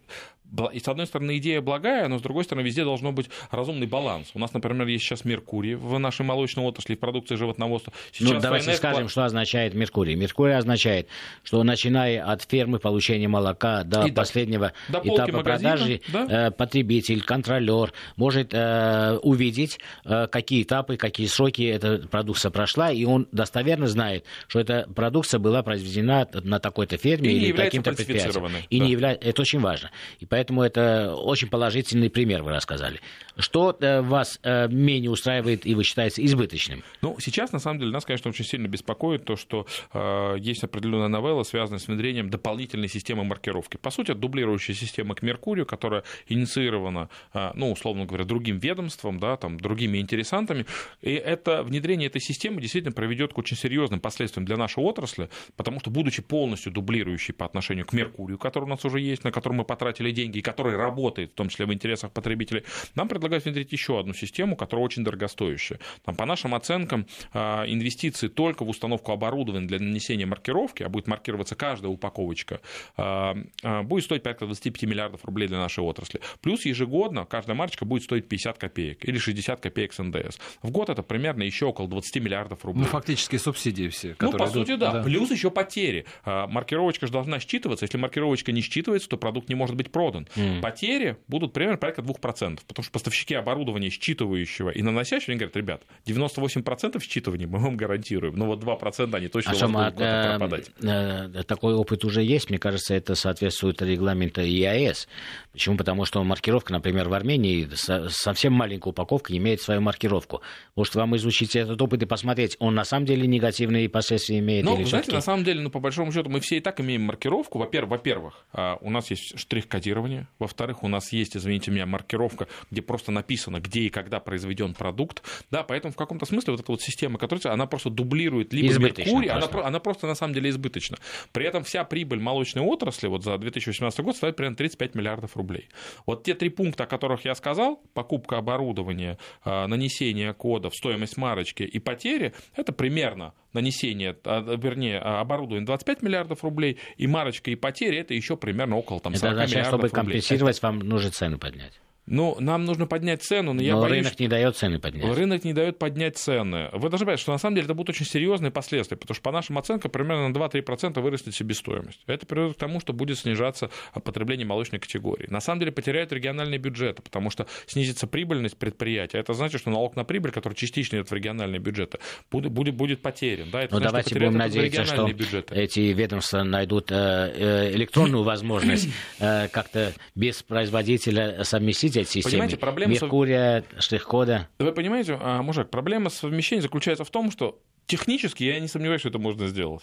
И 0.72 0.80
с 0.80 0.88
одной 0.88 1.08
стороны 1.08 1.38
идея 1.38 1.62
благая, 1.62 2.08
но 2.08 2.20
с 2.20 2.22
другой 2.22 2.46
стороны 2.46 2.66
везде 2.66 2.86
должно 2.86 3.12
быть 3.12 3.30
разумный 3.52 3.86
баланс. 3.86 4.32
У 4.34 4.40
нас, 4.40 4.54
например, 4.54 4.88
есть 4.88 5.04
сейчас 5.04 5.26
Меркурий 5.26 5.76
в 5.76 5.98
нашей 6.00 6.26
молочной 6.26 6.66
отрасли, 6.66 6.96
в 6.96 7.00
продукции 7.00 7.36
животноводства. 7.48 7.94
Сейчас 8.12 8.32
ну, 8.32 8.40
давайте 8.40 8.72
ФНС... 8.72 8.78
скажем, 8.78 9.10
что 9.10 9.24
означает 9.24 9.74
Меркурий. 9.74 10.16
Меркурий 10.16 10.54
означает, 10.54 11.08
что 11.44 11.64
начиная 11.64 12.24
от 12.24 12.44
фермы 12.44 12.80
получения 12.80 13.28
молока 13.28 13.84
до 13.84 14.06
и 14.06 14.12
последнего 14.12 14.74
до, 14.90 15.00
этапа 15.00 15.44
продажи, 15.44 16.02
да? 16.12 16.48
э, 16.48 16.52
потребитель, 16.52 17.22
контролер 17.22 17.94
может 18.16 18.54
э, 18.54 19.18
увидеть, 19.22 19.80
э, 20.06 20.28
какие 20.28 20.64
этапы, 20.64 20.98
какие 20.98 21.28
сроки 21.28 21.64
эта 21.64 22.08
продукция 22.08 22.52
прошла, 22.52 22.92
и 22.92 23.06
он 23.06 23.28
достоверно 23.32 23.88
знает, 23.88 24.26
что 24.48 24.60
эта 24.60 24.88
продукция 24.94 25.40
была 25.40 25.64
произведена 25.64 26.28
на 26.44 26.60
такой-то 26.60 26.98
ферме 26.98 27.32
и 27.32 27.38
или 27.38 27.52
каким-то 27.52 27.94
предприятием. 27.94 28.48
И 28.70 28.80
да. 28.80 28.86
не 28.86 28.92
является... 28.92 29.28
Это 29.28 29.42
очень 29.42 29.60
важно. 29.60 29.92
И 30.20 30.26
поэтому 30.26 30.64
это 30.64 31.16
очень 31.16 31.48
положительный 31.48 32.10
пример 32.10 32.44
вы 32.44 32.52
рассказали. 32.52 33.00
Что 33.38 33.76
э, 33.80 34.02
вас 34.02 34.40
э, 34.44 34.68
менее 34.68 35.12
устраивает 35.12 35.66
и 35.66 35.76
вы 35.76 35.84
считаете 35.84 36.26
избыточным? 36.26 36.84
Ну, 37.02 37.18
сейчас, 37.20 37.37
на 37.52 37.60
самом 37.60 37.80
деле, 37.80 37.92
нас, 37.92 38.06
конечно, 38.06 38.30
очень 38.30 38.46
сильно 38.46 38.68
беспокоит 38.68 39.26
то, 39.26 39.36
что 39.36 39.66
э, 39.94 40.36
есть 40.40 40.64
определенная 40.64 41.08
новелла, 41.08 41.44
связанная 41.44 41.80
с 41.80 41.88
внедрением 41.88 42.30
дополнительной 42.30 42.88
системы 42.88 43.24
маркировки. 43.24 43.78
По 43.78 43.92
сути, 43.92 44.14
дублирующая 44.14 44.76
система 44.76 45.16
к 45.16 45.22
Меркурию, 45.22 45.66
которая 45.66 46.04
инициирована, 46.28 47.10
э, 47.34 47.52
ну, 47.54 47.72
условно 47.72 48.06
говоря, 48.06 48.26
другим 48.26 48.60
ведомством, 48.60 49.20
да, 49.20 49.38
там, 49.38 49.60
другими 49.60 50.00
интересантами. 50.00 50.66
И 51.02 51.12
это 51.14 51.64
внедрение 51.64 52.08
этой 52.08 52.22
системы 52.22 52.62
действительно 52.62 52.94
приведет 52.94 53.34
к 53.34 53.38
очень 53.38 53.58
серьезным 53.58 54.00
последствиям 54.00 54.46
для 54.46 54.58
нашей 54.58 54.84
отрасли, 54.84 55.30
потому 55.56 55.80
что, 55.80 55.90
будучи 55.90 56.22
полностью 56.22 56.72
дублирующей 56.72 57.34
по 57.34 57.46
отношению 57.46 57.86
к 57.86 57.94
Меркурию, 57.94 58.38
который 58.38 58.66
у 58.66 58.70
нас 58.70 58.84
уже 58.86 59.00
есть, 59.00 59.24
на 59.24 59.32
который 59.32 59.54
мы 59.54 59.64
потратили 59.64 60.12
деньги, 60.12 60.40
и 60.40 60.42
который 60.42 60.76
работает, 60.76 61.32
в 61.32 61.36
том 61.36 61.50
числе 61.50 61.66
в 61.66 61.74
интересах 61.74 62.12
потребителей, 62.12 62.64
нам 62.96 63.08
предлагают 63.08 63.46
внедрить 63.46 63.72
еще 63.72 64.00
одну 64.00 64.14
систему, 64.14 64.56
которая 64.56 64.86
очень 64.86 65.04
дорогостоящая. 65.04 65.80
Там, 66.06 66.16
по 66.16 66.26
нашим 66.26 66.56
оценкам, 66.56 67.06
инвестиции 67.34 68.28
только 68.28 68.64
в 68.64 68.70
установку 68.70 69.12
оборудования 69.12 69.68
для 69.68 69.80
нанесения 69.80 70.26
маркировки, 70.26 70.84
а 70.84 70.90
будет 70.90 71.08
маркироваться 71.08 71.56
каждая 71.56 71.92
упаковочка, 71.92 72.62
а, 72.96 73.36
а, 73.64 73.84
будет 73.84 74.06
стоить 74.06 74.24
порядка 74.24 74.46
25 74.46 74.84
миллиардов 74.84 75.26
рублей 75.26 75.48
для 75.48 75.58
нашей 75.58 75.84
отрасли. 75.84 76.22
Плюс 76.42 76.66
ежегодно 76.66 77.26
каждая 77.26 77.56
марочка 77.56 77.86
будет 77.86 78.04
стоить 78.04 78.28
50 78.28 78.58
копеек 78.58 79.08
или 79.08 79.18
60 79.18 79.60
копеек 79.60 79.94
с 79.94 80.04
НДС. 80.04 80.38
В 80.62 80.72
год 80.72 80.90
это 80.90 81.04
примерно 81.04 81.44
еще 81.44 81.66
около 81.66 81.88
20 81.88 82.24
миллиардов 82.24 82.66
рублей. 82.66 82.84
Ну, 82.84 82.90
фактически 82.90 83.38
субсидии 83.38 83.88
все. 83.90 84.16
Ну, 84.20 84.32
по 84.32 84.38
идут, 84.38 84.52
сути, 84.52 84.76
да. 84.76 84.92
да. 84.94 85.04
Плюс 85.04 85.32
еще 85.32 85.52
потери. 85.52 86.06
Маркировочка 86.26 87.08
же 87.08 87.14
должна 87.14 87.38
считываться. 87.40 87.86
Если 87.86 87.98
маркировочка 87.98 88.52
не 88.52 88.62
считывается, 88.62 89.08
то 89.08 89.18
продукт 89.18 89.50
не 89.50 89.56
может 89.56 89.76
быть 89.76 89.92
продан. 89.92 90.28
Mm. 90.36 90.62
Потери 90.62 91.18
будут 91.28 91.54
примерно 91.54 91.78
порядка 91.78 92.02
2%, 92.02 92.60
потому 92.68 92.84
что 92.84 92.92
поставщики 92.92 93.34
оборудования 93.34 93.90
считывающего 93.90 94.72
и 94.72 94.82
наносящего, 94.82 95.32
они 95.32 95.40
говорят, 95.40 95.56
ребят, 95.56 95.84
98% 96.06 97.00
считывания 97.18 97.48
мы 97.48 97.60
вам 97.60 97.78
гарантируем, 97.78 98.36
но 98.36 98.46
вот 98.46 98.64
2% 98.64 99.16
они 99.16 99.28
точно 99.28 99.52
а 99.52 99.56
у 99.56 99.72
вас 99.72 99.94
будут 99.94 100.08
э, 100.08 100.38
пропадать. 100.38 100.72
Э, 100.82 101.44
такой 101.44 101.74
опыт 101.74 102.06
уже 102.06 102.24
есть, 102.24 102.50
мне 102.50 102.60
кажется, 102.60 102.96
это 102.96 103.16
соответствует 103.16 103.82
регламенту 103.82 104.42
ЕАЭС. 104.42 105.08
Почему? 105.52 105.78
Потому 105.78 106.06
что 106.06 106.24
маркировка, 106.24 106.74
например, 106.74 107.10
в 107.10 107.14
Армении 107.14 107.68
совсем 108.10 108.54
маленькая 108.54 108.90
упаковка 108.90 109.36
имеет 109.36 109.62
свою 109.62 109.82
маркировку. 109.82 110.42
Может, 110.76 110.96
вам 110.96 111.16
изучить 111.16 111.56
этот 111.56 111.82
опыт 111.82 112.04
и 112.04 112.06
посмотреть, 112.06 112.56
он 112.60 112.76
на 112.76 112.84
самом 112.84 113.06
деле 113.06 113.28
негативные 113.28 113.90
последствия 113.90 114.40
имеет? 114.40 114.66
Ну, 114.66 114.84
знаете, 114.86 115.12
на 115.12 115.22
самом 115.22 115.44
деле, 115.44 115.62
ну, 115.62 115.70
по 115.70 115.80
большому 115.80 116.12
счету, 116.12 116.30
мы 116.30 116.40
все 116.40 116.58
и 116.58 116.60
так 116.60 116.80
имеем 116.80 117.04
маркировку. 117.04 117.60
Во-первых, 117.60 117.92
во-первых, 117.92 118.46
а, 118.54 118.78
у 118.82 118.90
нас 118.90 119.10
есть 119.10 119.38
штрих-кодирование. 119.40 120.28
Во-вторых, 120.40 120.84
у 120.84 120.88
нас 120.88 121.12
есть, 121.12 121.36
извините 121.36 121.72
меня, 121.72 121.86
маркировка, 121.86 122.48
где 122.72 122.82
просто 122.82 123.12
написано, 123.12 123.60
где 123.60 123.82
и 123.82 123.90
когда 123.90 124.20
произведен 124.20 124.74
продукт. 124.74 125.24
Да, 125.52 125.64
поэтому 125.64 125.94
в 125.94 125.96
каком-то 125.96 126.26
смысле 126.26 126.52
вот 126.52 126.62
эта 126.62 126.72
вот 126.72 126.82
система, 126.82 127.07
которая, 127.16 127.54
она 127.54 127.66
просто 127.66 127.90
дублирует 127.90 128.54
либо 128.54 128.78
Меркурий, 128.80 129.30
она, 129.30 129.48
она 129.64 129.80
просто 129.80 130.08
на 130.08 130.16
самом 130.16 130.34
деле 130.34 130.50
избыточна. 130.50 130.98
При 131.32 131.46
этом 131.46 131.64
вся 131.64 131.84
прибыль 131.84 132.20
молочной 132.20 132.66
отрасли 132.66 133.08
вот 133.08 133.24
за 133.24 133.38
2018 133.38 134.00
год 134.02 134.14
составит 134.14 134.36
примерно 134.36 134.58
35 134.58 134.96
миллиардов 134.96 135.38
рублей. 135.38 135.70
Вот 136.06 136.24
те 136.24 136.34
три 136.34 136.50
пункта, 136.50 136.84
о 136.84 136.88
которых 136.88 137.26
я 137.26 137.36
сказал, 137.36 137.82
покупка 137.94 138.38
оборудования, 138.38 139.18
а, 139.44 139.68
нанесение 139.68 140.34
кодов, 140.34 140.76
стоимость 140.76 141.18
марочки 141.18 141.64
и 141.64 141.80
потери, 141.80 142.34
это 142.56 142.74
примерно 142.74 143.34
нанесение, 143.54 144.18
а, 144.24 144.42
вернее, 144.56 145.00
оборудование 145.00 145.66
25 145.66 146.02
миллиардов 146.02 146.44
рублей, 146.44 146.78
и 146.98 147.08
марочка 147.08 147.52
и 147.52 147.56
потери 147.56 147.98
это 147.98 148.14
еще 148.14 148.38
примерно 148.38 148.78
около 148.78 149.00
там, 149.00 149.16
40 149.16 149.32
это 149.32 149.36
значит, 149.36 149.56
миллиардов 149.56 149.80
чтобы 149.80 149.90
компенсировать, 149.90 150.62
вам 150.62 150.80
нужно 150.80 151.12
цены 151.12 151.38
поднять. 151.38 151.80
Ну, 152.08 152.38
нам 152.40 152.64
нужно 152.64 152.88
поднять 152.88 153.22
цену, 153.22 153.52
но, 153.52 153.62
но 153.62 153.62
я 153.62 153.76
боюсь... 153.76 154.06
рынок 154.06 154.20
не 154.20 154.28
дает 154.30 154.56
цены 154.56 154.80
поднять. 154.80 155.16
Рынок 155.16 155.44
не 155.44 155.54
дает 155.54 155.78
поднять 155.78 156.18
цены. 156.18 156.70
Вы 156.72 156.90
должны 156.90 157.06
понять, 157.06 157.20
что 157.20 157.34
на 157.34 157.38
самом 157.38 157.56
деле 157.56 157.66
это 157.66 157.74
будут 157.74 157.90
очень 157.90 158.06
серьезные 158.06 158.50
последствия, 158.50 158.96
потому 158.96 159.14
что 159.14 159.22
по 159.22 159.32
нашим 159.34 159.58
оценкам 159.58 159.92
примерно 159.92 160.30
на 160.30 160.34
2-3% 160.34 161.02
вырастет 161.02 161.36
себестоимость. 161.36 162.00
Это 162.08 162.26
приведет 162.26 162.56
к 162.56 162.60
тому, 162.60 162.80
что 162.80 162.94
будет 162.94 163.20
снижаться 163.20 163.70
потребление 164.06 164.48
молочной 164.48 164.80
категории. 164.80 165.28
На 165.30 165.42
самом 165.42 165.60
деле 165.60 165.74
потеряют 165.74 166.14
региональные 166.14 166.60
бюджеты, 166.60 167.02
потому 167.02 167.30
что 167.30 167.46
снизится 167.66 168.08
прибыльность 168.08 168.58
предприятия. 168.58 169.18
Это 169.18 169.34
значит, 169.34 169.60
что 169.60 169.70
налог 169.70 169.98
на 169.98 170.06
прибыль, 170.06 170.32
который 170.32 170.54
частично 170.54 170.96
идет 170.96 171.12
в 171.12 171.14
региональные 171.14 171.60
бюджеты, 171.60 172.00
будет, 172.32 172.54
будет, 172.54 172.76
будет 172.76 173.02
потерян. 173.02 173.50
Да, 173.52 173.64
это 173.64 173.76
ну, 173.76 173.80
значит, 173.80 173.92
давайте 173.92 174.16
будем 174.16 174.38
надеяться, 174.38 174.86
что 174.86 175.08
бюджеты. 175.08 175.56
эти 175.56 175.80
ведомства 175.82 176.44
найдут 176.44 176.90
э, 176.90 176.96
э, 176.96 177.72
электронную 177.74 178.24
возможность 178.24 178.88
э, 179.20 179.50
как-то 179.50 179.94
без 180.16 180.42
производителя 180.42 181.44
совместить 181.44 181.97
эти 182.02 182.10
системы. 182.10 182.32
Понимаете, 182.32 182.58
проблема... 182.58 182.94
Меркурия, 182.94 183.64
штрих-кода. 183.80 184.48
Вы 184.60 184.72
понимаете, 184.72 185.18
а, 185.22 185.42
мужик, 185.42 185.70
проблема 185.70 186.10
совмещения 186.10 186.62
заключается 186.62 187.04
в 187.04 187.10
том, 187.10 187.32
что 187.32 187.60
Технически 187.88 188.44
я 188.44 188.60
не 188.60 188.68
сомневаюсь, 188.68 189.00
что 189.00 189.10
это 189.10 189.18
можно 189.18 189.48
сделать. 189.48 189.82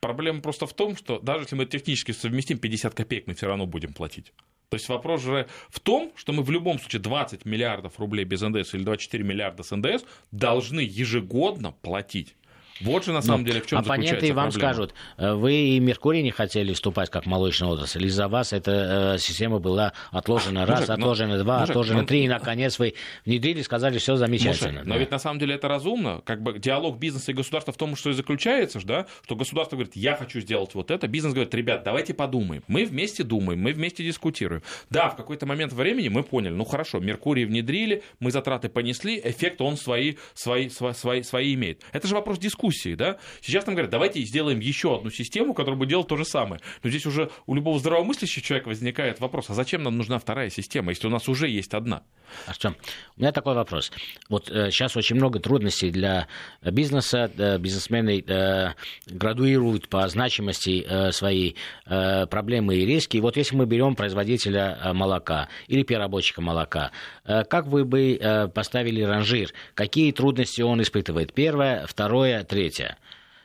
Проблема 0.00 0.40
просто 0.40 0.66
в 0.66 0.72
том, 0.72 0.96
что 0.96 1.18
даже 1.20 1.44
если 1.44 1.54
мы 1.54 1.66
технически 1.66 2.12
совместим 2.12 2.58
50 2.58 2.94
копеек, 2.94 3.26
мы 3.26 3.34
все 3.34 3.46
равно 3.46 3.66
будем 3.66 3.92
платить. 3.92 4.32
То 4.70 4.76
есть 4.76 4.88
вопрос 4.88 5.20
же 5.20 5.46
в 5.68 5.78
том, 5.78 6.12
что 6.16 6.32
мы 6.32 6.42
в 6.42 6.50
любом 6.50 6.78
случае 6.78 7.02
20 7.02 7.44
миллиардов 7.44 8.00
рублей 8.00 8.24
без 8.24 8.40
НДС 8.40 8.72
или 8.72 8.84
24 8.84 9.22
миллиарда 9.22 9.62
с 9.64 9.76
НДС 9.76 10.02
должны 10.30 10.80
ежегодно 10.80 11.72
платить. 11.72 12.36
Вот 12.80 13.04
же 13.04 13.12
на 13.12 13.22
самом 13.22 13.42
Но 13.42 13.48
деле 13.48 13.60
в 13.60 13.66
чем 13.66 13.78
оппоненты 13.78 14.32
вам 14.32 14.50
проблема. 14.50 14.50
скажут, 14.52 14.94
э, 15.18 15.34
вы 15.34 15.54
и 15.54 15.80
Меркурий 15.80 16.22
не 16.22 16.30
хотели 16.30 16.72
вступать 16.72 17.10
как 17.10 17.26
молочная 17.26 17.68
отрасль, 17.68 18.04
из-за 18.06 18.28
вас 18.28 18.52
эта 18.52 19.14
э, 19.14 19.18
система 19.18 19.58
была 19.58 19.92
отложена 20.10 20.66
раз, 20.66 20.80
мужик, 20.80 20.90
отложена 20.90 21.36
но, 21.36 21.42
два, 21.44 21.60
мужик, 21.60 21.70
отложена 21.70 22.00
но, 22.00 22.06
три, 22.06 22.24
и 22.24 22.28
наконец 22.28 22.78
вы 22.78 22.94
внедрили, 23.24 23.62
сказали, 23.62 23.98
все 23.98 24.16
замечательно. 24.16 24.72
Мужик, 24.72 24.84
да. 24.84 24.94
Но 24.94 24.96
ведь 24.96 25.10
на 25.10 25.18
самом 25.18 25.38
деле 25.38 25.54
это 25.54 25.68
разумно, 25.68 26.22
как 26.24 26.42
бы 26.42 26.58
диалог 26.58 26.98
бизнеса 26.98 27.30
и 27.32 27.34
государства 27.34 27.72
в 27.72 27.76
том, 27.76 27.94
что 27.94 28.10
и 28.10 28.14
заключается, 28.14 28.80
да, 28.84 29.06
что 29.24 29.36
государство 29.36 29.76
говорит, 29.76 29.94
я 29.94 30.16
хочу 30.16 30.40
сделать 30.40 30.74
вот 30.74 30.90
это, 30.90 31.06
бизнес 31.06 31.34
говорит, 31.34 31.54
ребят, 31.54 31.84
давайте 31.84 32.14
подумаем, 32.14 32.64
мы 32.66 32.84
вместе 32.84 33.22
думаем, 33.22 33.60
мы 33.60 33.72
вместе 33.72 34.02
дискутируем. 34.02 34.62
Да, 34.90 35.10
в 35.10 35.16
какой-то 35.16 35.46
момент 35.46 35.72
времени 35.72 36.08
мы 36.08 36.22
поняли, 36.22 36.54
ну 36.54 36.64
хорошо, 36.64 36.98
Меркурий 36.98 37.44
внедрили, 37.44 38.02
мы 38.18 38.30
затраты 38.30 38.68
понесли, 38.68 39.20
эффект 39.22 39.60
он 39.60 39.76
свои, 39.76 40.14
свои, 40.34 40.68
свои, 40.68 40.94
свои, 40.94 41.22
свои 41.22 41.54
имеет. 41.54 41.82
Это 41.92 42.08
же 42.08 42.14
вопрос 42.14 42.38
дискуссии 42.38 42.61
дискуссии, 42.62 42.94
да? 42.94 43.16
Сейчас 43.40 43.66
нам 43.66 43.74
говорят, 43.74 43.90
давайте 43.90 44.20
сделаем 44.22 44.60
еще 44.60 44.96
одну 44.96 45.10
систему, 45.10 45.54
которая 45.54 45.78
будет 45.78 45.88
делать 45.88 46.08
то 46.08 46.16
же 46.16 46.24
самое. 46.24 46.60
Но 46.82 46.90
здесь 46.90 47.06
уже 47.06 47.30
у 47.46 47.54
любого 47.54 47.78
здравомыслящего 47.78 48.42
человека 48.42 48.68
возникает 48.68 49.20
вопрос, 49.20 49.50
а 49.50 49.54
зачем 49.54 49.82
нам 49.82 49.96
нужна 49.96 50.18
вторая 50.18 50.50
система, 50.50 50.90
если 50.90 51.06
у 51.06 51.10
нас 51.10 51.28
уже 51.28 51.48
есть 51.48 51.74
одна? 51.74 52.02
Артем, 52.46 52.76
у 53.16 53.20
меня 53.20 53.32
такой 53.32 53.54
вопрос. 53.54 53.92
Вот 54.28 54.50
э, 54.50 54.70
сейчас 54.70 54.96
очень 54.96 55.16
много 55.16 55.38
трудностей 55.38 55.90
для 55.90 56.28
бизнеса, 56.62 57.30
э, 57.36 57.58
бизнесмены 57.58 58.24
э, 58.26 58.72
градуируют 59.06 59.88
по 59.88 60.08
значимости 60.08 60.84
э, 60.86 61.12
свои 61.12 61.54
э, 61.86 62.26
проблемы 62.26 62.76
и 62.76 62.86
риски. 62.86 63.18
И 63.18 63.20
вот 63.20 63.36
если 63.36 63.56
мы 63.56 63.66
берем 63.66 63.94
производителя 63.96 64.78
э, 64.82 64.92
молока 64.92 65.48
или 65.68 65.82
переработчика 65.82 66.40
молока, 66.40 66.90
э, 67.24 67.44
как 67.44 67.66
вы 67.66 67.84
бы 67.84 68.16
э, 68.16 68.48
поставили 68.48 69.02
ранжир? 69.02 69.50
Какие 69.74 70.12
трудности 70.12 70.62
он 70.62 70.80
испытывает? 70.80 71.32
Первое, 71.34 71.86
второе, 71.86 72.44
третье. 72.52 72.98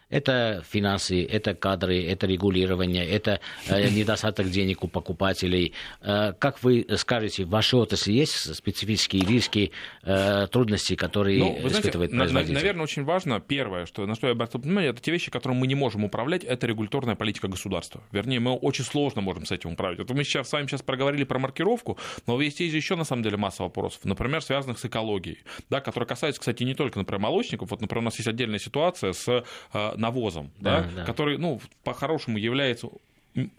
Это 0.10 0.64
финансы, 0.70 1.26
это 1.26 1.54
кадры, 1.54 2.02
это 2.02 2.28
регулирование, 2.28 3.06
это 3.06 3.42
э, 3.68 3.90
недостаток 3.90 4.50
денег 4.50 4.86
у 4.86 4.88
покупателей. 4.88 5.74
Э, 6.02 6.32
как 6.40 6.64
вы 6.64 6.86
скажете, 6.96 7.44
в 7.44 7.50
вашей 7.50 7.78
отрасли 7.78 8.14
есть 8.14 8.56
специфические 8.56 9.26
риски, 9.26 9.74
э, 10.04 10.48
трудности, 10.50 10.96
которые 10.96 11.40
ну, 11.40 11.60
вы 11.62 11.68
испытывает 11.68 12.12
знаете, 12.12 12.32
производитель? 12.32 12.54
Наверное, 12.54 12.84
очень 12.84 13.04
важно, 13.04 13.42
первое, 13.42 13.86
что, 13.86 14.06
на 14.06 14.16
что 14.16 14.28
я 14.28 14.34
обратил 14.34 14.62
внимание, 14.62 14.92
это 14.92 15.02
те 15.02 15.12
вещи, 15.12 15.30
которые 15.30 15.58
мы 15.58 15.68
не 15.68 15.76
можем 15.76 16.06
управлять, 16.06 16.46
это 16.46 16.68
регуляторная 16.68 17.16
политика 17.16 17.50
государства. 17.50 18.02
Вернее, 18.14 18.40
мы 18.40 18.54
очень 18.54 18.86
сложно 18.86 19.20
можем 19.20 19.46
с 19.46 19.52
этим 19.52 19.74
управлять. 19.74 20.00
Вот 20.00 20.10
мы 20.12 20.24
сейчас 20.24 20.48
с 20.48 20.54
вами 20.54 20.68
сейчас 20.68 20.84
проговорили 20.84 21.26
про 21.26 21.38
маркировку, 21.38 21.98
но 22.28 22.40
есть 22.42 22.62
еще, 22.62 22.96
на 22.96 23.04
самом 23.04 23.24
деле, 23.24 23.36
масса 23.36 23.64
вопросов, 23.64 24.00
например, 24.06 24.42
связанных 24.42 24.80
с 24.80 24.86
экологией, 24.86 25.40
да, 25.70 25.82
которые 25.82 26.08
касаются, 26.08 26.40
кстати, 26.40 26.64
не 26.64 26.76
только, 26.76 26.98
например, 26.98 27.20
молочников. 27.20 27.72
Вот, 27.72 27.82
например, 27.82 28.04
у 28.04 28.06
нас 28.06 28.16
есть 28.16 28.28
отдельная 28.30 28.60
ситуация 28.60 29.12
с 29.12 29.44
навозом, 29.98 30.52
да, 30.60 30.82
да, 30.82 30.88
да. 30.98 31.06
который, 31.06 31.38
ну, 31.38 31.60
по-хорошему 31.84 32.38
является 32.38 32.90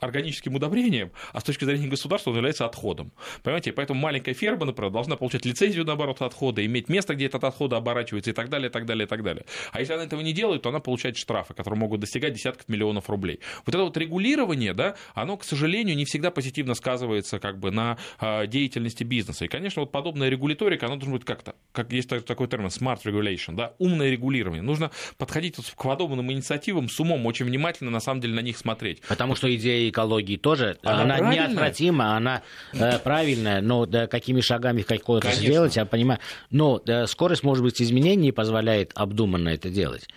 органическим 0.01 0.55
удобрением, 0.55 1.11
а 1.33 1.41
с 1.41 1.45
точки 1.45 1.65
зрения 1.65 1.89
государства 1.89 2.31
он 2.31 2.37
является 2.37 2.65
отходом. 2.67 3.13
Понимаете, 3.43 3.73
поэтому 3.73 4.01
маленькая 4.01 4.35
ферма, 4.35 4.67
например, 4.67 4.91
должна 4.91 5.17
получать 5.17 5.45
лицензию 5.45 5.85
на 5.85 5.93
оборот 5.93 6.23
отхода, 6.23 6.65
иметь 6.65 6.89
место, 6.89 7.15
где 7.15 7.27
этот 7.27 7.45
отход 7.45 7.73
оборачивается 7.73 8.31
и 8.31 8.35
так 8.35 8.49
далее, 8.49 8.69
и 8.69 8.73
так 8.73 8.87
далее, 8.87 9.07
и 9.07 9.09
так 9.09 9.23
далее. 9.23 9.45
А 9.73 9.81
если 9.81 9.93
она 9.95 10.05
этого 10.05 10.21
не 10.21 10.33
делает, 10.33 10.63
то 10.63 10.71
она 10.71 10.81
получает 10.81 11.17
штрафы, 11.17 11.55
которые 11.55 11.79
могут 11.79 12.01
достигать 12.01 12.35
десятков 12.35 12.69
миллионов 12.69 13.09
рублей. 13.09 13.41
Вот 13.67 13.75
это 13.75 13.85
вот 13.85 13.97
регулирование, 13.97 14.75
да, 14.75 14.97
оно, 15.15 15.37
к 15.37 15.45
сожалению, 15.45 15.97
не 15.97 16.05
всегда 16.05 16.31
позитивно 16.31 16.75
сказывается 16.75 17.39
как 17.39 17.59
бы 17.59 17.71
на 17.71 17.99
э, 18.21 18.47
деятельности 18.47 19.05
бизнеса. 19.05 19.45
И, 19.45 19.49
конечно, 19.49 19.81
вот 19.81 19.93
подобная 19.93 20.29
регуляторика, 20.29 20.87
она 20.87 20.97
должна 20.97 21.15
быть 21.15 21.25
как-то, 21.25 21.55
как 21.73 21.93
есть 21.93 22.09
такой 22.09 22.49
термин, 22.49 22.69
smart 22.69 23.03
regulation, 23.05 23.55
да, 23.55 23.75
умное 23.79 24.11
регулирование. 24.11 24.63
Нужно 24.63 24.91
подходить 25.17 25.57
вот 25.59 25.67
к 25.67 25.83
подобным 25.83 26.33
инициативам 26.33 26.89
с 26.89 26.99
умом, 27.01 27.27
очень 27.27 27.47
внимательно, 27.47 27.91
на 27.91 28.01
самом 28.01 28.21
деле, 28.21 28.35
на 28.35 28.41
них 28.41 28.57
смотреть. 28.57 29.01
Потому 29.09 29.35
что 29.35 29.55
идея 29.55 29.68
идея 29.69 29.91
экологии 29.91 30.37
тоже, 30.37 30.79
она, 30.83 31.17
она 31.17 31.35
неотвратима, 31.35 32.17
она 32.17 32.43
э, 32.73 32.99
правильная, 32.99 33.61
но 33.61 33.87
да, 33.87 34.07
какими 34.07 34.41
шагами 34.41 34.83
какое-то 34.83 35.31
сделать, 35.33 35.77
я 35.77 35.85
понимаю. 35.85 36.21
Но 36.51 36.81
да, 36.85 37.07
скорость, 37.07 37.43
может 37.43 37.63
быть, 37.63 37.81
изменений 37.81 38.17
не 38.29 38.33
позволяет 38.33 38.93
обдуманно 38.95 39.51
это 39.51 39.69
делать. 39.69 40.09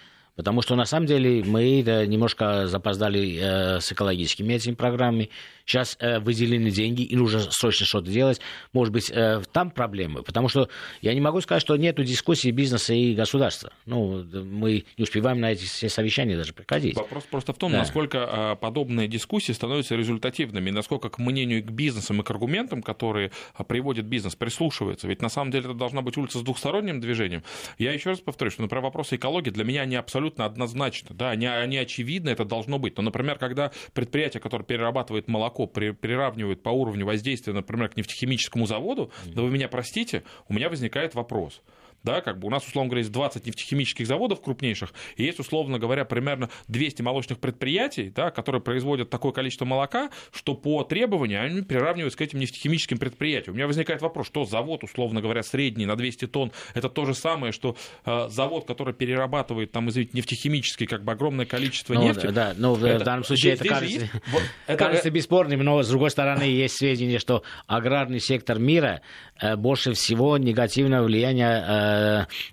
Потому 0.41 0.63
что 0.63 0.75
на 0.75 0.85
самом 0.85 1.05
деле 1.05 1.43
мы 1.43 1.83
немножко 1.83 2.65
запоздали 2.65 3.37
э, 3.39 3.79
с 3.79 3.91
экологическими 3.91 4.55
этими 4.55 4.73
программами. 4.73 5.29
Сейчас 5.67 5.95
э, 5.99 6.17
выделены 6.17 6.71
деньги, 6.71 7.03
и 7.03 7.15
нужно 7.15 7.41
срочно 7.51 7.85
что-то 7.85 8.09
делать. 8.09 8.41
Может 8.73 8.91
быть, 8.91 9.11
э, 9.11 9.43
там 9.51 9.69
проблемы. 9.69 10.23
Потому 10.23 10.49
что 10.49 10.67
я 11.01 11.13
не 11.13 11.21
могу 11.21 11.41
сказать, 11.41 11.61
что 11.61 11.77
нет 11.77 12.03
дискуссии 12.03 12.49
бизнеса 12.49 12.95
и 12.95 13.13
государства. 13.13 13.71
Ну, 13.85 14.23
мы 14.33 14.85
не 14.97 15.03
успеваем 15.03 15.39
на 15.39 15.51
эти 15.51 15.63
все 15.65 15.89
совещания 15.89 16.35
даже 16.35 16.53
приходить. 16.53 16.95
Вопрос 16.95 17.25
просто 17.29 17.53
в 17.53 17.59
том, 17.59 17.71
да. 17.71 17.77
насколько 17.77 18.25
а, 18.27 18.55
подобные 18.55 19.07
дискуссии 19.07 19.51
становятся 19.51 19.95
результативными, 19.95 20.71
насколько 20.71 21.09
к 21.09 21.19
мнению 21.19 21.59
и 21.59 21.61
к 21.61 21.69
бизнесам 21.69 22.19
и 22.21 22.23
к 22.23 22.31
аргументам, 22.31 22.81
которые 22.81 23.29
а, 23.53 23.63
приводит 23.63 24.05
бизнес, 24.05 24.35
прислушивается. 24.35 25.07
Ведь 25.07 25.21
на 25.21 25.29
самом 25.29 25.51
деле 25.51 25.65
это 25.65 25.75
должна 25.75 26.01
быть 26.01 26.17
улица 26.17 26.39
с 26.39 26.41
двухсторонним 26.41 26.99
движением. 26.99 27.43
Я 27.77 27.93
еще 27.93 28.09
раз 28.09 28.19
повторю, 28.21 28.49
что, 28.49 28.63
например, 28.63 28.83
вопросы 28.85 29.17
экологии 29.17 29.51
для 29.51 29.63
меня 29.63 29.83
они 29.83 29.95
абсолютно 29.95 30.30
однозначны. 30.39 31.15
Да, 31.15 31.31
они, 31.31 31.45
они 31.45 31.77
очевидны, 31.77 32.29
это 32.29 32.45
должно 32.45 32.79
быть. 32.79 32.97
Но, 32.97 33.03
например, 33.03 33.37
когда 33.37 33.71
предприятие, 33.93 34.41
которое 34.41 34.63
перерабатывает 34.63 35.27
молоко, 35.27 35.67
при, 35.67 35.91
приравнивают 35.91 36.63
по 36.63 36.69
уровню 36.69 37.05
воздействия, 37.05 37.53
например, 37.53 37.89
к 37.89 37.97
нефтехимическому 37.97 38.65
заводу, 38.65 39.11
да 39.25 39.41
вы 39.41 39.51
меня 39.51 39.67
простите, 39.67 40.23
у 40.47 40.53
меня 40.53 40.69
возникает 40.69 41.15
вопрос– 41.15 41.61
да, 42.03 42.21
как 42.21 42.39
бы 42.39 42.47
у 42.47 42.49
нас, 42.49 42.65
условно 42.65 42.89
говоря, 42.89 43.01
есть 43.01 43.11
20 43.11 43.45
нефтехимических 43.45 44.07
заводов 44.07 44.41
крупнейших, 44.41 44.93
и 45.15 45.23
есть, 45.23 45.39
условно 45.39 45.79
говоря, 45.79 46.05
примерно 46.05 46.49
200 46.67 47.01
молочных 47.01 47.39
предприятий, 47.39 48.11
да, 48.15 48.31
которые 48.31 48.61
производят 48.61 49.09
такое 49.09 49.31
количество 49.31 49.65
молока, 49.65 50.09
что 50.31 50.55
по 50.55 50.83
требованию 50.83 51.43
они 51.43 51.61
приравниваются 51.61 52.17
к 52.17 52.21
этим 52.21 52.39
нефтехимическим 52.39 52.97
предприятиям. 52.97 53.53
У 53.53 53.57
меня 53.57 53.67
возникает 53.67 54.01
вопрос, 54.01 54.27
что 54.27 54.45
завод, 54.45 54.83
условно 54.83 55.21
говоря, 55.21 55.43
средний 55.43 55.85
на 55.85 55.95
200 55.95 56.27
тонн, 56.27 56.51
это 56.73 56.89
то 56.89 57.05
же 57.05 57.13
самое, 57.13 57.51
что 57.53 57.75
э, 58.05 58.27
завод, 58.29 58.65
который 58.65 58.93
перерабатывает, 58.93 59.71
там, 59.71 59.89
извините, 59.89 60.17
нефтехимический, 60.17 60.87
как 60.87 61.03
бы 61.03 61.11
огромное 61.11 61.45
количество 61.45 61.93
ну, 61.93 62.03
нефти. 62.03 62.27
Да, 62.27 62.53
но 62.57 62.75
ну, 62.75 62.85
это, 62.85 62.99
в 62.99 63.03
данном 63.03 63.23
случае 63.23 63.55
здесь, 63.55 63.65
это 63.65 63.75
кажется, 63.75 63.99
есть, 64.01 64.13
вот, 64.31 64.41
это, 64.67 64.77
кажется 64.77 65.09
бесспорным, 65.09 65.63
но, 65.63 65.83
с 65.83 65.89
другой 65.89 66.09
стороны, 66.09 66.43
есть 66.43 66.77
сведения, 66.77 67.19
что 67.19 67.43
аграрный 67.67 68.19
сектор 68.19 68.59
мира 68.59 69.01
э, 69.39 69.55
больше 69.55 69.93
всего 69.93 70.37
негативного 70.37 71.05
влияния 71.05 71.63
э, 71.67 71.90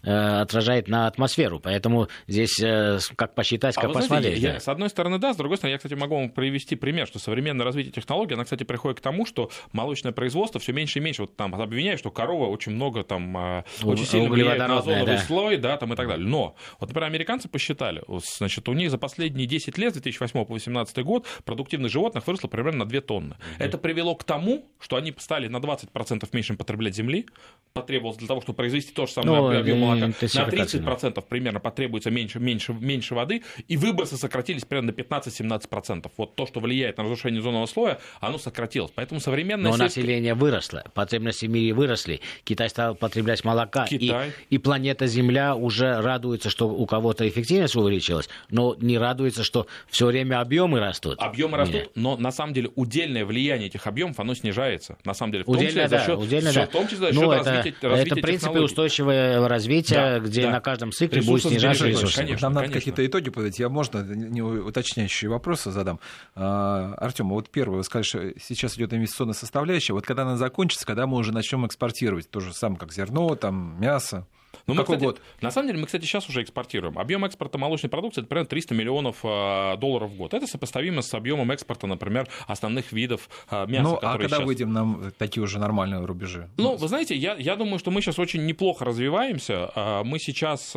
отражает 0.03 0.89
на 0.89 1.07
атмосферу. 1.07 1.61
Поэтому 1.61 2.09
здесь 2.27 2.61
э, 2.61 2.99
как 3.17 3.35
посчитать, 3.35 3.77
а 3.77 3.81
как 3.81 3.91
а 3.91 3.95
посмотреть. 3.95 4.39
Знаете, 4.39 4.55
я, 4.55 4.61
с 4.61 4.69
одной 4.69 4.89
стороны, 4.91 5.19
да, 5.19 5.35
с 5.35 5.37
другой 5.37 5.57
стороны, 5.57 5.73
я, 5.73 5.79
кстати, 5.79 5.95
могу 5.95 6.17
вам 6.17 6.31
привести 6.31 6.77
пример, 6.77 7.07
что 7.07 7.19
современное 7.19 7.65
развитие 7.65 7.93
технологий, 7.93 8.35
она, 8.35 8.45
кстати, 8.45 8.65
приходит 8.65 9.01
к 9.01 9.03
тому, 9.03 9.27
что 9.27 9.51
молочное 9.73 10.13
производство 10.13 10.61
все 10.61 10.73
меньше 10.73 10.99
и 10.99 11.03
меньше. 11.03 11.23
Вот 11.23 11.37
там 11.37 11.55
обвиняют, 11.55 12.01
что 12.01 12.11
корова 12.11 12.47
очень 12.47 12.73
много 12.73 13.05
там, 13.05 13.65
очень 13.83 14.07
сильно 14.07 14.29
влияет 14.29 14.59
на 14.59 14.79
озоновый 14.79 15.17
да. 15.17 15.19
слой, 15.19 15.57
да, 15.57 15.77
там 15.77 15.93
и 15.93 15.97
так 15.97 16.09
далее. 16.09 16.27
Но, 16.27 16.57
вот, 16.81 16.89
например, 16.89 17.09
американцы 17.09 17.49
посчитали, 17.49 18.03
значит, 18.39 18.69
у 18.69 18.73
них 18.73 18.91
за 18.91 18.99
последние 18.99 19.47
10 19.47 19.79
лет, 19.79 19.93
с 19.93 19.95
2008 19.95 20.33
по 20.33 20.47
2018 20.47 20.99
год, 21.05 21.27
продуктивных 21.45 21.91
животных 21.91 22.27
выросло 22.27 22.49
примерно 22.49 22.85
на 22.85 22.87
2 22.87 23.01
тонны. 23.01 23.35
Mm-hmm. 23.35 23.65
Это 23.65 23.79
привело 23.79 24.15
к 24.15 24.25
тому, 24.25 24.67
что 24.81 24.97
они 24.97 25.15
стали 25.19 25.49
на 25.49 25.59
20% 25.59 26.29
меньше 26.33 26.55
потреблять 26.55 26.95
земли, 26.95 27.27
потребовалось 27.73 28.19
для 28.19 28.29
того, 28.29 28.41
чтобы 28.41 28.57
произвести 28.57 28.93
то 28.93 29.07
же 29.07 29.13
самое 29.13 29.28
ну, 29.29 29.59
объем 29.59 29.81
молока. 29.81 30.07
На 30.07 30.11
30% 30.11 31.25
примерно 31.29 31.61
потребуется 31.61 32.11
меньше, 32.11 32.39
меньше, 32.39 32.73
меньше 32.73 33.15
воды, 33.15 33.43
и 33.67 33.77
выбросы 33.77 34.17
сократились 34.17 34.65
примерно 34.65 34.93
на 34.93 35.01
15-17%. 35.01 36.11
Вот 36.17 36.35
то, 36.35 36.47
что 36.47 36.61
влияет 36.61 36.99
на 36.99 37.05
разрушение 37.05 37.43
зонового 37.43 37.67
слоя, 37.67 37.99
оно 38.21 38.39
сократилось. 38.39 38.93
Поэтому 38.95 39.21
современное... 39.21 39.71
Но 39.71 39.77
сельское... 39.77 40.01
население 40.03 40.35
выросло, 40.35 40.85
потребности 40.95 41.47
в 41.47 41.51
мире 41.51 41.73
выросли. 41.73 42.21
Китай 42.45 42.69
стал 42.69 42.95
потреблять 42.95 43.45
молока, 43.45 43.87
Китай. 43.87 44.33
И, 44.51 44.57
и 44.57 44.59
планета 44.59 45.07
Земля 45.07 45.55
уже 45.55 46.01
радуется, 46.01 46.51
что 46.51 46.69
у 46.69 46.87
кого-то 46.87 47.29
эффективность 47.29 47.77
увеличилась, 47.77 48.29
но 48.51 48.77
не 48.81 48.99
радуется, 48.99 49.45
что 49.45 49.67
все 49.89 50.07
время 50.07 50.41
объемы 50.41 50.81
растут. 50.81 51.19
Объемы 51.21 51.57
растут, 51.57 51.91
но 51.95 52.17
на 52.17 52.33
самом 52.33 52.55
деле 52.55 52.71
удельное 52.75 53.25
влияние 53.25 53.69
этих 53.69 53.87
объемов, 53.87 54.19
оно 54.21 54.35
снижается. 54.35 54.97
На 55.05 55.15
самом 55.15 55.33
деле, 55.33 55.45
в 55.45 55.47
том 55.47 55.57
удельное, 55.57 55.85
числе 55.85 55.89
да, 55.89 55.99
за 55.99 56.07
счет, 56.07 56.19
удельное, 56.19 56.53
да. 56.53 56.67
в 56.67 56.71
том 56.71 56.85
числе 56.87 56.99
за 56.99 57.13
счет 57.13 57.23
ну, 57.23 57.31
развития, 57.31 57.69
это, 57.71 57.89
развития 57.89 58.13
Это 58.13 58.21
принципы 58.21 58.61
устойчивого 58.61 59.18
развития, 59.47 59.95
да, 59.95 60.19
где 60.21 60.43
да. 60.43 60.53
на 60.53 60.61
каждом 60.61 60.93
цикле 60.93 61.23
будет 61.23 61.43
снижаться 61.43 61.87
ресурсы. 61.87 62.17
Конечно, 62.17 62.49
Нам 62.49 62.55
надо 62.55 62.73
какие-то 62.73 63.05
итоги 63.07 63.31
подать. 63.31 63.59
Я, 63.59 63.69
можно, 63.69 64.03
не 64.03 64.43
уточняющие 64.43 65.31
вопросы 65.31 65.71
задам. 65.71 66.01
А, 66.35 66.95
Артем, 66.99 67.29
вот 67.31 67.51
первый, 67.51 67.77
вы 67.77 67.85
сказали, 67.85 68.05
что 68.05 68.41
сейчас 68.41 68.77
идет 68.77 68.93
инвестиционная 68.93 69.35
составляющая. 69.35 69.93
Вот 69.93 70.07
когда 70.07 70.23
она 70.23 70.37
закончится, 70.37 70.87
когда 70.87 71.07
мы 71.07 71.17
уже 71.17 71.33
начнем 71.33 71.67
экспортировать, 71.67 72.31
то 72.31 72.41
же 72.41 72.53
самое, 72.53 72.79
как 72.79 72.93
зерно, 72.93 73.35
там, 73.35 73.81
мясо? 73.81 74.27
Ну, 74.69 74.75
мы, 74.75 74.83
кстати, 74.83 75.03
год? 75.03 75.21
На 75.41 75.51
самом 75.51 75.69
деле, 75.69 75.81
мы, 75.81 75.87
кстати, 75.87 76.05
сейчас 76.05 76.29
уже 76.29 76.43
экспортируем. 76.43 76.99
Объем 76.99 77.25
экспорта 77.25 77.57
молочной 77.57 77.89
продукции 77.89 78.21
это 78.21 78.29
примерно 78.29 78.49
300 78.49 78.75
миллионов 78.75 79.17
а, 79.25 79.77
долларов 79.77 80.11
в 80.11 80.17
год. 80.17 80.35
Это 80.35 80.47
сопоставимо 80.47 81.01
с 81.01 81.13
объемом 81.15 81.51
экспорта, 81.51 81.87
например, 81.87 82.29
основных 82.47 82.93
видов 82.93 83.31
а, 83.49 83.65
мяса. 83.65 83.83
Ну, 83.83 83.99
а 84.03 84.19
когда 84.19 84.37
сейчас... 84.37 84.47
выйдем 84.47 84.73
на 84.73 85.11
такие 85.13 85.43
уже 85.43 85.59
нормальные 85.59 86.05
рубежи? 86.05 86.51
Ну, 86.59 86.77
вы 86.77 86.87
знаете, 86.87 87.17
я, 87.17 87.35
я 87.35 87.57
думаю, 87.57 87.79
что 87.79 87.91
мы 87.91 88.03
сейчас 88.03 88.19
очень 88.19 88.45
неплохо 88.45 88.85
развиваемся. 88.85 89.71
А, 89.75 90.05
мы 90.05 90.19
сейчас 90.19 90.77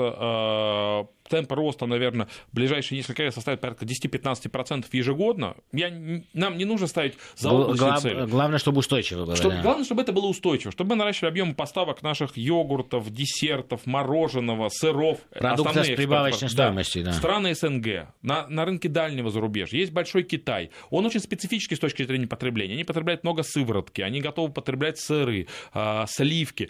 темп 1.30 1.52
роста, 1.52 1.86
наверное, 1.86 2.28
в 2.52 2.56
ближайшие 2.56 2.98
несколько 2.98 3.24
лет 3.24 3.34
составит 3.34 3.62
порядка 3.62 3.86
10-15% 3.86 4.86
ежегодно. 4.92 5.56
Я, 5.72 5.92
нам 6.34 6.58
не 6.58 6.66
нужно 6.66 6.88
ставить 6.88 7.16
заоблачные 7.36 7.78
Глав, 7.78 8.02
цели. 8.02 8.26
Главное, 8.26 8.60
чтобы 8.60 8.80
устойчиво 8.80 9.26
было. 9.26 9.36
Чтобы, 9.36 9.56
да. 9.56 9.62
Главное, 9.62 9.86
чтобы 9.86 10.02
это 10.02 10.12
было 10.12 10.26
устойчиво, 10.26 10.72
чтобы 10.72 10.92
мы 10.92 10.96
наращивали 10.96 11.30
объемы 11.30 11.54
поставок 11.54 12.02
наших 12.02 12.38
йогуртов, 12.38 13.12
десертов, 13.12 13.86
мороженого, 13.86 14.70
сыров. 14.70 15.20
Продуктов 15.32 15.86
с 15.86 15.90
прибавочной 15.90 16.50
стоимостью. 16.50 17.04
Да. 17.04 17.12
Да. 17.12 17.18
Страны 17.18 17.56
СНГ, 17.56 18.08
на, 18.22 18.48
на 18.48 18.66
рынке 18.66 18.90
дальнего 18.90 19.30
зарубежья. 19.30 19.78
Есть 19.80 19.92
большой 19.92 20.24
Китай. 20.24 20.72
Он 20.90 21.06
очень 21.06 21.20
специфический 21.20 21.76
с 21.76 21.80
точки 21.80 22.04
зрения 22.04 22.28
потребления. 22.28 22.74
Они 22.74 22.84
потребляют 22.84 23.24
много 23.24 23.44
сыворотки, 23.44 24.02
они 24.02 24.22
готовы 24.22 24.52
потреблять 24.52 25.00
сыры, 25.00 25.48
э, 25.74 26.06
сливки. 26.08 26.70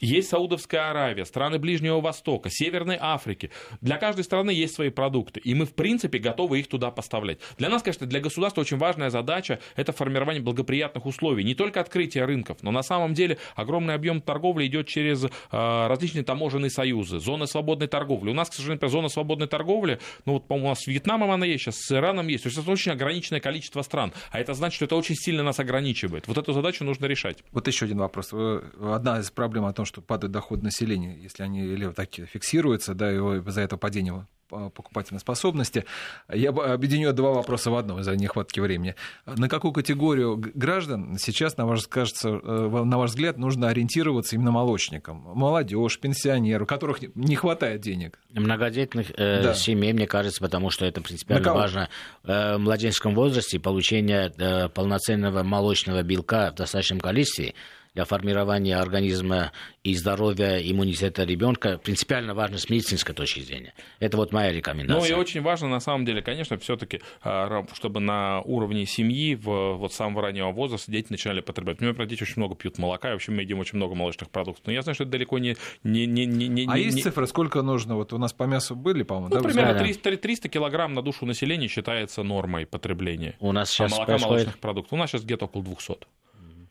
Есть 0.00 0.28
Саудовская 0.28 0.90
Аравия, 0.90 1.24
страны 1.24 1.58
Ближнего 1.58 2.00
Востока, 2.00 2.50
Северной 2.50 2.98
Африки. 3.00 3.50
Для 3.80 3.96
каждой 3.96 4.24
страны 4.24 4.50
есть 4.50 4.74
свои 4.74 4.90
продукты, 4.90 5.40
и 5.40 5.54
мы, 5.54 5.64
в 5.64 5.74
принципе, 5.74 6.18
готовы 6.18 6.60
их 6.60 6.68
туда 6.68 6.90
поставлять. 6.90 7.38
Для 7.56 7.70
нас, 7.70 7.82
конечно, 7.82 8.06
для 8.06 8.20
государства 8.20 8.60
очень 8.60 8.76
важная 8.76 9.08
задача– 9.08 9.58
это 9.76 9.92
формирование 9.92 10.42
благоприятных 10.42 11.06
условий. 11.06 11.44
Не 11.44 11.54
только 11.54 11.80
открытие 11.80 12.26
рынков, 12.26 12.58
но 12.62 12.70
на 12.70 12.82
самом 12.82 13.14
деле 13.14 13.38
огромный 13.54 13.94
объем 13.94 14.20
торговли 14.20 14.66
идет 14.66 14.86
через 14.86 15.24
э, 15.24 15.28
различные 15.50 16.24
таможенные 16.24 16.70
союзы, 16.70 17.18
зоны 17.18 17.46
свободной 17.46 17.86
торговли. 17.86 18.30
У 18.30 18.34
нас, 18.34 18.50
к 18.50 18.52
сожалению, 18.52 18.88
зона 18.90 19.08
свободной 19.08 19.46
торговли, 19.46 19.98
ну 20.26 20.34
вот, 20.34 20.46
по-моему, 20.46 20.66
у 20.66 20.70
нас 20.70 20.80
с 20.80 20.86
Вьетнамом 20.86 21.30
она 21.30 21.46
есть, 21.46 21.64
сейчас 21.64 21.76
с 21.76 21.92
Ираном 21.92 22.28
есть. 22.28 22.42
То 22.42 22.48
есть 22.48 22.58
это 22.58 22.70
очень 22.70 22.92
ограниченное 22.92 23.40
количество 23.40 23.80
стран. 23.80 24.12
А 24.30 24.38
это 24.38 24.52
значит, 24.52 24.76
что 24.76 24.84
это 24.84 24.96
очень 24.96 25.14
сильно 25.14 25.42
нас 25.42 25.58
ограничивает. 25.58 26.28
Вот 26.28 26.36
эту 26.36 26.52
задачу 26.52 26.84
нужно 26.84 27.06
решать. 27.06 27.38
Вот 27.52 27.66
еще 27.66 27.86
один 27.86 27.98
вопрос. 27.98 28.32
Одна 28.32 29.20
из 29.20 29.30
проблем 29.30 29.64
о 29.64 29.72
том, 29.72 29.85
что 29.86 30.02
падает 30.02 30.32
доход 30.32 30.62
населения, 30.62 31.16
если 31.16 31.42
они 31.42 31.60
или 31.60 31.90
так 31.92 32.10
фиксируются, 32.12 32.94
да, 32.94 33.12
и 33.12 33.40
за 33.46 33.60
это 33.62 33.76
падение 33.76 34.26
покупательной 34.48 35.20
способности. 35.20 35.84
Я 36.32 36.50
объединю 36.50 37.12
два 37.12 37.32
вопроса 37.32 37.70
в 37.70 37.76
одном 37.76 38.00
из-за 38.00 38.16
нехватки 38.16 38.60
времени. 38.60 38.94
На 39.26 39.48
какую 39.48 39.72
категорию 39.72 40.36
граждан 40.36 41.16
сейчас, 41.18 41.56
на 41.56 41.66
ваш, 41.66 41.86
кажется, 41.88 42.28
э, 42.28 42.84
на 42.84 42.98
ваш 42.98 43.10
взгляд, 43.10 43.38
нужно 43.38 43.68
ориентироваться 43.68 44.36
именно 44.36 44.52
молочникам? 44.52 45.22
Молодежь, 45.34 45.98
пенсионеры, 45.98 46.64
у 46.64 46.66
которых 46.66 47.00
не 47.14 47.36
хватает 47.36 47.80
денег? 47.80 48.18
Многодетных 48.30 49.10
э, 49.16 49.42
да. 49.42 49.54
семей, 49.54 49.92
мне 49.92 50.06
кажется, 50.06 50.40
потому 50.40 50.70
что 50.70 50.86
это 50.86 51.00
принципиально 51.00 51.52
важно 51.52 51.88
э, 52.24 52.56
в 52.56 52.58
младенческом 52.58 53.14
возрасте 53.14 53.58
получение 53.58 54.32
э, 54.36 54.68
полноценного 54.68 55.42
молочного 55.42 56.02
белка 56.02 56.52
в 56.52 56.54
достаточном 56.54 57.00
количестве 57.00 57.54
для 57.96 58.04
формирования 58.04 58.76
организма 58.76 59.52
и 59.82 59.94
здоровья 59.94 60.58
иммунитета 60.58 61.24
ребенка 61.24 61.78
принципиально 61.78 62.34
важно 62.34 62.58
с 62.58 62.68
медицинской 62.68 63.14
точки 63.14 63.40
зрения. 63.40 63.72
Это 64.00 64.18
вот 64.18 64.34
моя 64.34 64.52
рекомендация. 64.52 65.00
Ну 65.00 65.16
и 65.16 65.18
очень 65.18 65.40
важно, 65.40 65.68
на 65.68 65.80
самом 65.80 66.04
деле, 66.04 66.20
конечно, 66.20 66.58
все-таки, 66.58 67.00
а, 67.22 67.64
чтобы 67.72 68.00
на 68.00 68.42
уровне 68.42 68.84
семьи 68.84 69.34
в 69.34 69.76
вот 69.76 69.94
самого 69.94 70.20
раннего 70.20 70.50
возраста 70.52 70.92
дети 70.92 71.06
начинали 71.08 71.40
потреблять. 71.40 71.80
У 71.80 71.84
меня, 71.84 71.94
дети 72.04 72.22
очень 72.22 72.34
много 72.36 72.54
пьют 72.54 72.76
молока, 72.76 73.08
и 73.08 73.12
вообще 73.12 73.32
мы 73.32 73.40
едим 73.40 73.60
очень 73.60 73.76
много 73.76 73.94
молочных 73.94 74.28
продуктов. 74.28 74.66
Но 74.66 74.72
я 74.72 74.82
знаю, 74.82 74.94
что 74.94 75.04
это 75.04 75.12
далеко 75.12 75.38
не... 75.38 75.56
не, 75.82 76.04
не, 76.04 76.26
не, 76.26 76.48
не 76.48 76.66
а 76.68 76.76
есть 76.76 76.96
не... 76.96 77.02
цифры, 77.02 77.26
сколько 77.26 77.62
нужно? 77.62 77.96
Вот 77.96 78.12
у 78.12 78.18
нас 78.18 78.34
по 78.34 78.44
мясу 78.44 78.76
были, 78.76 79.04
по-моему, 79.04 79.34
ну, 79.34 79.40
да? 79.40 79.48
примерно 79.48 79.78
300, 79.78 80.18
300 80.18 80.50
килограмм 80.50 80.92
на 80.92 81.00
душу 81.00 81.24
населения 81.24 81.66
считается 81.66 82.22
нормой 82.22 82.66
потребления. 82.66 83.36
У 83.40 83.52
нас 83.52 83.70
сейчас 83.70 83.90
а 83.92 83.94
молока, 83.94 84.12
происходит... 84.12 84.30
молочных 84.30 84.58
продуктов. 84.58 84.92
У 84.92 84.96
нас 84.96 85.10
сейчас 85.10 85.22
где-то 85.22 85.46
около 85.46 85.64
200. 85.64 86.06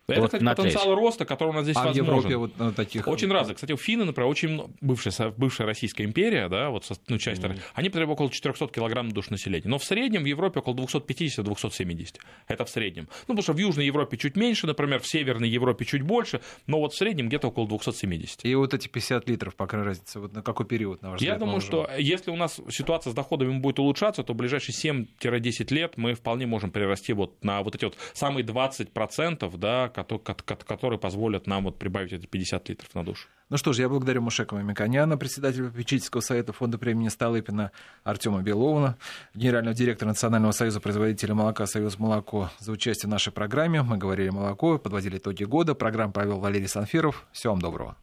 Это, 0.07 0.21
вот 0.21 0.27
кстати, 0.27 0.43
потенциал 0.43 0.85
треть. 0.85 0.97
роста, 0.97 1.25
который 1.25 1.49
у 1.49 1.53
нас 1.53 1.63
здесь 1.63 1.77
а 1.77 1.85
возможен. 1.85 2.05
в 2.05 2.07
Европе 2.09 2.37
вот 2.37 2.51
ну, 2.59 2.71
таких... 2.71 3.07
Очень 3.07 3.31
разных. 3.31 3.55
Кстати, 3.55 3.71
у 3.71 3.77
финны, 3.77 4.05
например, 4.05 4.29
очень 4.29 4.63
бывшая, 4.79 5.31
бывшая 5.31 5.65
Российская 5.65 6.03
империя, 6.03 6.47
да, 6.47 6.69
вот 6.69 6.87
ну, 7.07 7.17
часть, 7.17 7.41
mm-hmm. 7.41 7.59
они 7.73 7.89
потребуют 7.89 8.19
около 8.19 8.31
400 8.31 8.67
килограмм 8.67 9.07
на 9.07 9.13
душу 9.13 9.31
населения. 9.31 9.67
Но 9.67 9.79
в 9.79 9.83
среднем 9.83 10.23
в 10.23 10.25
Европе 10.25 10.59
около 10.59 10.75
250-270. 10.75 12.17
Это 12.47 12.65
в 12.65 12.69
среднем. 12.69 13.07
Ну, 13.27 13.33
потому 13.35 13.41
что 13.41 13.53
в 13.53 13.57
Южной 13.57 13.87
Европе 13.87 14.17
чуть 14.17 14.35
меньше, 14.35 14.67
например, 14.67 14.99
в 14.99 15.07
Северной 15.07 15.49
Европе 15.49 15.85
чуть 15.85 16.03
больше, 16.03 16.41
но 16.67 16.79
вот 16.79 16.93
в 16.93 16.97
среднем 16.97 17.27
где-то 17.27 17.47
около 17.47 17.67
270. 17.67 18.45
И 18.45 18.53
вот 18.53 18.75
эти 18.75 18.87
50 18.87 19.27
литров, 19.27 19.55
пока 19.55 19.83
разница, 19.83 20.19
вот 20.19 20.33
на 20.33 20.43
какой 20.43 20.67
период, 20.67 21.01
на 21.01 21.11
ваш 21.11 21.19
взгляд? 21.19 21.35
Я 21.35 21.39
думаю, 21.39 21.61
что 21.61 21.89
если 21.97 22.29
у 22.29 22.35
нас 22.35 22.61
ситуация 22.69 23.09
с 23.09 23.13
доходами 23.15 23.57
будет 23.57 23.79
улучшаться, 23.79 24.23
то 24.23 24.33
в 24.33 24.35
ближайшие 24.35 24.75
7-10 25.19 25.73
лет 25.73 25.97
мы 25.97 26.13
вполне 26.13 26.45
можем 26.45 26.69
перерасти 26.69 27.13
вот 27.13 27.43
на 27.43 27.63
вот 27.63 27.73
эти 27.73 27.85
вот 27.85 27.97
самые 28.13 28.45
20%, 28.45 29.57
да, 29.57 29.89
которые 30.03 30.99
позволят 30.99 31.47
нам 31.47 31.63
вот 31.63 31.77
прибавить 31.77 32.13
эти 32.13 32.25
50 32.25 32.69
литров 32.69 32.93
на 32.95 33.03
душу. 33.03 33.27
Ну 33.49 33.57
что 33.57 33.73
ж, 33.73 33.79
я 33.79 33.89
благодарю 33.89 34.21
Мушекова 34.21 34.59
Миконяна, 34.59 35.17
председателя 35.17 35.69
попечительского 35.69 36.21
совета 36.21 36.51
фонда 36.51 36.77
премии 36.77 37.09
Столыпина, 37.09 37.71
Артема 38.03 38.41
Беловна, 38.41 38.97
генерального 39.35 39.75
директора 39.75 40.09
Национального 40.09 40.51
союза 40.51 40.79
производителей 40.81 41.33
молока 41.33 41.67
«Союз 41.67 41.99
молоко» 41.99 42.49
за 42.59 42.71
участие 42.71 43.07
в 43.07 43.11
нашей 43.11 43.31
программе. 43.31 43.83
Мы 43.83 43.97
говорили 43.97 44.29
молоко, 44.29 44.79
подводили 44.79 45.17
итоги 45.17 45.43
года. 45.43 45.75
Программу 45.75 46.11
провел 46.11 46.39
Валерий 46.39 46.67
Санфиров. 46.67 47.27
Всего 47.31 47.53
вам 47.53 47.61
доброго. 47.61 47.95